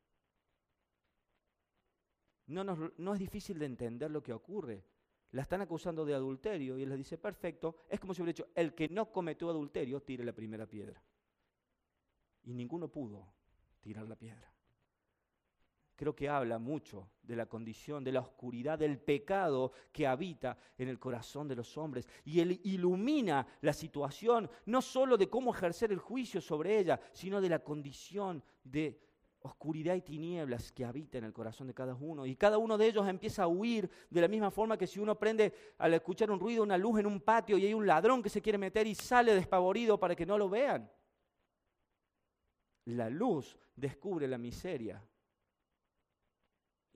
No, 2.48 2.64
no 2.64 3.14
es 3.14 3.20
difícil 3.20 3.60
de 3.60 3.66
entender 3.66 4.12
lo 4.12 4.24
que 4.24 4.34
ocurre. 4.34 4.86
La 5.34 5.42
están 5.42 5.62
acusando 5.62 6.06
de 6.06 6.14
adulterio 6.14 6.78
y 6.78 6.84
él 6.84 6.90
les 6.90 6.98
dice, 7.00 7.18
perfecto, 7.18 7.78
es 7.90 8.00
como 8.00 8.14
si 8.14 8.22
hubiera 8.22 8.36
dicho, 8.36 8.50
el 8.54 8.74
que 8.74 8.88
no 8.88 9.12
cometió 9.12 9.50
adulterio, 9.50 10.02
tire 10.02 10.24
la 10.24 10.32
primera 10.32 10.68
piedra. 10.68 11.02
Y 12.44 12.54
ninguno 12.54 12.88
pudo 12.88 13.34
tirar 13.82 14.08
la 14.08 14.16
piedra. 14.16 14.54
Creo 15.96 16.16
que 16.16 16.30
habla 16.30 16.60
mucho 16.60 17.10
de 17.24 17.36
la 17.36 17.48
condición, 17.48 18.04
de 18.04 18.12
la 18.12 18.20
oscuridad, 18.20 18.78
del 18.78 19.00
pecado 19.00 19.72
que 19.92 20.06
habita 20.06 20.56
en 20.78 20.88
el 20.88 21.00
corazón 21.00 21.48
de 21.48 21.56
los 21.56 21.78
hombres. 21.78 22.08
Y 22.26 22.40
él 22.40 22.60
ilumina 22.64 23.48
la 23.62 23.74
situación, 23.74 24.50
no 24.68 24.82
solo 24.84 25.18
de 25.18 25.30
cómo 25.30 25.54
ejercer 25.54 25.92
el 25.92 26.00
juicio 26.00 26.42
sobre 26.42 26.78
ella, 26.78 27.00
sino 27.12 27.42
de 27.42 27.50
la 27.50 27.64
condición 27.64 28.44
de 28.64 29.00
oscuridad 29.44 29.96
y 29.96 30.02
tinieblas 30.02 30.72
que 30.72 30.86
habita 30.86 31.18
en 31.18 31.26
el 31.26 31.34
corazón 31.34 31.68
de 31.68 31.74
cada 31.74 31.94
uno. 31.94 32.26
Y 32.26 32.36
cada 32.36 32.58
uno 32.58 32.78
de 32.78 32.88
ellos 32.88 33.08
empieza 33.08 33.44
a 33.44 33.48
huir 33.48 33.90
de 34.10 34.22
la 34.22 34.28
misma 34.28 34.50
forma 34.50 34.78
que 34.78 34.88
si 34.88 35.00
uno 35.00 35.20
prende 35.20 35.54
al 35.78 35.94
escuchar 35.94 36.32
un 36.32 36.40
ruido, 36.40 36.64
una 36.64 36.78
luz 36.78 37.00
en 37.00 37.06
un 37.06 37.20
patio 37.20 37.58
y 37.58 37.66
hay 37.66 37.74
un 37.74 37.86
ladrón 37.86 38.24
que 38.24 38.30
se 38.30 38.42
quiere 38.42 38.58
meter 38.58 38.88
y 38.88 38.96
sale 38.96 39.36
despavorido 39.36 40.00
para 40.00 40.16
que 40.16 40.26
no 40.26 40.38
lo 40.38 40.50
vean. 40.50 40.90
La 42.86 43.10
luz 43.10 43.58
descubre 43.76 44.28
la 44.28 44.38
miseria 44.38 45.04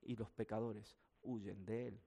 y 0.04 0.16
los 0.16 0.30
pecadores 0.32 0.98
huyen 1.24 1.66
de 1.66 1.88
él. 1.88 2.02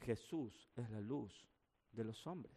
Jesús 0.00 0.70
es 0.76 0.88
la 0.90 1.00
luz 1.00 1.46
de 1.92 2.04
los 2.04 2.26
hombres. 2.26 2.56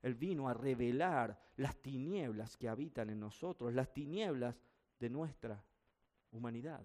Él 0.00 0.14
vino 0.14 0.48
a 0.48 0.54
revelar 0.54 1.40
las 1.56 1.76
tinieblas 1.76 2.56
que 2.56 2.68
habitan 2.68 3.10
en 3.10 3.18
nosotros, 3.18 3.72
las 3.72 3.92
tinieblas 3.92 4.54
de 5.04 5.10
nuestra 5.10 5.62
humanidad. 6.30 6.82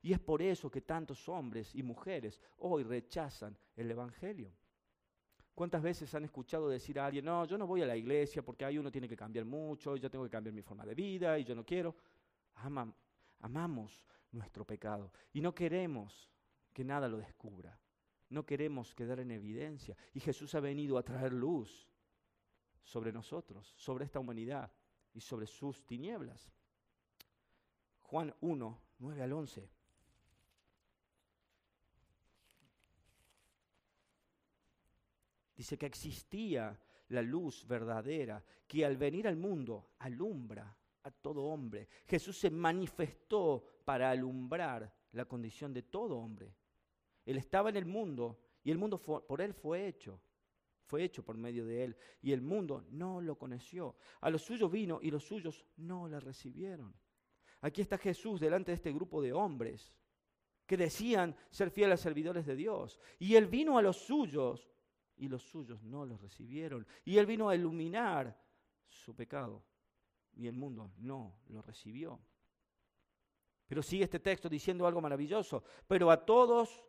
Y 0.00 0.14
es 0.14 0.18
por 0.18 0.40
eso 0.40 0.70
que 0.70 0.80
tantos 0.80 1.28
hombres 1.28 1.74
y 1.74 1.82
mujeres 1.82 2.40
hoy 2.56 2.84
rechazan 2.84 3.54
el 3.76 3.90
Evangelio. 3.90 4.50
¿Cuántas 5.54 5.82
veces 5.82 6.14
han 6.14 6.24
escuchado 6.24 6.70
decir 6.70 6.98
a 6.98 7.04
alguien, 7.04 7.26
no, 7.26 7.44
yo 7.44 7.58
no 7.58 7.66
voy 7.66 7.82
a 7.82 7.86
la 7.86 7.96
iglesia 7.96 8.42
porque 8.42 8.64
ahí 8.64 8.78
uno 8.78 8.90
tiene 8.90 9.06
que 9.06 9.16
cambiar 9.16 9.44
mucho, 9.44 9.94
yo 9.96 10.10
tengo 10.10 10.24
que 10.24 10.30
cambiar 10.30 10.54
mi 10.54 10.62
forma 10.62 10.86
de 10.86 10.94
vida 10.94 11.38
y 11.38 11.44
yo 11.44 11.54
no 11.54 11.66
quiero? 11.66 11.94
amamos 13.40 14.06
nuestro 14.30 14.64
pecado 14.64 15.12
y 15.34 15.42
no 15.42 15.54
queremos 15.54 16.30
que 16.72 16.82
nada 16.82 17.08
lo 17.08 17.18
descubra. 17.18 17.78
No 18.30 18.46
queremos 18.46 18.94
quedar 18.94 19.20
en 19.20 19.30
evidencia. 19.30 19.96
Y 20.14 20.20
Jesús 20.20 20.54
ha 20.54 20.60
venido 20.60 20.96
a 20.96 21.02
traer 21.02 21.34
luz 21.34 21.90
sobre 22.82 23.12
nosotros, 23.12 23.74
sobre 23.76 24.06
esta 24.06 24.18
humanidad 24.18 24.72
y 25.12 25.20
sobre 25.20 25.46
sus 25.46 25.84
tinieblas. 25.84 26.50
Juan 28.04 28.34
1, 28.40 28.80
9 28.98 29.22
al 29.22 29.32
11. 29.32 29.68
Dice 35.56 35.78
que 35.78 35.86
existía 35.86 36.78
la 37.08 37.22
luz 37.22 37.66
verdadera 37.66 38.44
que 38.66 38.84
al 38.84 38.96
venir 38.96 39.28
al 39.28 39.36
mundo 39.36 39.90
alumbra 39.98 40.76
a 41.02 41.10
todo 41.10 41.44
hombre. 41.44 41.88
Jesús 42.06 42.38
se 42.38 42.50
manifestó 42.50 43.64
para 43.84 44.10
alumbrar 44.10 44.92
la 45.12 45.24
condición 45.24 45.72
de 45.72 45.82
todo 45.82 46.18
hombre. 46.18 46.54
Él 47.24 47.36
estaba 47.38 47.70
en 47.70 47.76
el 47.76 47.86
mundo 47.86 48.38
y 48.62 48.70
el 48.70 48.78
mundo 48.78 49.00
por 49.00 49.40
él 49.40 49.54
fue 49.54 49.86
hecho. 49.86 50.20
Fue 50.86 51.02
hecho 51.02 51.24
por 51.24 51.36
medio 51.36 51.64
de 51.64 51.84
él 51.84 51.96
y 52.20 52.32
el 52.32 52.42
mundo 52.42 52.84
no 52.90 53.20
lo 53.20 53.38
conoció. 53.38 53.96
A 54.20 54.30
los 54.30 54.42
suyos 54.42 54.70
vino 54.70 54.98
y 55.00 55.10
los 55.10 55.24
suyos 55.24 55.64
no 55.76 56.08
la 56.08 56.20
recibieron. 56.20 56.94
Aquí 57.64 57.80
está 57.80 57.96
Jesús 57.96 58.40
delante 58.40 58.72
de 58.72 58.76
este 58.76 58.92
grupo 58.92 59.22
de 59.22 59.32
hombres 59.32 59.90
que 60.66 60.76
decían 60.76 61.34
ser 61.48 61.70
fieles 61.70 61.98
servidores 61.98 62.44
de 62.44 62.56
Dios. 62.56 63.00
Y 63.18 63.36
Él 63.36 63.46
vino 63.46 63.78
a 63.78 63.82
los 63.82 63.96
suyos 63.96 64.70
y 65.16 65.28
los 65.28 65.44
suyos 65.44 65.82
no 65.82 66.04
los 66.04 66.20
recibieron. 66.20 66.86
Y 67.06 67.16
Él 67.16 67.24
vino 67.24 67.48
a 67.48 67.54
iluminar 67.54 68.38
su 68.86 69.16
pecado 69.16 69.64
y 70.34 70.46
el 70.46 70.56
mundo 70.56 70.92
no 70.98 71.40
lo 71.48 71.62
recibió. 71.62 72.20
Pero 73.66 73.82
sigue 73.82 74.04
este 74.04 74.20
texto 74.20 74.50
diciendo 74.50 74.86
algo 74.86 75.00
maravilloso. 75.00 75.64
Pero 75.88 76.10
a 76.10 76.22
todos 76.22 76.84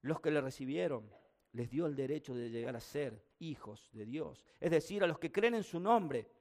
los 0.00 0.20
que 0.20 0.32
le 0.32 0.40
recibieron 0.40 1.08
les 1.52 1.70
dio 1.70 1.86
el 1.86 1.94
derecho 1.94 2.34
de 2.34 2.50
llegar 2.50 2.74
a 2.74 2.80
ser 2.80 3.24
hijos 3.38 3.90
de 3.92 4.06
Dios. 4.06 4.44
Es 4.58 4.72
decir, 4.72 5.04
a 5.04 5.06
los 5.06 5.20
que 5.20 5.30
creen 5.30 5.54
en 5.54 5.62
su 5.62 5.78
nombre 5.78 6.35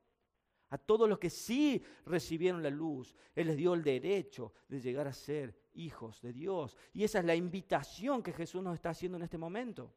a 0.69 0.77
todos 0.77 1.07
los 1.07 1.19
que 1.19 1.29
sí 1.29 1.83
recibieron 2.05 2.63
la 2.63 2.69
luz, 2.69 3.15
Él 3.35 3.47
les 3.47 3.57
dio 3.57 3.73
el 3.73 3.83
derecho 3.83 4.53
de 4.67 4.79
llegar 4.79 5.07
a 5.07 5.13
ser 5.13 5.55
hijos 5.73 6.21
de 6.21 6.33
Dios. 6.33 6.75
Y 6.93 7.03
esa 7.03 7.19
es 7.19 7.25
la 7.25 7.35
invitación 7.35 8.23
que 8.23 8.33
Jesús 8.33 8.63
nos 8.63 8.75
está 8.75 8.89
haciendo 8.89 9.17
en 9.17 9.23
este 9.23 9.37
momento. 9.37 9.93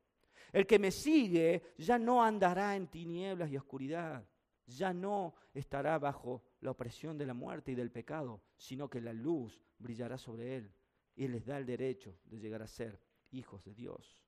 El 0.52 0.66
que 0.66 0.78
me 0.78 0.90
sigue 0.90 1.74
ya 1.78 1.98
no 1.98 2.22
andará 2.22 2.76
en 2.76 2.88
tinieblas 2.88 3.50
y 3.50 3.56
oscuridad, 3.56 4.26
ya 4.66 4.92
no 4.92 5.34
estará 5.54 5.98
bajo 5.98 6.42
la 6.60 6.70
opresión 6.70 7.16
de 7.16 7.26
la 7.26 7.34
muerte 7.34 7.72
y 7.72 7.74
del 7.74 7.90
pecado, 7.90 8.42
sino 8.56 8.88
que 8.88 9.00
la 9.00 9.12
luz 9.12 9.62
brillará 9.78 10.18
sobre 10.18 10.56
él 10.56 10.72
y 11.16 11.28
les 11.28 11.46
da 11.46 11.58
el 11.58 11.66
derecho 11.66 12.18
de 12.24 12.38
llegar 12.38 12.62
a 12.62 12.66
ser 12.66 13.00
hijos 13.30 13.64
de 13.64 13.74
Dios. 13.74 14.24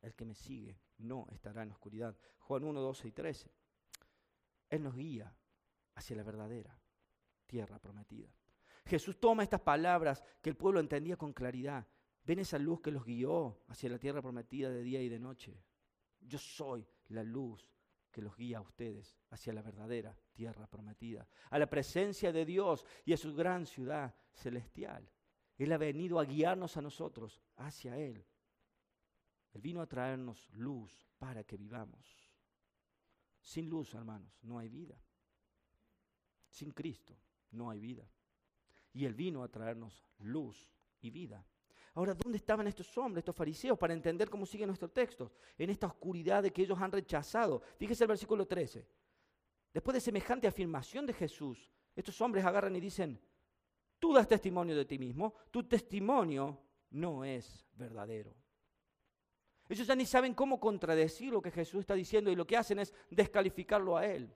El 0.00 0.14
que 0.14 0.24
me 0.24 0.34
sigue 0.34 0.78
no 0.98 1.26
estará 1.32 1.62
en 1.62 1.72
oscuridad. 1.72 2.16
Juan 2.38 2.64
1, 2.64 2.80
12 2.80 3.08
y 3.08 3.12
13. 3.12 3.50
Él 4.70 4.82
nos 4.82 4.94
guía 4.94 5.34
hacia 5.94 6.16
la 6.16 6.22
verdadera 6.22 6.78
tierra 7.46 7.78
prometida. 7.78 8.28
Jesús 8.86 9.18
toma 9.18 9.42
estas 9.42 9.60
palabras 9.60 10.22
que 10.42 10.50
el 10.50 10.56
pueblo 10.56 10.80
entendía 10.80 11.16
con 11.16 11.32
claridad. 11.32 11.86
Ven 12.24 12.38
esa 12.38 12.58
luz 12.58 12.80
que 12.80 12.90
los 12.90 13.04
guió 13.04 13.62
hacia 13.68 13.90
la 13.90 13.98
tierra 13.98 14.22
prometida 14.22 14.70
de 14.70 14.82
día 14.82 15.00
y 15.00 15.08
de 15.08 15.18
noche. 15.18 15.62
Yo 16.20 16.38
soy 16.38 16.86
la 17.08 17.22
luz 17.22 17.70
que 18.10 18.22
los 18.22 18.36
guía 18.36 18.58
a 18.58 18.62
ustedes 18.62 19.16
hacia 19.30 19.52
la 19.52 19.62
verdadera 19.62 20.16
tierra 20.32 20.66
prometida, 20.66 21.26
a 21.50 21.58
la 21.58 21.68
presencia 21.68 22.32
de 22.32 22.44
Dios 22.44 22.86
y 23.04 23.12
a 23.12 23.16
su 23.16 23.34
gran 23.34 23.66
ciudad 23.66 24.14
celestial. 24.32 25.10
Él 25.58 25.72
ha 25.72 25.78
venido 25.78 26.18
a 26.18 26.24
guiarnos 26.24 26.76
a 26.76 26.82
nosotros 26.82 27.40
hacia 27.56 27.96
Él. 27.96 28.24
Él 29.52 29.60
vino 29.60 29.80
a 29.80 29.86
traernos 29.86 30.48
luz 30.50 31.06
para 31.18 31.44
que 31.44 31.56
vivamos. 31.56 32.23
Sin 33.44 33.68
luz, 33.68 33.92
hermanos, 33.94 34.32
no 34.42 34.58
hay 34.58 34.70
vida. 34.70 34.98
Sin 36.48 36.70
Cristo 36.70 37.14
no 37.50 37.68
hay 37.68 37.78
vida. 37.78 38.10
Y 38.94 39.04
Él 39.04 39.14
vino 39.14 39.42
a 39.42 39.48
traernos 39.48 40.02
luz 40.18 40.72
y 41.02 41.10
vida. 41.10 41.46
Ahora, 41.92 42.14
¿dónde 42.14 42.38
estaban 42.38 42.66
estos 42.66 42.96
hombres, 42.96 43.20
estos 43.20 43.36
fariseos, 43.36 43.78
para 43.78 43.92
entender 43.92 44.30
cómo 44.30 44.46
sigue 44.46 44.66
nuestro 44.66 44.90
texto? 44.90 45.30
En 45.58 45.68
esta 45.68 45.86
oscuridad 45.86 46.42
de 46.42 46.52
que 46.52 46.62
ellos 46.62 46.80
han 46.80 46.90
rechazado. 46.90 47.60
Fíjese 47.76 48.04
el 48.04 48.08
versículo 48.08 48.46
13. 48.46 48.88
Después 49.74 49.94
de 49.94 50.00
semejante 50.00 50.46
afirmación 50.46 51.04
de 51.04 51.12
Jesús, 51.12 51.70
estos 51.94 52.18
hombres 52.22 52.44
agarran 52.46 52.74
y 52.74 52.80
dicen, 52.80 53.20
tú 53.98 54.14
das 54.14 54.26
testimonio 54.26 54.74
de 54.74 54.86
ti 54.86 54.98
mismo, 54.98 55.34
tu 55.50 55.64
testimonio 55.64 56.60
no 56.90 57.24
es 57.24 57.66
verdadero. 57.74 58.34
Ellos 59.74 59.88
ya 59.88 59.96
ni 59.96 60.06
saben 60.06 60.34
cómo 60.34 60.60
contradecir 60.60 61.32
lo 61.32 61.42
que 61.42 61.50
Jesús 61.50 61.80
está 61.80 61.94
diciendo 61.94 62.30
y 62.30 62.36
lo 62.36 62.46
que 62.46 62.56
hacen 62.56 62.78
es 62.78 62.94
descalificarlo 63.10 63.96
a 63.96 64.06
Él. 64.06 64.32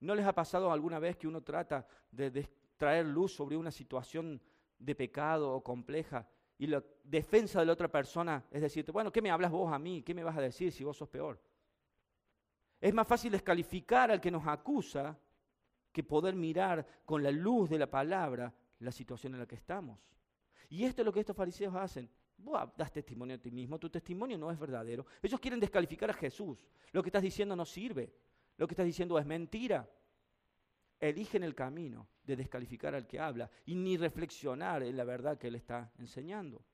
¿No 0.00 0.14
les 0.14 0.24
ha 0.24 0.34
pasado 0.34 0.72
alguna 0.72 0.98
vez 0.98 1.18
que 1.18 1.28
uno 1.28 1.42
trata 1.42 1.86
de, 2.10 2.48
traer 2.78 3.04
luz 3.04 3.34
sobre 3.34 3.58
una 3.58 3.70
situación 3.70 4.40
de 4.78 4.94
pecado 4.94 5.52
o 5.52 5.62
compleja 5.62 6.26
y 6.56 6.66
la 6.66 6.82
defensa 7.02 7.60
de 7.60 7.66
la 7.66 7.74
otra 7.74 7.88
persona 7.88 8.46
es 8.50 8.62
decirte, 8.62 8.90
bueno, 8.90 9.12
¿qué 9.12 9.20
me 9.20 9.30
hablas 9.30 9.50
vos 9.50 9.70
a 9.70 9.78
mí? 9.78 10.02
¿Qué 10.02 10.14
me 10.14 10.24
vas 10.24 10.38
a 10.38 10.40
decir 10.40 10.72
si 10.72 10.82
vos 10.82 10.96
sos 10.96 11.10
peor? 11.10 11.38
Es 12.80 12.94
más 12.94 13.06
fácil 13.06 13.32
descalificar 13.32 14.10
al 14.10 14.22
que 14.22 14.30
nos 14.30 14.46
acusa 14.46 15.14
que 15.92 16.02
poder 16.02 16.34
mirar 16.34 16.86
con 17.04 17.22
la 17.22 17.30
luz 17.30 17.68
de 17.68 17.78
la 17.78 17.90
palabra 17.90 18.50
la 18.78 18.92
situación 18.92 19.34
en 19.34 19.40
la 19.40 19.46
que 19.46 19.56
estamos. 19.56 19.98
Y 20.68 20.84
esto 20.84 21.02
es 21.02 21.06
lo 21.06 21.12
que 21.12 21.20
estos 21.20 21.36
fariseos 21.36 21.74
hacen. 21.74 22.08
Vos 22.36 22.68
das 22.76 22.92
testimonio 22.92 23.36
a 23.36 23.38
ti 23.38 23.50
mismo, 23.50 23.78
tu 23.78 23.88
testimonio 23.88 24.36
no 24.36 24.50
es 24.50 24.58
verdadero. 24.58 25.06
Ellos 25.22 25.40
quieren 25.40 25.60
descalificar 25.60 26.10
a 26.10 26.14
Jesús. 26.14 26.58
Lo 26.92 27.02
que 27.02 27.08
estás 27.08 27.22
diciendo 27.22 27.54
no 27.56 27.64
sirve. 27.64 28.12
Lo 28.56 28.66
que 28.66 28.74
estás 28.74 28.86
diciendo 28.86 29.18
es 29.18 29.26
mentira. 29.26 29.88
Eligen 31.00 31.42
el 31.42 31.54
camino 31.54 32.08
de 32.24 32.36
descalificar 32.36 32.94
al 32.94 33.06
que 33.06 33.20
habla 33.20 33.50
y 33.66 33.74
ni 33.74 33.96
reflexionar 33.96 34.82
en 34.82 34.96
la 34.96 35.04
verdad 35.04 35.38
que 35.38 35.48
él 35.48 35.56
está 35.56 35.92
enseñando. 35.98 36.64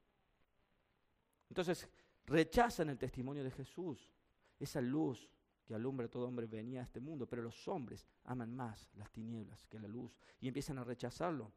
Entonces, 1.48 1.88
rechazan 2.26 2.90
el 2.90 2.98
testimonio 2.98 3.42
de 3.42 3.50
Jesús, 3.50 4.12
esa 4.58 4.80
luz 4.80 5.28
que 5.64 5.74
alumbra 5.74 6.06
a 6.06 6.10
todo 6.10 6.26
hombre 6.26 6.46
venía 6.46 6.80
a 6.80 6.84
este 6.84 7.00
mundo, 7.00 7.28
pero 7.28 7.42
los 7.42 7.66
hombres 7.68 8.06
aman 8.24 8.54
más 8.54 8.88
las 8.94 9.10
tinieblas 9.10 9.66
que 9.66 9.78
la 9.78 9.88
luz 9.88 10.16
y 10.40 10.48
empiezan 10.48 10.78
a 10.78 10.84
rechazarlo. 10.84 11.52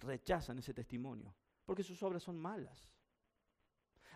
Rechazan 0.00 0.58
ese 0.58 0.74
testimonio 0.74 1.34
porque 1.70 1.84
sus 1.84 2.02
obras 2.02 2.24
son 2.24 2.36
malas. 2.36 2.90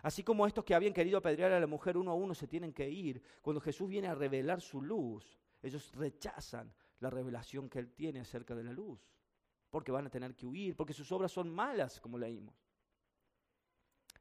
Así 0.03 0.25
como 0.25 0.45
estos 0.45 0.65
que 0.65 0.75
habían 0.75 0.93
querido 0.93 1.17
apedrear 1.17 1.53
a 1.53 1.59
la 1.61 1.67
mujer 1.67 1.95
uno 1.95 2.11
a 2.11 2.13
uno 2.13 2.35
se 2.35 2.49
tienen 2.49 2.73
que 2.73 2.89
ir, 2.89 3.23
cuando 3.41 3.61
Jesús 3.61 3.87
viene 3.87 4.09
a 4.09 4.13
revelar 4.13 4.59
su 4.59 4.81
luz, 4.81 5.39
ellos 5.61 5.89
rechazan 5.93 6.73
la 6.99 7.09
revelación 7.09 7.69
que 7.69 7.79
Él 7.79 7.93
tiene 7.93 8.19
acerca 8.19 8.53
de 8.55 8.65
la 8.65 8.73
luz, 8.73 8.99
porque 9.69 9.93
van 9.93 10.05
a 10.05 10.09
tener 10.09 10.35
que 10.35 10.45
huir, 10.45 10.75
porque 10.75 10.91
sus 10.91 11.09
obras 11.13 11.31
son 11.31 11.49
malas, 11.49 12.01
como 12.01 12.17
leímos. 12.17 12.55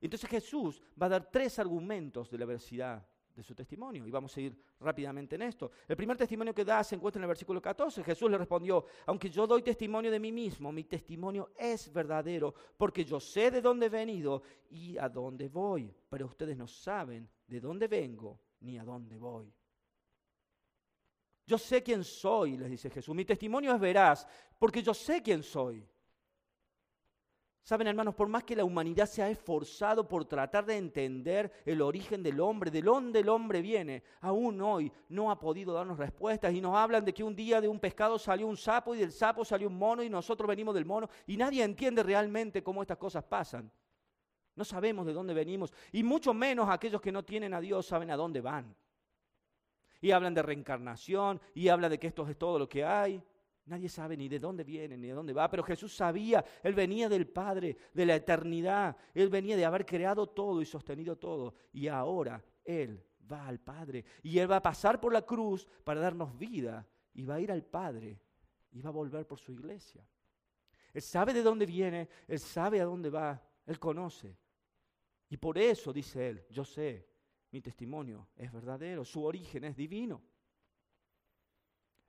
Entonces 0.00 0.30
Jesús 0.30 0.80
va 1.02 1.06
a 1.06 1.08
dar 1.10 1.28
tres 1.28 1.58
argumentos 1.58 2.30
de 2.30 2.38
la 2.38 2.46
veracidad 2.46 3.04
de 3.34 3.42
su 3.42 3.54
testimonio. 3.54 4.06
Y 4.06 4.10
vamos 4.10 4.36
a 4.36 4.40
ir 4.40 4.56
rápidamente 4.80 5.34
en 5.34 5.42
esto. 5.42 5.70
El 5.88 5.96
primer 5.96 6.16
testimonio 6.16 6.54
que 6.54 6.64
da 6.64 6.84
se 6.84 6.94
encuentra 6.94 7.18
en 7.18 7.24
el 7.24 7.28
versículo 7.28 7.60
14. 7.60 8.04
Jesús 8.04 8.30
le 8.30 8.38
respondió, 8.38 8.84
aunque 9.06 9.30
yo 9.30 9.46
doy 9.46 9.62
testimonio 9.62 10.10
de 10.10 10.20
mí 10.20 10.32
mismo, 10.32 10.70
mi 10.72 10.84
testimonio 10.84 11.52
es 11.56 11.92
verdadero, 11.92 12.54
porque 12.76 13.04
yo 13.04 13.18
sé 13.18 13.50
de 13.50 13.60
dónde 13.60 13.86
he 13.86 13.90
venido 13.90 14.42
y 14.70 14.96
a 14.98 15.08
dónde 15.08 15.48
voy, 15.48 15.92
pero 16.08 16.26
ustedes 16.26 16.56
no 16.56 16.66
saben 16.66 17.28
de 17.46 17.60
dónde 17.60 17.88
vengo 17.88 18.40
ni 18.60 18.78
a 18.78 18.84
dónde 18.84 19.18
voy. 19.18 19.52
Yo 21.46 21.58
sé 21.58 21.82
quién 21.82 22.04
soy, 22.04 22.56
les 22.56 22.70
dice 22.70 22.88
Jesús. 22.88 23.14
Mi 23.14 23.24
testimonio 23.24 23.74
es 23.74 23.80
veraz, 23.80 24.26
porque 24.58 24.82
yo 24.82 24.94
sé 24.94 25.22
quién 25.22 25.42
soy. 25.42 25.86
Saben, 27.64 27.86
hermanos, 27.86 28.14
por 28.14 28.28
más 28.28 28.44
que 28.44 28.54
la 28.54 28.62
humanidad 28.62 29.06
se 29.06 29.22
ha 29.22 29.30
esforzado 29.30 30.06
por 30.06 30.26
tratar 30.26 30.66
de 30.66 30.76
entender 30.76 31.50
el 31.64 31.80
origen 31.80 32.22
del 32.22 32.38
hombre, 32.40 32.70
de 32.70 32.82
dónde 32.82 33.20
el 33.20 33.28
hombre 33.30 33.62
viene, 33.62 34.02
aún 34.20 34.60
hoy 34.60 34.92
no 35.08 35.30
ha 35.30 35.38
podido 35.38 35.72
darnos 35.72 35.96
respuestas 35.96 36.52
y 36.52 36.60
nos 36.60 36.76
hablan 36.76 37.06
de 37.06 37.14
que 37.14 37.24
un 37.24 37.34
día 37.34 37.62
de 37.62 37.68
un 37.68 37.80
pescado 37.80 38.18
salió 38.18 38.46
un 38.46 38.58
sapo 38.58 38.94
y 38.94 38.98
del 38.98 39.12
sapo 39.12 39.46
salió 39.46 39.68
un 39.68 39.78
mono 39.78 40.02
y 40.02 40.10
nosotros 40.10 40.46
venimos 40.46 40.74
del 40.74 40.84
mono 40.84 41.08
y 41.26 41.38
nadie 41.38 41.64
entiende 41.64 42.02
realmente 42.02 42.62
cómo 42.62 42.82
estas 42.82 42.98
cosas 42.98 43.24
pasan. 43.24 43.72
No 44.56 44.64
sabemos 44.66 45.06
de 45.06 45.14
dónde 45.14 45.32
venimos 45.32 45.72
y 45.90 46.02
mucho 46.02 46.34
menos 46.34 46.68
aquellos 46.68 47.00
que 47.00 47.12
no 47.12 47.24
tienen 47.24 47.54
a 47.54 47.62
Dios 47.62 47.86
saben 47.86 48.10
a 48.10 48.16
dónde 48.16 48.42
van. 48.42 48.76
Y 50.02 50.10
hablan 50.10 50.34
de 50.34 50.42
reencarnación 50.42 51.40
y 51.54 51.68
hablan 51.68 51.92
de 51.92 51.98
que 51.98 52.08
esto 52.08 52.28
es 52.28 52.36
todo 52.36 52.58
lo 52.58 52.68
que 52.68 52.84
hay. 52.84 53.22
Nadie 53.66 53.88
sabe 53.88 54.16
ni 54.16 54.28
de 54.28 54.38
dónde 54.38 54.62
viene, 54.62 54.96
ni 54.96 55.08
de 55.08 55.14
dónde 55.14 55.32
va, 55.32 55.48
pero 55.48 55.62
Jesús 55.62 55.94
sabía, 55.96 56.44
Él 56.62 56.74
venía 56.74 57.08
del 57.08 57.26
Padre, 57.26 57.76
de 57.94 58.04
la 58.04 58.16
eternidad, 58.16 58.96
Él 59.14 59.30
venía 59.30 59.56
de 59.56 59.64
haber 59.64 59.86
creado 59.86 60.26
todo 60.26 60.60
y 60.60 60.66
sostenido 60.66 61.16
todo, 61.16 61.54
y 61.72 61.88
ahora 61.88 62.44
Él 62.62 63.02
va 63.30 63.46
al 63.46 63.60
Padre, 63.60 64.04
y 64.22 64.38
Él 64.38 64.50
va 64.50 64.56
a 64.56 64.62
pasar 64.62 65.00
por 65.00 65.14
la 65.14 65.22
cruz 65.22 65.66
para 65.82 66.00
darnos 66.00 66.36
vida, 66.36 66.86
y 67.14 67.24
va 67.24 67.36
a 67.36 67.40
ir 67.40 67.50
al 67.50 67.64
Padre, 67.64 68.20
y 68.72 68.82
va 68.82 68.90
a 68.90 68.92
volver 68.92 69.26
por 69.26 69.38
su 69.38 69.52
iglesia. 69.52 70.06
Él 70.92 71.02
sabe 71.02 71.32
de 71.32 71.42
dónde 71.42 71.64
viene, 71.64 72.08
Él 72.28 72.38
sabe 72.38 72.82
a 72.82 72.84
dónde 72.84 73.08
va, 73.08 73.42
Él 73.64 73.78
conoce. 73.78 74.36
Y 75.30 75.38
por 75.38 75.56
eso, 75.56 75.90
dice 75.90 76.28
Él, 76.28 76.46
yo 76.50 76.66
sé, 76.66 77.08
mi 77.50 77.62
testimonio 77.62 78.28
es 78.36 78.52
verdadero, 78.52 79.06
su 79.06 79.24
origen 79.24 79.64
es 79.64 79.74
divino. 79.74 80.22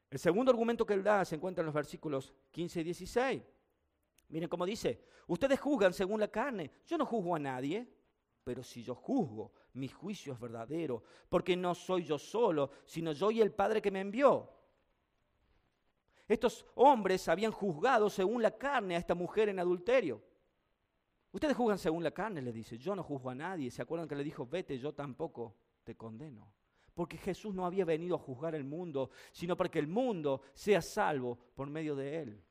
El 0.10 0.20
segundo 0.20 0.52
argumento 0.52 0.86
que 0.86 0.94
él 0.94 1.04
da 1.04 1.26
se 1.26 1.36
encuentra 1.36 1.62
en 1.62 1.66
los 1.66 1.76
versículos 1.76 2.34
15 2.52 2.82
y 2.82 2.84
16. 2.84 3.44
Miren 4.30 4.50
cómo 4.50 4.66
dice, 4.66 5.06
ustedes 5.28 5.60
juzgan 5.60 5.94
según 5.94 6.20
la 6.20 6.28
carne, 6.28 6.72
yo 6.86 6.98
no 6.98 7.06
juzgo 7.06 7.36
a 7.36 7.40
nadie, 7.40 7.88
pero 8.44 8.64
si 8.64 8.84
yo 8.84 8.96
juzgo, 8.96 9.52
mi 9.74 9.88
juicio 9.88 10.34
es 10.34 10.40
verdadero, 10.40 11.04
porque 11.30 11.56
no 11.56 11.76
soy 11.76 12.04
yo 12.04 12.18
solo, 12.18 12.72
sino 12.86 13.12
yo 13.12 13.32
y 13.32 13.42
el 13.42 13.52
Padre 13.52 13.82
que 13.82 13.92
me 13.92 14.00
envió. 14.00 14.52
Estos 16.28 16.66
hombres 16.76 17.28
habían 17.28 17.52
juzgado 17.52 18.10
según 18.10 18.42
la 18.42 18.58
carne 18.58 18.96
a 18.96 19.00
esta 19.00 19.14
mujer 19.14 19.50
en 19.50 19.60
adulterio. 19.60 20.24
Ustedes 21.32 21.56
juzgan 21.56 21.78
según 21.78 22.04
la 22.04 22.12
carne, 22.12 22.42
le 22.42 22.52
dice, 22.52 22.78
yo 22.78 22.96
no 22.96 23.04
juzgo 23.04 23.30
a 23.30 23.36
nadie. 23.36 23.70
¿Se 23.70 23.82
acuerdan 23.82 24.08
que 24.08 24.16
le 24.16 24.24
dijo, 24.24 24.48
vete, 24.48 24.80
yo 24.80 24.94
tampoco 24.94 25.56
te 25.84 25.96
condeno? 25.96 26.52
Porque 26.96 27.18
Jesús 27.18 27.54
no 27.54 27.66
había 27.66 27.86
venido 27.86 28.16
a 28.16 28.20
juzgar 28.20 28.56
el 28.56 28.64
mundo, 28.64 29.12
sino 29.32 29.56
para 29.56 29.70
que 29.70 29.80
el 29.80 29.88
mundo 29.88 30.42
sea 30.54 30.82
salvo 30.82 31.38
por 31.54 31.70
medio 31.70 31.96
de 31.96 32.22
él. 32.22 32.44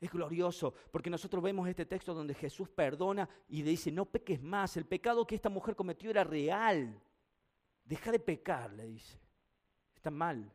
Es 0.00 0.10
glorioso 0.10 0.74
porque 0.90 1.08
nosotros 1.08 1.42
vemos 1.42 1.68
este 1.68 1.86
texto 1.86 2.12
donde 2.12 2.34
Jesús 2.34 2.68
perdona 2.68 3.28
y 3.48 3.62
le 3.62 3.70
dice, 3.70 3.90
no 3.90 4.04
peques 4.04 4.42
más, 4.42 4.76
el 4.76 4.84
pecado 4.84 5.26
que 5.26 5.36
esta 5.36 5.48
mujer 5.48 5.74
cometió 5.74 6.10
era 6.10 6.24
real. 6.24 7.00
Deja 7.84 8.10
de 8.10 8.18
pecar, 8.18 8.72
le 8.72 8.86
dice. 8.86 9.18
Está 9.94 10.10
mal, 10.10 10.52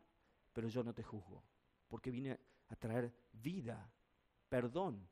pero 0.52 0.68
yo 0.68 0.84
no 0.84 0.94
te 0.94 1.02
juzgo, 1.02 1.42
porque 1.88 2.10
vine 2.10 2.38
a 2.68 2.76
traer 2.76 3.12
vida, 3.32 3.90
perdón. 4.48 5.08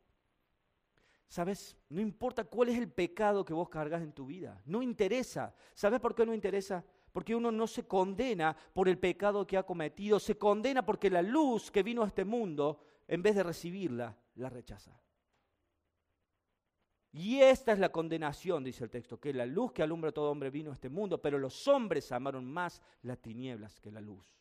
¿Sabes? 1.31 1.77
No 1.89 2.01
importa 2.01 2.43
cuál 2.43 2.71
es 2.71 2.77
el 2.77 2.91
pecado 2.91 3.45
que 3.45 3.55
vos 3.55 3.69
cargas 3.69 4.03
en 4.03 4.13
tu 4.13 4.27
vida. 4.27 4.61
No 4.67 4.83
interesa. 4.83 5.55
¿Sabes 5.75 6.01
por 6.01 6.13
qué 6.13 6.27
no 6.27 6.35
interesa? 6.35 6.85
Porque 7.13 7.37
uno 7.37 7.53
no 7.53 7.69
se 7.69 7.87
condena 7.87 8.57
por 8.75 8.89
el 8.89 8.99
pecado 8.99 9.47
que 9.47 9.57
ha 9.57 9.63
cometido. 9.63 10.19
Se 10.19 10.37
condena 10.37 10.85
porque 10.85 11.09
la 11.09 11.23
luz 11.23 11.71
que 11.71 11.85
vino 11.85 12.03
a 12.03 12.09
este 12.09 12.25
mundo, 12.25 12.83
en 13.07 13.23
vez 13.23 13.37
de 13.37 13.45
recibirla, 13.45 14.19
la 14.35 14.51
rechaza. 14.51 15.01
Y 17.13 17.39
esta 17.39 17.71
es 17.71 17.79
la 17.79 17.93
condenación, 17.93 18.65
dice 18.65 18.83
el 18.83 18.91
texto, 18.91 19.21
que 19.21 19.33
la 19.33 19.47
luz 19.47 19.71
que 19.71 19.85
alumbra 19.85 20.11
a 20.11 20.13
todo 20.13 20.33
hombre 20.33 20.51
vino 20.51 20.73
a 20.73 20.75
este 20.75 20.89
mundo, 20.89 21.23
pero 21.23 21.39
los 21.39 21.69
hombres 21.69 22.11
amaron 22.11 22.45
más 22.45 22.83
las 23.03 23.21
tinieblas 23.21 23.79
que 23.79 23.93
la 23.93 24.01
luz. 24.01 24.37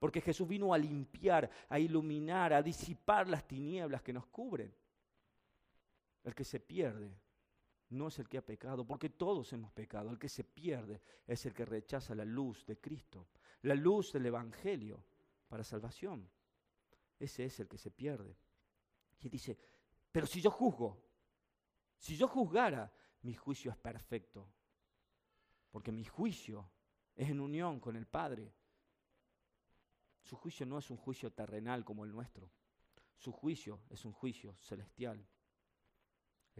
Porque 0.00 0.20
Jesús 0.20 0.48
vino 0.48 0.74
a 0.74 0.78
limpiar, 0.78 1.48
a 1.68 1.78
iluminar, 1.78 2.52
a 2.52 2.62
disipar 2.62 3.28
las 3.28 3.46
tinieblas 3.46 4.02
que 4.02 4.12
nos 4.12 4.26
cubren. 4.26 4.74
El 6.22 6.34
que 6.34 6.44
se 6.44 6.60
pierde 6.60 7.18
no 7.90 8.08
es 8.08 8.18
el 8.18 8.28
que 8.28 8.38
ha 8.38 8.44
pecado, 8.44 8.86
porque 8.86 9.10
todos 9.10 9.52
hemos 9.52 9.72
pecado. 9.72 10.10
El 10.10 10.18
que 10.18 10.28
se 10.28 10.44
pierde 10.44 11.00
es 11.26 11.44
el 11.46 11.54
que 11.54 11.64
rechaza 11.64 12.14
la 12.14 12.24
luz 12.24 12.64
de 12.66 12.78
Cristo, 12.78 13.28
la 13.62 13.74
luz 13.74 14.12
del 14.12 14.26
Evangelio 14.26 15.02
para 15.48 15.64
salvación. 15.64 16.30
Ese 17.18 17.44
es 17.44 17.60
el 17.60 17.68
que 17.68 17.78
se 17.78 17.90
pierde. 17.90 18.36
Y 19.20 19.28
dice, 19.28 19.58
pero 20.12 20.26
si 20.26 20.40
yo 20.40 20.50
juzgo, 20.50 21.02
si 21.98 22.16
yo 22.16 22.28
juzgara, 22.28 22.92
mi 23.22 23.34
juicio 23.34 23.70
es 23.70 23.76
perfecto, 23.76 24.48
porque 25.70 25.92
mi 25.92 26.04
juicio 26.04 26.70
es 27.14 27.28
en 27.28 27.40
unión 27.40 27.80
con 27.80 27.96
el 27.96 28.06
Padre. 28.06 28.54
Su 30.22 30.36
juicio 30.36 30.64
no 30.64 30.78
es 30.78 30.90
un 30.90 30.96
juicio 30.96 31.32
terrenal 31.32 31.84
como 31.84 32.04
el 32.04 32.12
nuestro, 32.12 32.50
su 33.16 33.32
juicio 33.32 33.80
es 33.90 34.04
un 34.04 34.12
juicio 34.12 34.54
celestial. 34.56 35.26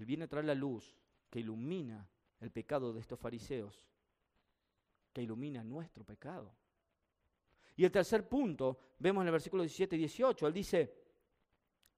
Él 0.00 0.06
viene 0.06 0.24
a 0.24 0.28
traer 0.28 0.46
la 0.46 0.54
luz 0.54 0.96
que 1.28 1.40
ilumina 1.40 2.08
el 2.40 2.50
pecado 2.50 2.90
de 2.90 3.00
estos 3.00 3.20
fariseos, 3.20 3.86
que 5.12 5.22
ilumina 5.22 5.62
nuestro 5.62 6.04
pecado. 6.04 6.54
Y 7.76 7.84
el 7.84 7.92
tercer 7.92 8.26
punto, 8.26 8.78
vemos 8.98 9.20
en 9.20 9.28
el 9.28 9.32
versículo 9.32 9.62
17 9.62 9.96
y 9.96 9.98
18, 9.98 10.46
él 10.46 10.52
dice, 10.54 10.94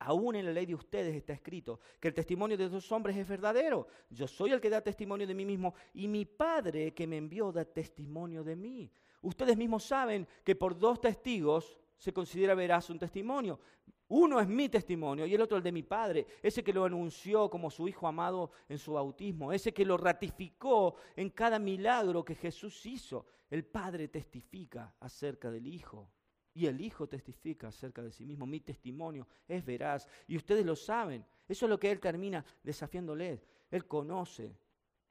aún 0.00 0.34
en 0.34 0.46
la 0.46 0.52
ley 0.52 0.66
de 0.66 0.74
ustedes 0.74 1.14
está 1.14 1.32
escrito 1.32 1.78
que 2.00 2.08
el 2.08 2.14
testimonio 2.14 2.56
de 2.56 2.68
dos 2.68 2.90
hombres 2.90 3.16
es 3.16 3.28
verdadero. 3.28 3.86
Yo 4.10 4.26
soy 4.26 4.50
el 4.50 4.60
que 4.60 4.68
da 4.68 4.80
testimonio 4.80 5.24
de 5.24 5.34
mí 5.34 5.44
mismo 5.44 5.72
y 5.94 6.08
mi 6.08 6.24
Padre 6.24 6.92
que 6.92 7.06
me 7.06 7.18
envió 7.18 7.52
da 7.52 7.64
testimonio 7.64 8.42
de 8.42 8.56
mí. 8.56 8.90
Ustedes 9.20 9.56
mismos 9.56 9.84
saben 9.84 10.26
que 10.42 10.56
por 10.56 10.76
dos 10.76 11.00
testigos 11.00 11.78
se 12.02 12.12
considera 12.12 12.56
veraz 12.56 12.90
un 12.90 12.98
testimonio. 12.98 13.60
Uno 14.08 14.40
es 14.40 14.48
mi 14.48 14.68
testimonio 14.68 15.24
y 15.24 15.34
el 15.36 15.40
otro 15.40 15.56
el 15.56 15.62
de 15.62 15.70
mi 15.70 15.84
Padre, 15.84 16.26
ese 16.42 16.64
que 16.64 16.72
lo 16.72 16.84
anunció 16.84 17.48
como 17.48 17.70
su 17.70 17.86
Hijo 17.86 18.08
amado 18.08 18.50
en 18.68 18.76
su 18.76 18.94
bautismo, 18.94 19.52
ese 19.52 19.72
que 19.72 19.84
lo 19.84 19.96
ratificó 19.96 20.96
en 21.14 21.30
cada 21.30 21.60
milagro 21.60 22.24
que 22.24 22.34
Jesús 22.34 22.84
hizo. 22.86 23.26
El 23.48 23.64
Padre 23.64 24.08
testifica 24.08 24.92
acerca 24.98 25.48
del 25.48 25.68
Hijo. 25.68 26.10
Y 26.52 26.66
el 26.66 26.80
Hijo 26.80 27.08
testifica 27.08 27.68
acerca 27.68 28.02
de 28.02 28.10
sí 28.10 28.26
mismo. 28.26 28.46
Mi 28.46 28.58
testimonio 28.58 29.28
es 29.46 29.64
veraz. 29.64 30.08
Y 30.26 30.36
ustedes 30.36 30.66
lo 30.66 30.74
saben. 30.74 31.24
Eso 31.46 31.66
es 31.66 31.70
lo 31.70 31.78
que 31.78 31.92
Él 31.92 32.00
termina 32.00 32.44
desafiándoles. 32.64 33.46
Él 33.70 33.86
conoce. 33.86 34.58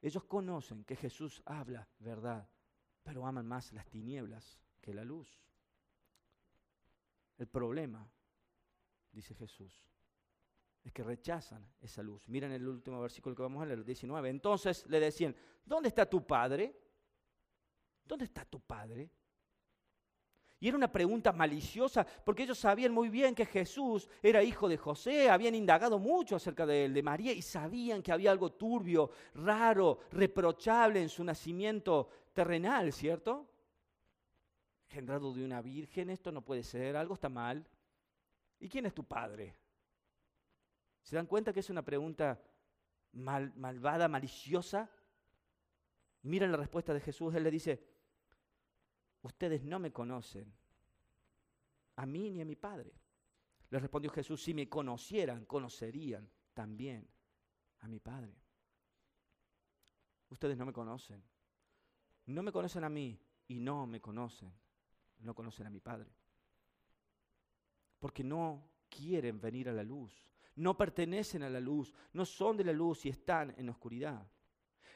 Ellos 0.02 0.26
conocen 0.26 0.84
que 0.84 0.98
Jesús 0.98 1.42
habla 1.46 1.88
verdad. 2.00 2.46
Pero 3.02 3.26
aman 3.26 3.48
más 3.48 3.72
las 3.72 3.88
tinieblas 3.88 4.60
que 4.82 4.94
la 4.94 5.06
luz. 5.06 5.42
El 7.42 7.48
problema, 7.48 8.08
dice 9.12 9.34
Jesús, 9.34 9.84
es 10.84 10.94
que 10.94 11.02
rechazan 11.02 11.68
esa 11.82 12.04
luz. 12.04 12.30
Miren 12.30 12.52
el 12.52 12.68
último 12.68 13.02
versículo 13.02 13.36
que 13.36 13.42
vamos 13.42 13.64
a 13.64 13.66
leer, 13.66 13.84
19. 13.84 14.30
Entonces 14.30 14.86
le 14.86 15.00
decían, 15.00 15.36
¿dónde 15.66 15.90
está 15.90 16.08
tu 16.08 16.24
padre? 16.24 16.80
¿Dónde 18.06 18.26
está 18.26 18.46
tu 18.46 18.60
padre? 18.60 19.10
Y 20.60 20.68
era 20.68 20.78
una 20.78 20.92
pregunta 20.92 21.32
maliciosa 21.32 22.06
porque 22.24 22.44
ellos 22.44 22.60
sabían 22.60 22.94
muy 22.94 23.10
bien 23.10 23.34
que 23.34 23.48
Jesús 23.48 24.08
era 24.22 24.44
hijo 24.44 24.70
de 24.70 24.78
José, 24.78 25.28
habían 25.28 25.56
indagado 25.56 25.98
mucho 25.98 26.36
acerca 26.36 26.68
de 26.68 26.86
él, 26.86 26.94
de 26.94 27.02
María, 27.02 27.34
y 27.34 27.42
sabían 27.42 28.04
que 28.04 28.12
había 28.12 28.30
algo 28.30 28.52
turbio, 28.52 29.10
raro, 29.34 30.02
reprochable 30.12 31.02
en 31.02 31.10
su 31.10 31.24
nacimiento 31.24 32.08
terrenal, 32.34 32.94
¿cierto? 32.94 33.51
Generado 34.92 35.34
de 35.34 35.46
una 35.46 35.62
virgen, 35.62 36.10
esto 36.10 36.32
no 36.34 36.44
puede 36.44 36.64
ser, 36.64 36.98
algo 36.98 37.14
está 37.14 37.30
mal. 37.30 37.66
¿Y 38.60 38.68
quién 38.68 38.86
es 38.86 38.94
tu 38.94 39.06
padre? 39.06 39.56
¿Se 41.02 41.16
dan 41.16 41.28
cuenta 41.28 41.54
que 41.54 41.62
es 41.62 41.70
una 41.70 41.82
pregunta 41.82 42.42
malvada, 43.14 44.10
maliciosa? 44.10 44.90
Miren 46.24 46.52
la 46.52 46.58
respuesta 46.58 46.94
de 46.94 47.00
Jesús, 47.00 47.34
él 47.34 47.44
le 47.44 47.52
dice, 47.52 47.88
ustedes 49.22 49.64
no 49.64 49.80
me 49.80 49.94
conocen, 49.94 50.54
a 51.96 52.06
mí 52.06 52.30
ni 52.30 52.42
a 52.42 52.46
mi 52.46 52.56
Padre. 52.56 52.94
Le 53.70 53.80
respondió 53.80 54.12
Jesús, 54.12 54.44
si 54.44 54.54
me 54.54 54.68
conocieran, 54.68 55.46
conocerían 55.46 56.30
también 56.54 57.08
a 57.80 57.88
mi 57.88 58.00
Padre. 58.00 58.36
Ustedes 60.30 60.58
no 60.58 60.66
me 60.66 60.74
conocen. 60.74 61.24
No 62.26 62.44
me 62.44 62.52
conocen 62.52 62.84
a 62.84 62.90
mí 62.90 63.20
y 63.48 63.60
no 63.60 63.88
me 63.88 64.02
conocen. 64.02 64.54
No 65.22 65.34
conocen 65.34 65.68
a 65.68 65.70
mi 65.70 65.80
Padre. 65.80 66.12
Porque 68.00 68.24
no 68.24 68.68
quieren 68.90 69.40
venir 69.40 69.70
a 69.70 69.74
la 69.74 69.84
luz. 69.84 70.12
No 70.56 70.76
pertenecen 70.76 71.44
a 71.44 71.50
la 71.50 71.60
luz. 71.60 71.94
No 72.14 72.26
son 72.26 72.58
de 72.58 72.64
la 72.64 72.74
luz 72.74 73.06
y 73.06 73.10
están 73.10 73.54
en 73.58 73.66
la 73.68 73.72
oscuridad. 73.72 74.28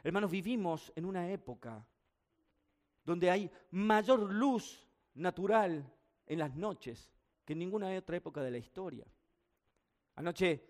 Hermanos, 0.03 0.29
vivimos 0.29 0.91
en 0.95 1.05
una 1.05 1.29
época 1.31 1.85
donde 3.03 3.29
hay 3.29 3.49
mayor 3.71 4.31
luz 4.31 4.87
natural 5.13 5.91
en 6.25 6.39
las 6.39 6.55
noches 6.55 7.11
que 7.43 7.53
en 7.53 7.59
ninguna 7.59 7.95
otra 7.97 8.17
época 8.17 8.41
de 8.41 8.51
la 8.51 8.57
historia. 8.57 9.05
Anoche 10.15 10.63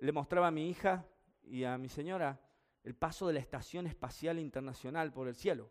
le 0.00 0.12
mostraba 0.12 0.48
a 0.48 0.50
mi 0.50 0.68
hija 0.68 1.06
y 1.42 1.64
a 1.64 1.78
mi 1.78 1.88
señora 1.88 2.38
el 2.82 2.94
paso 2.94 3.26
de 3.26 3.34
la 3.34 3.40
Estación 3.40 3.86
Espacial 3.86 4.38
Internacional 4.38 5.12
por 5.12 5.28
el 5.28 5.34
cielo. 5.34 5.70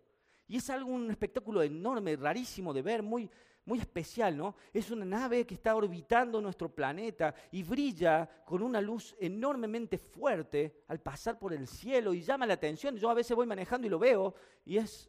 Y 0.49 0.57
es 0.57 0.69
algo, 0.71 0.91
un 0.91 1.11
espectáculo 1.11 1.61
enorme, 1.61 2.15
rarísimo 2.15 2.73
de 2.73 2.81
ver, 2.81 3.03
muy, 3.03 3.29
muy 3.65 3.77
especial, 3.77 4.35
¿no? 4.35 4.55
Es 4.73 4.89
una 4.89 5.05
nave 5.05 5.45
que 5.45 5.53
está 5.53 5.75
orbitando 5.75 6.41
nuestro 6.41 6.73
planeta 6.73 7.35
y 7.51 7.61
brilla 7.61 8.27
con 8.45 8.63
una 8.63 8.81
luz 8.81 9.15
enormemente 9.19 9.99
fuerte 9.99 10.83
al 10.87 10.99
pasar 11.01 11.37
por 11.37 11.53
el 11.53 11.67
cielo 11.67 12.15
y 12.15 12.23
llama 12.23 12.47
la 12.47 12.55
atención. 12.55 12.97
Yo 12.97 13.11
a 13.11 13.13
veces 13.13 13.37
voy 13.37 13.45
manejando 13.45 13.85
y 13.85 13.91
lo 13.91 13.99
veo 13.99 14.33
y 14.65 14.77
es 14.77 15.07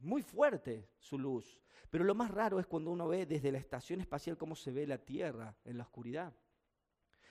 muy 0.00 0.20
fuerte 0.20 0.88
su 0.98 1.16
luz. 1.16 1.60
Pero 1.88 2.02
lo 2.02 2.16
más 2.16 2.32
raro 2.32 2.58
es 2.58 2.66
cuando 2.66 2.90
uno 2.90 3.06
ve 3.06 3.26
desde 3.26 3.52
la 3.52 3.58
estación 3.58 4.00
espacial 4.00 4.36
cómo 4.36 4.56
se 4.56 4.72
ve 4.72 4.84
la 4.84 4.98
Tierra 4.98 5.54
en 5.64 5.78
la 5.78 5.84
oscuridad. 5.84 6.34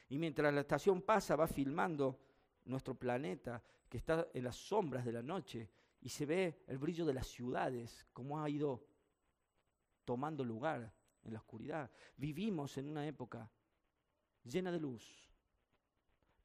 Y 0.08 0.18
mientras 0.18 0.54
la 0.54 0.62
estación 0.62 1.02
pasa, 1.02 1.36
va 1.36 1.48
filmando 1.48 2.18
nuestro 2.64 2.96
planeta 2.96 3.62
que 3.90 3.98
está 3.98 4.26
en 4.34 4.46
las 4.46 4.56
sombras 4.56 5.04
de 5.04 5.12
la 5.12 5.22
noche 5.22 5.70
y 6.02 6.10
se 6.10 6.26
ve 6.26 6.64
el 6.68 6.78
brillo 6.78 7.06
de 7.06 7.14
las 7.14 7.28
ciudades, 7.28 8.06
cómo 8.14 8.42
ha 8.42 8.50
ido 8.50 8.86
tomando 10.06 10.44
lugar 10.44 10.94
en 11.24 11.34
la 11.34 11.40
oscuridad. 11.40 11.92
Vivimos 12.16 12.78
en 12.78 12.88
una 12.88 13.06
época 13.06 13.52
llena 14.44 14.72
de 14.72 14.80
luz, 14.80 15.30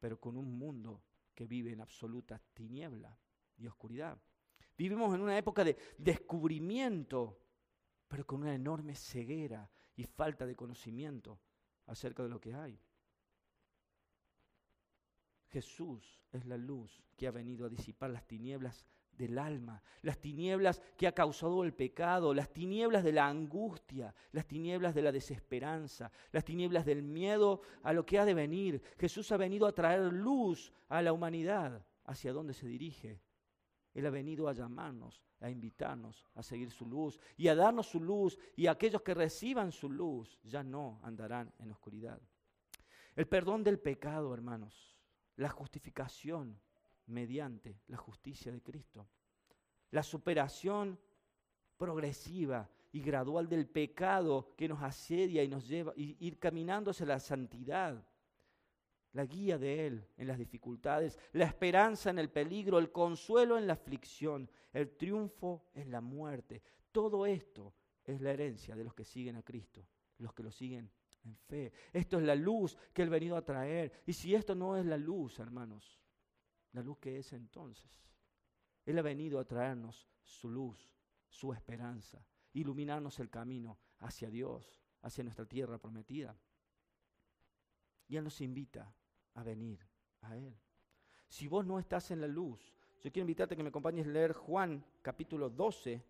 pero 0.01 0.21
con 0.21 0.37
un 0.37 0.59
mundo 0.59 1.03
que 1.35 1.47
vive 1.47 1.73
en 1.73 1.81
absoluta 1.81 2.41
tiniebla 2.53 3.19
y 3.57 3.67
oscuridad. 3.67 4.21
Vivimos 4.77 5.15
en 5.15 5.21
una 5.21 5.39
época 5.39 5.63
de 5.63 5.77
descubrimiento, 5.99 7.41
pero 8.09 8.27
con 8.27 8.43
una 8.43 8.55
enorme 8.55 8.95
ceguera 8.95 9.71
y 9.97 10.05
falta 10.05 10.47
de 10.47 10.57
conocimiento 10.57 11.41
acerca 11.87 12.23
de 12.23 12.29
lo 12.29 12.41
que 12.41 12.55
hay. 12.55 12.81
Jesús 15.49 16.21
es 16.33 16.45
la 16.47 16.57
luz 16.57 17.05
que 17.17 17.29
ha 17.29 17.31
venido 17.31 17.65
a 17.65 17.69
disipar 17.69 18.11
las 18.11 18.27
tinieblas 18.27 18.85
del 19.17 19.39
alma, 19.39 19.83
las 20.03 20.19
tinieblas 20.19 20.83
que 20.97 21.07
ha 21.07 21.13
causado 21.13 21.65
el 21.65 21.73
pecado, 21.73 22.35
las 22.35 22.53
tinieblas 22.53 23.05
de 23.05 23.13
la 23.13 23.27
angustia, 23.27 24.15
las 24.33 24.47
tinieblas 24.47 24.95
de 24.95 25.03
la 25.03 25.13
desesperanza, 25.13 26.11
las 26.33 26.45
tinieblas 26.45 26.85
del 26.85 27.03
miedo 27.03 27.63
a 27.83 27.93
lo 27.93 28.05
que 28.05 28.19
ha 28.19 28.25
de 28.25 28.35
venir. 28.35 28.83
Jesús 28.99 29.31
ha 29.33 29.37
venido 29.37 29.67
a 29.67 29.73
traer 29.73 30.13
luz 30.13 30.73
a 30.89 31.03
la 31.03 31.13
humanidad. 31.13 31.85
¿Hacia 32.07 32.33
dónde 32.33 32.53
se 32.53 32.67
dirige? 32.67 33.21
Él 33.95 34.05
ha 34.07 34.11
venido 34.11 34.49
a 34.49 34.53
llamarnos, 34.53 35.23
a 35.41 35.49
invitarnos 35.49 36.27
a 36.35 36.43
seguir 36.43 36.71
su 36.71 36.87
luz 36.87 37.19
y 37.37 37.49
a 37.49 37.55
darnos 37.55 37.87
su 37.87 38.01
luz 38.01 38.39
y 38.57 38.67
aquellos 38.67 39.03
que 39.03 39.15
reciban 39.15 39.73
su 39.73 39.89
luz 39.89 40.39
ya 40.43 40.63
no 40.63 41.01
andarán 41.03 41.53
en 41.59 41.71
oscuridad. 41.71 42.21
El 43.15 43.27
perdón 43.27 43.63
del 43.63 43.79
pecado, 43.79 44.35
hermanos, 44.35 44.99
la 45.37 45.49
justificación 45.49 46.59
mediante 47.07 47.81
la 47.89 47.97
justicia 47.97 48.51
de 48.53 48.63
Cristo, 48.63 49.07
la 49.91 50.03
superación 50.03 50.99
progresiva 51.77 52.69
y 52.93 53.01
gradual 53.01 53.49
del 53.49 53.67
pecado 53.67 54.55
que 54.57 54.69
nos 54.69 54.83
asedia 54.83 55.43
y 55.43 55.49
nos 55.49 55.67
lleva 55.67 55.93
a 55.93 55.95
ir 55.97 56.39
caminando 56.39 56.91
hacia 56.91 57.07
la 57.07 57.21
santidad 57.21 58.05
la 59.15 59.25
guía 59.25 59.59
de 59.59 59.87
Él 59.87 60.07
en 60.17 60.27
las 60.27 60.39
dificultades, 60.39 61.19
la 61.33 61.45
esperanza 61.45 62.11
en 62.11 62.19
el 62.19 62.31
peligro, 62.31 62.79
el 62.79 62.91
consuelo 62.91 63.57
en 63.57 63.67
la 63.67 63.75
aflicción, 63.75 64.51
el 64.73 64.97
triunfo 64.97 65.67
en 65.73 65.91
la 65.91 66.01
muerte. 66.01 66.63
Todo 66.91 67.25
esto 67.25 67.75
es 68.05 68.21
la 68.21 68.33
herencia 68.33 68.75
de 68.77 68.85
los 68.85 68.93
que 68.93 69.05
siguen 69.05 69.37
a 69.37 69.43
Cristo, 69.43 69.87
los 70.19 70.35
que 70.35 70.43
lo 70.43 70.51
siguen 70.51 70.91
en 71.25 71.37
fe. 71.37 71.73
Esto 71.93 72.19
es 72.19 72.25
la 72.25 72.35
luz 72.35 72.77
que 72.93 73.03
Él 73.03 73.09
ha 73.09 73.13
venido 73.13 73.37
a 73.37 73.45
traer. 73.45 74.03
Y 74.05 74.13
si 74.13 74.35
esto 74.35 74.55
no 74.55 74.77
es 74.77 74.85
la 74.85 74.99
luz, 74.99 75.39
hermanos, 75.39 76.01
la 76.75 76.83
luz 76.83 76.99
que 76.99 77.19
es 77.19 77.33
entonces. 77.33 77.91
Él 78.85 78.99
ha 78.99 79.03
venido 79.03 79.39
a 79.39 79.45
traernos 79.45 80.07
su 80.23 80.51
luz, 80.51 80.79
su 81.29 81.53
esperanza, 81.53 82.25
iluminarnos 82.53 83.19
el 83.21 83.31
camino 83.31 83.79
hacia 84.01 84.29
Dios, 84.29 84.83
hacia 85.03 85.25
nuestra 85.25 85.47
tierra 85.47 85.79
prometida. 85.79 86.37
Y 88.09 88.17
Él 88.17 88.25
nos 88.25 88.41
invita 88.41 88.93
a 89.35 89.43
venir 89.43 89.81
a 90.23 90.37
Él. 90.37 90.55
Si 91.29 91.49
vos 91.49 91.65
no 91.65 91.79
estás 91.79 92.11
en 92.11 92.21
la 92.21 92.29
luz, 92.29 92.61
yo 93.03 93.11
quiero 93.11 93.25
invitarte 93.25 93.55
a 93.55 93.57
que 93.57 93.63
me 93.63 93.69
acompañes 93.71 94.07
a 94.07 94.11
leer 94.11 94.33
Juan 94.33 94.85
capítulo 95.01 95.49
12, 95.49 96.05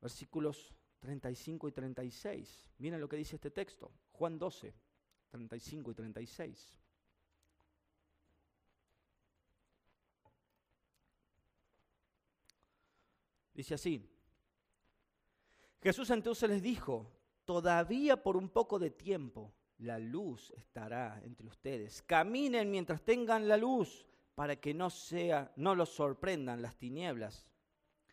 versículos 0.00 0.74
35 1.00 1.68
y 1.68 1.72
36. 1.72 2.68
Miren 2.78 3.00
lo 3.00 3.08
que 3.08 3.16
dice 3.16 3.36
este 3.36 3.50
texto. 3.50 3.92
Juan 4.12 4.38
12, 4.38 4.74
35 5.30 5.90
y 5.90 5.94
36. 5.94 6.78
Dice 13.56 13.72
así. 13.72 14.06
Jesús 15.80 16.10
entonces 16.10 16.48
les 16.50 16.62
dijo, 16.62 17.10
todavía 17.46 18.22
por 18.22 18.36
un 18.36 18.50
poco 18.50 18.78
de 18.78 18.90
tiempo 18.90 19.54
la 19.78 19.98
luz 19.98 20.52
estará 20.58 21.22
entre 21.24 21.46
ustedes. 21.46 22.02
Caminen 22.02 22.70
mientras 22.70 23.02
tengan 23.02 23.48
la 23.48 23.56
luz 23.56 24.06
para 24.34 24.56
que 24.56 24.74
no 24.74 24.90
sea 24.90 25.50
no 25.56 25.74
los 25.74 25.88
sorprendan 25.88 26.60
las 26.60 26.76
tinieblas. 26.76 27.48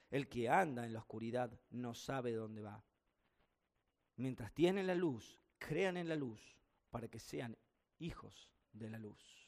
El 0.10 0.30
que 0.30 0.48
anda 0.48 0.86
en 0.86 0.94
la 0.94 1.00
oscuridad 1.00 1.52
no 1.72 1.94
sabe 1.94 2.32
dónde 2.32 2.62
va. 2.62 2.82
Mientras 4.16 4.54
tienen 4.54 4.88
la 4.88 4.96
luz, 4.96 5.42
crean 5.58 5.98
en 5.98 6.08
la 6.08 6.16
luz 6.16 6.56
para 6.90 7.10
que 7.10 7.20
sean 7.20 7.58
hijos 8.00 8.50
de 8.72 8.90
la 8.90 8.98
luz. 8.98 9.43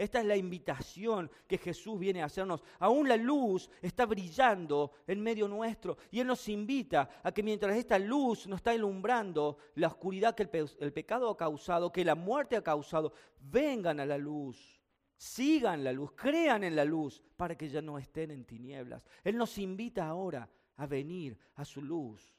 Esta 0.00 0.20
es 0.20 0.24
la 0.24 0.36
invitación 0.36 1.30
que 1.46 1.58
Jesús 1.58 1.98
viene 1.98 2.22
a 2.22 2.24
hacernos. 2.24 2.64
Aún 2.78 3.06
la 3.06 3.18
luz 3.18 3.68
está 3.82 4.06
brillando 4.06 4.92
en 5.06 5.20
medio 5.20 5.46
nuestro 5.46 5.98
y 6.10 6.20
Él 6.20 6.26
nos 6.26 6.48
invita 6.48 7.20
a 7.22 7.30
que 7.32 7.42
mientras 7.42 7.76
esta 7.76 7.98
luz 7.98 8.46
nos 8.46 8.60
está 8.60 8.74
ilumbrando 8.74 9.58
la 9.74 9.88
oscuridad 9.88 10.34
que 10.34 10.48
el, 10.78 10.92
pecado 10.94 11.28
ha 11.28 11.36
causado, 11.36 11.92
que 11.92 12.02
la 12.02 12.14
muerte 12.14 12.56
ha 12.56 12.62
causado, 12.62 13.12
vengan 13.40 14.00
a 14.00 14.06
la 14.06 14.16
luz. 14.16 14.80
Sigan 15.18 15.84
la 15.84 15.92
luz, 15.92 16.12
crean 16.12 16.64
en 16.64 16.76
la 16.76 16.86
luz 16.86 17.22
para 17.36 17.54
que 17.54 17.68
ya 17.68 17.82
no 17.82 17.98
estén 17.98 18.30
en 18.30 18.46
tinieblas. 18.46 19.04
Él 19.22 19.36
nos 19.36 19.58
invita 19.58 20.06
ahora 20.06 20.48
a 20.76 20.86
venir 20.86 21.38
a 21.56 21.64
su 21.66 21.82
luz. 21.82 22.34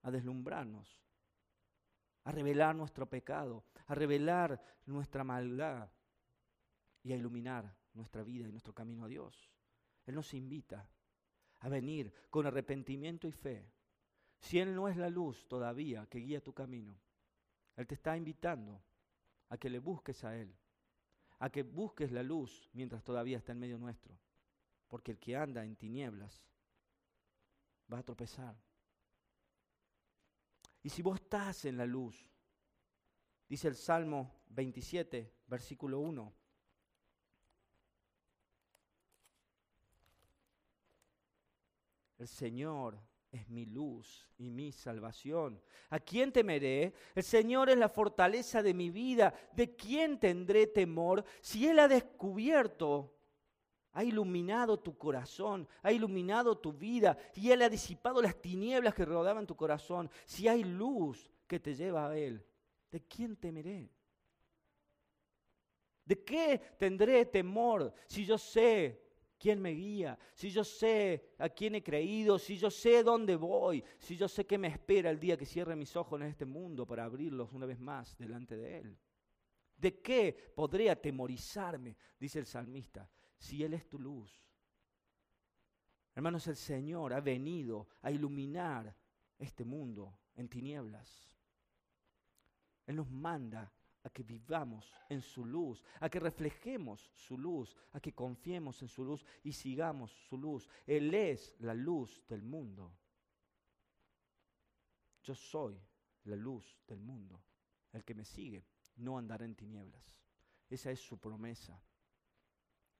a 0.00 0.10
deslumbrarnos, 0.10 1.02
a 2.24 2.30
revelar 2.30 2.74
nuestro 2.74 3.06
pecado, 3.06 3.64
a 3.86 3.94
revelar 3.94 4.58
nuestra 4.86 5.24
maldad 5.24 5.90
y 7.04 7.12
a 7.12 7.16
iluminar 7.16 7.72
nuestra 7.92 8.24
vida 8.24 8.48
y 8.48 8.50
nuestro 8.50 8.74
camino 8.74 9.04
a 9.04 9.08
Dios. 9.08 9.52
Él 10.06 10.14
nos 10.16 10.34
invita 10.34 10.88
a 11.60 11.68
venir 11.68 12.12
con 12.30 12.46
arrepentimiento 12.46 13.28
y 13.28 13.32
fe. 13.32 13.70
Si 14.40 14.58
Él 14.58 14.74
no 14.74 14.88
es 14.88 14.96
la 14.96 15.08
luz 15.08 15.46
todavía 15.46 16.06
que 16.06 16.18
guía 16.18 16.42
tu 16.42 16.52
camino, 16.52 16.98
Él 17.76 17.86
te 17.86 17.94
está 17.94 18.16
invitando 18.16 18.82
a 19.50 19.58
que 19.58 19.70
le 19.70 19.78
busques 19.78 20.24
a 20.24 20.36
Él, 20.36 20.54
a 21.38 21.50
que 21.50 21.62
busques 21.62 22.10
la 22.10 22.22
luz 22.22 22.68
mientras 22.72 23.04
todavía 23.04 23.38
está 23.38 23.52
en 23.52 23.60
medio 23.60 23.78
nuestro. 23.78 24.18
Porque 24.88 25.12
el 25.12 25.18
que 25.18 25.36
anda 25.36 25.64
en 25.64 25.76
tinieblas 25.76 26.42
va 27.92 27.98
a 27.98 28.02
tropezar. 28.02 28.56
Y 30.82 30.88
si 30.90 31.02
vos 31.02 31.20
estás 31.20 31.64
en 31.64 31.76
la 31.76 31.86
luz, 31.86 32.30
dice 33.48 33.68
el 33.68 33.74
Salmo 33.74 34.42
27, 34.50 35.32
versículo 35.46 36.00
1, 36.00 36.32
el 42.24 42.28
Señor 42.28 42.98
es 43.30 43.50
mi 43.50 43.66
luz 43.66 44.26
y 44.38 44.48
mi 44.48 44.72
salvación. 44.72 45.60
¿A 45.90 46.00
quién 46.00 46.32
temeré? 46.32 46.94
El 47.14 47.22
Señor 47.22 47.68
es 47.68 47.76
la 47.76 47.90
fortaleza 47.90 48.62
de 48.62 48.72
mi 48.72 48.88
vida. 48.88 49.34
¿De 49.52 49.76
quién 49.76 50.18
tendré 50.18 50.66
temor? 50.66 51.22
Si 51.42 51.68
Él 51.68 51.78
ha 51.78 51.86
descubierto, 51.86 53.14
ha 53.92 54.02
iluminado 54.02 54.78
tu 54.80 54.96
corazón, 54.96 55.68
ha 55.82 55.92
iluminado 55.92 56.56
tu 56.56 56.72
vida 56.72 57.18
y 57.34 57.50
Él 57.50 57.60
ha 57.60 57.68
disipado 57.68 58.22
las 58.22 58.40
tinieblas 58.40 58.94
que 58.94 59.04
rodaban 59.04 59.46
tu 59.46 59.54
corazón. 59.54 60.10
Si 60.24 60.48
hay 60.48 60.64
luz 60.64 61.30
que 61.46 61.60
te 61.60 61.74
lleva 61.74 62.08
a 62.08 62.16
Él, 62.16 62.42
¿de 62.90 63.02
quién 63.02 63.36
temeré? 63.36 63.90
¿De 66.06 66.24
qué 66.24 66.58
tendré 66.78 67.26
temor 67.26 67.92
si 68.06 68.24
yo 68.24 68.38
sé 68.38 69.03
quién 69.44 69.60
me 69.60 69.72
guía, 69.72 70.18
si 70.32 70.48
yo 70.48 70.64
sé 70.64 71.34
a 71.36 71.50
quién 71.50 71.74
he 71.74 71.82
creído, 71.82 72.38
si 72.38 72.56
yo 72.56 72.70
sé 72.70 73.02
dónde 73.02 73.36
voy, 73.36 73.84
si 73.98 74.16
yo 74.16 74.26
sé 74.26 74.46
qué 74.46 74.56
me 74.56 74.68
espera 74.68 75.10
el 75.10 75.20
día 75.20 75.36
que 75.36 75.44
cierre 75.44 75.76
mis 75.76 75.94
ojos 75.96 76.18
en 76.18 76.28
este 76.28 76.46
mundo 76.46 76.86
para 76.86 77.04
abrirlos 77.04 77.52
una 77.52 77.66
vez 77.66 77.78
más 77.78 78.16
delante 78.16 78.56
de 78.56 78.78
Él. 78.78 78.98
¿De 79.76 80.00
qué 80.00 80.32
podré 80.54 80.88
atemorizarme? 80.88 81.94
Dice 82.18 82.38
el 82.38 82.46
salmista, 82.46 83.06
si 83.36 83.62
Él 83.62 83.74
es 83.74 83.86
tu 83.86 83.98
luz. 83.98 84.32
Hermanos, 86.14 86.46
el 86.46 86.56
Señor 86.56 87.12
ha 87.12 87.20
venido 87.20 87.88
a 88.00 88.10
iluminar 88.10 88.96
este 89.36 89.66
mundo 89.66 90.20
en 90.36 90.48
tinieblas. 90.48 91.38
Él 92.86 92.96
nos 92.96 93.10
manda 93.10 93.70
a 94.04 94.10
que 94.10 94.22
vivamos 94.22 94.92
en 95.08 95.20
su 95.20 95.44
luz, 95.44 95.82
a 96.00 96.08
que 96.08 96.20
reflejemos 96.20 97.10
su 97.14 97.36
luz, 97.36 97.74
a 97.92 98.00
que 98.00 98.14
confiemos 98.14 98.80
en 98.82 98.88
su 98.88 99.04
luz 99.04 99.24
y 99.42 99.52
sigamos 99.52 100.12
su 100.28 100.38
luz. 100.38 100.68
Él 100.86 101.12
es 101.14 101.54
la 101.58 101.74
luz 101.74 102.22
del 102.28 102.42
mundo. 102.42 102.96
Yo 105.22 105.34
soy 105.34 105.80
la 106.24 106.36
luz 106.36 106.78
del 106.86 107.00
mundo. 107.00 107.42
El 107.92 108.04
que 108.04 108.14
me 108.14 108.24
sigue 108.24 108.66
no 108.96 109.16
andará 109.16 109.44
en 109.44 109.54
tinieblas. 109.54 110.18
Esa 110.68 110.90
es 110.90 111.00
su 111.00 111.18
promesa. 111.18 111.82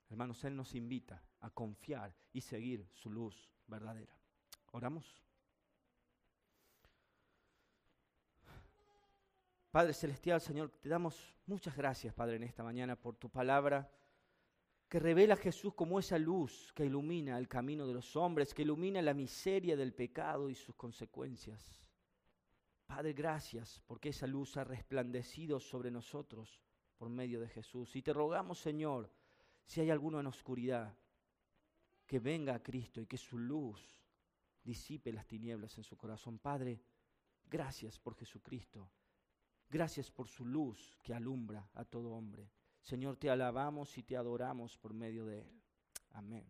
Hermanos, 0.08 0.42
Él 0.44 0.56
nos 0.56 0.74
invita 0.74 1.22
a 1.40 1.50
confiar 1.50 2.14
y 2.32 2.40
seguir 2.40 2.88
su 2.92 3.10
luz 3.10 3.52
verdadera. 3.66 4.16
Oramos. 4.72 5.22
Padre 9.74 9.92
Celestial, 9.92 10.40
Señor, 10.40 10.70
te 10.70 10.88
damos 10.88 11.34
muchas 11.46 11.76
gracias, 11.76 12.14
Padre, 12.14 12.36
en 12.36 12.44
esta 12.44 12.62
mañana 12.62 12.94
por 12.94 13.16
tu 13.16 13.28
palabra 13.28 13.90
que 14.88 15.00
revela 15.00 15.34
a 15.34 15.36
Jesús 15.36 15.74
como 15.74 15.98
esa 15.98 16.16
luz 16.16 16.72
que 16.76 16.84
ilumina 16.84 17.36
el 17.38 17.48
camino 17.48 17.84
de 17.84 17.94
los 17.94 18.14
hombres, 18.14 18.54
que 18.54 18.62
ilumina 18.62 19.02
la 19.02 19.14
miseria 19.14 19.76
del 19.76 19.92
pecado 19.92 20.48
y 20.48 20.54
sus 20.54 20.76
consecuencias. 20.76 21.82
Padre, 22.86 23.14
gracias 23.14 23.82
porque 23.84 24.10
esa 24.10 24.28
luz 24.28 24.56
ha 24.56 24.62
resplandecido 24.62 25.58
sobre 25.58 25.90
nosotros 25.90 26.62
por 26.96 27.08
medio 27.08 27.40
de 27.40 27.48
Jesús. 27.48 27.96
Y 27.96 28.02
te 28.02 28.12
rogamos, 28.12 28.60
Señor, 28.60 29.10
si 29.66 29.80
hay 29.80 29.90
alguno 29.90 30.20
en 30.20 30.28
oscuridad, 30.28 30.96
que 32.06 32.20
venga 32.20 32.54
a 32.54 32.62
Cristo 32.62 33.00
y 33.00 33.06
que 33.06 33.18
su 33.18 33.38
luz 33.38 34.00
disipe 34.62 35.12
las 35.12 35.26
tinieblas 35.26 35.76
en 35.78 35.82
su 35.82 35.96
corazón. 35.96 36.38
Padre, 36.38 36.80
gracias 37.50 37.98
por 37.98 38.14
Jesucristo. 38.14 38.88
Gracias 39.74 40.08
por 40.08 40.28
su 40.28 40.46
luz 40.46 40.96
que 41.02 41.12
alumbra 41.12 41.68
a 41.74 41.84
todo 41.84 42.12
hombre. 42.12 42.48
Señor, 42.80 43.16
te 43.16 43.28
alabamos 43.28 43.98
y 43.98 44.04
te 44.04 44.16
adoramos 44.16 44.78
por 44.78 44.94
medio 44.94 45.26
de 45.26 45.40
él. 45.40 45.62
Amén. 46.10 46.46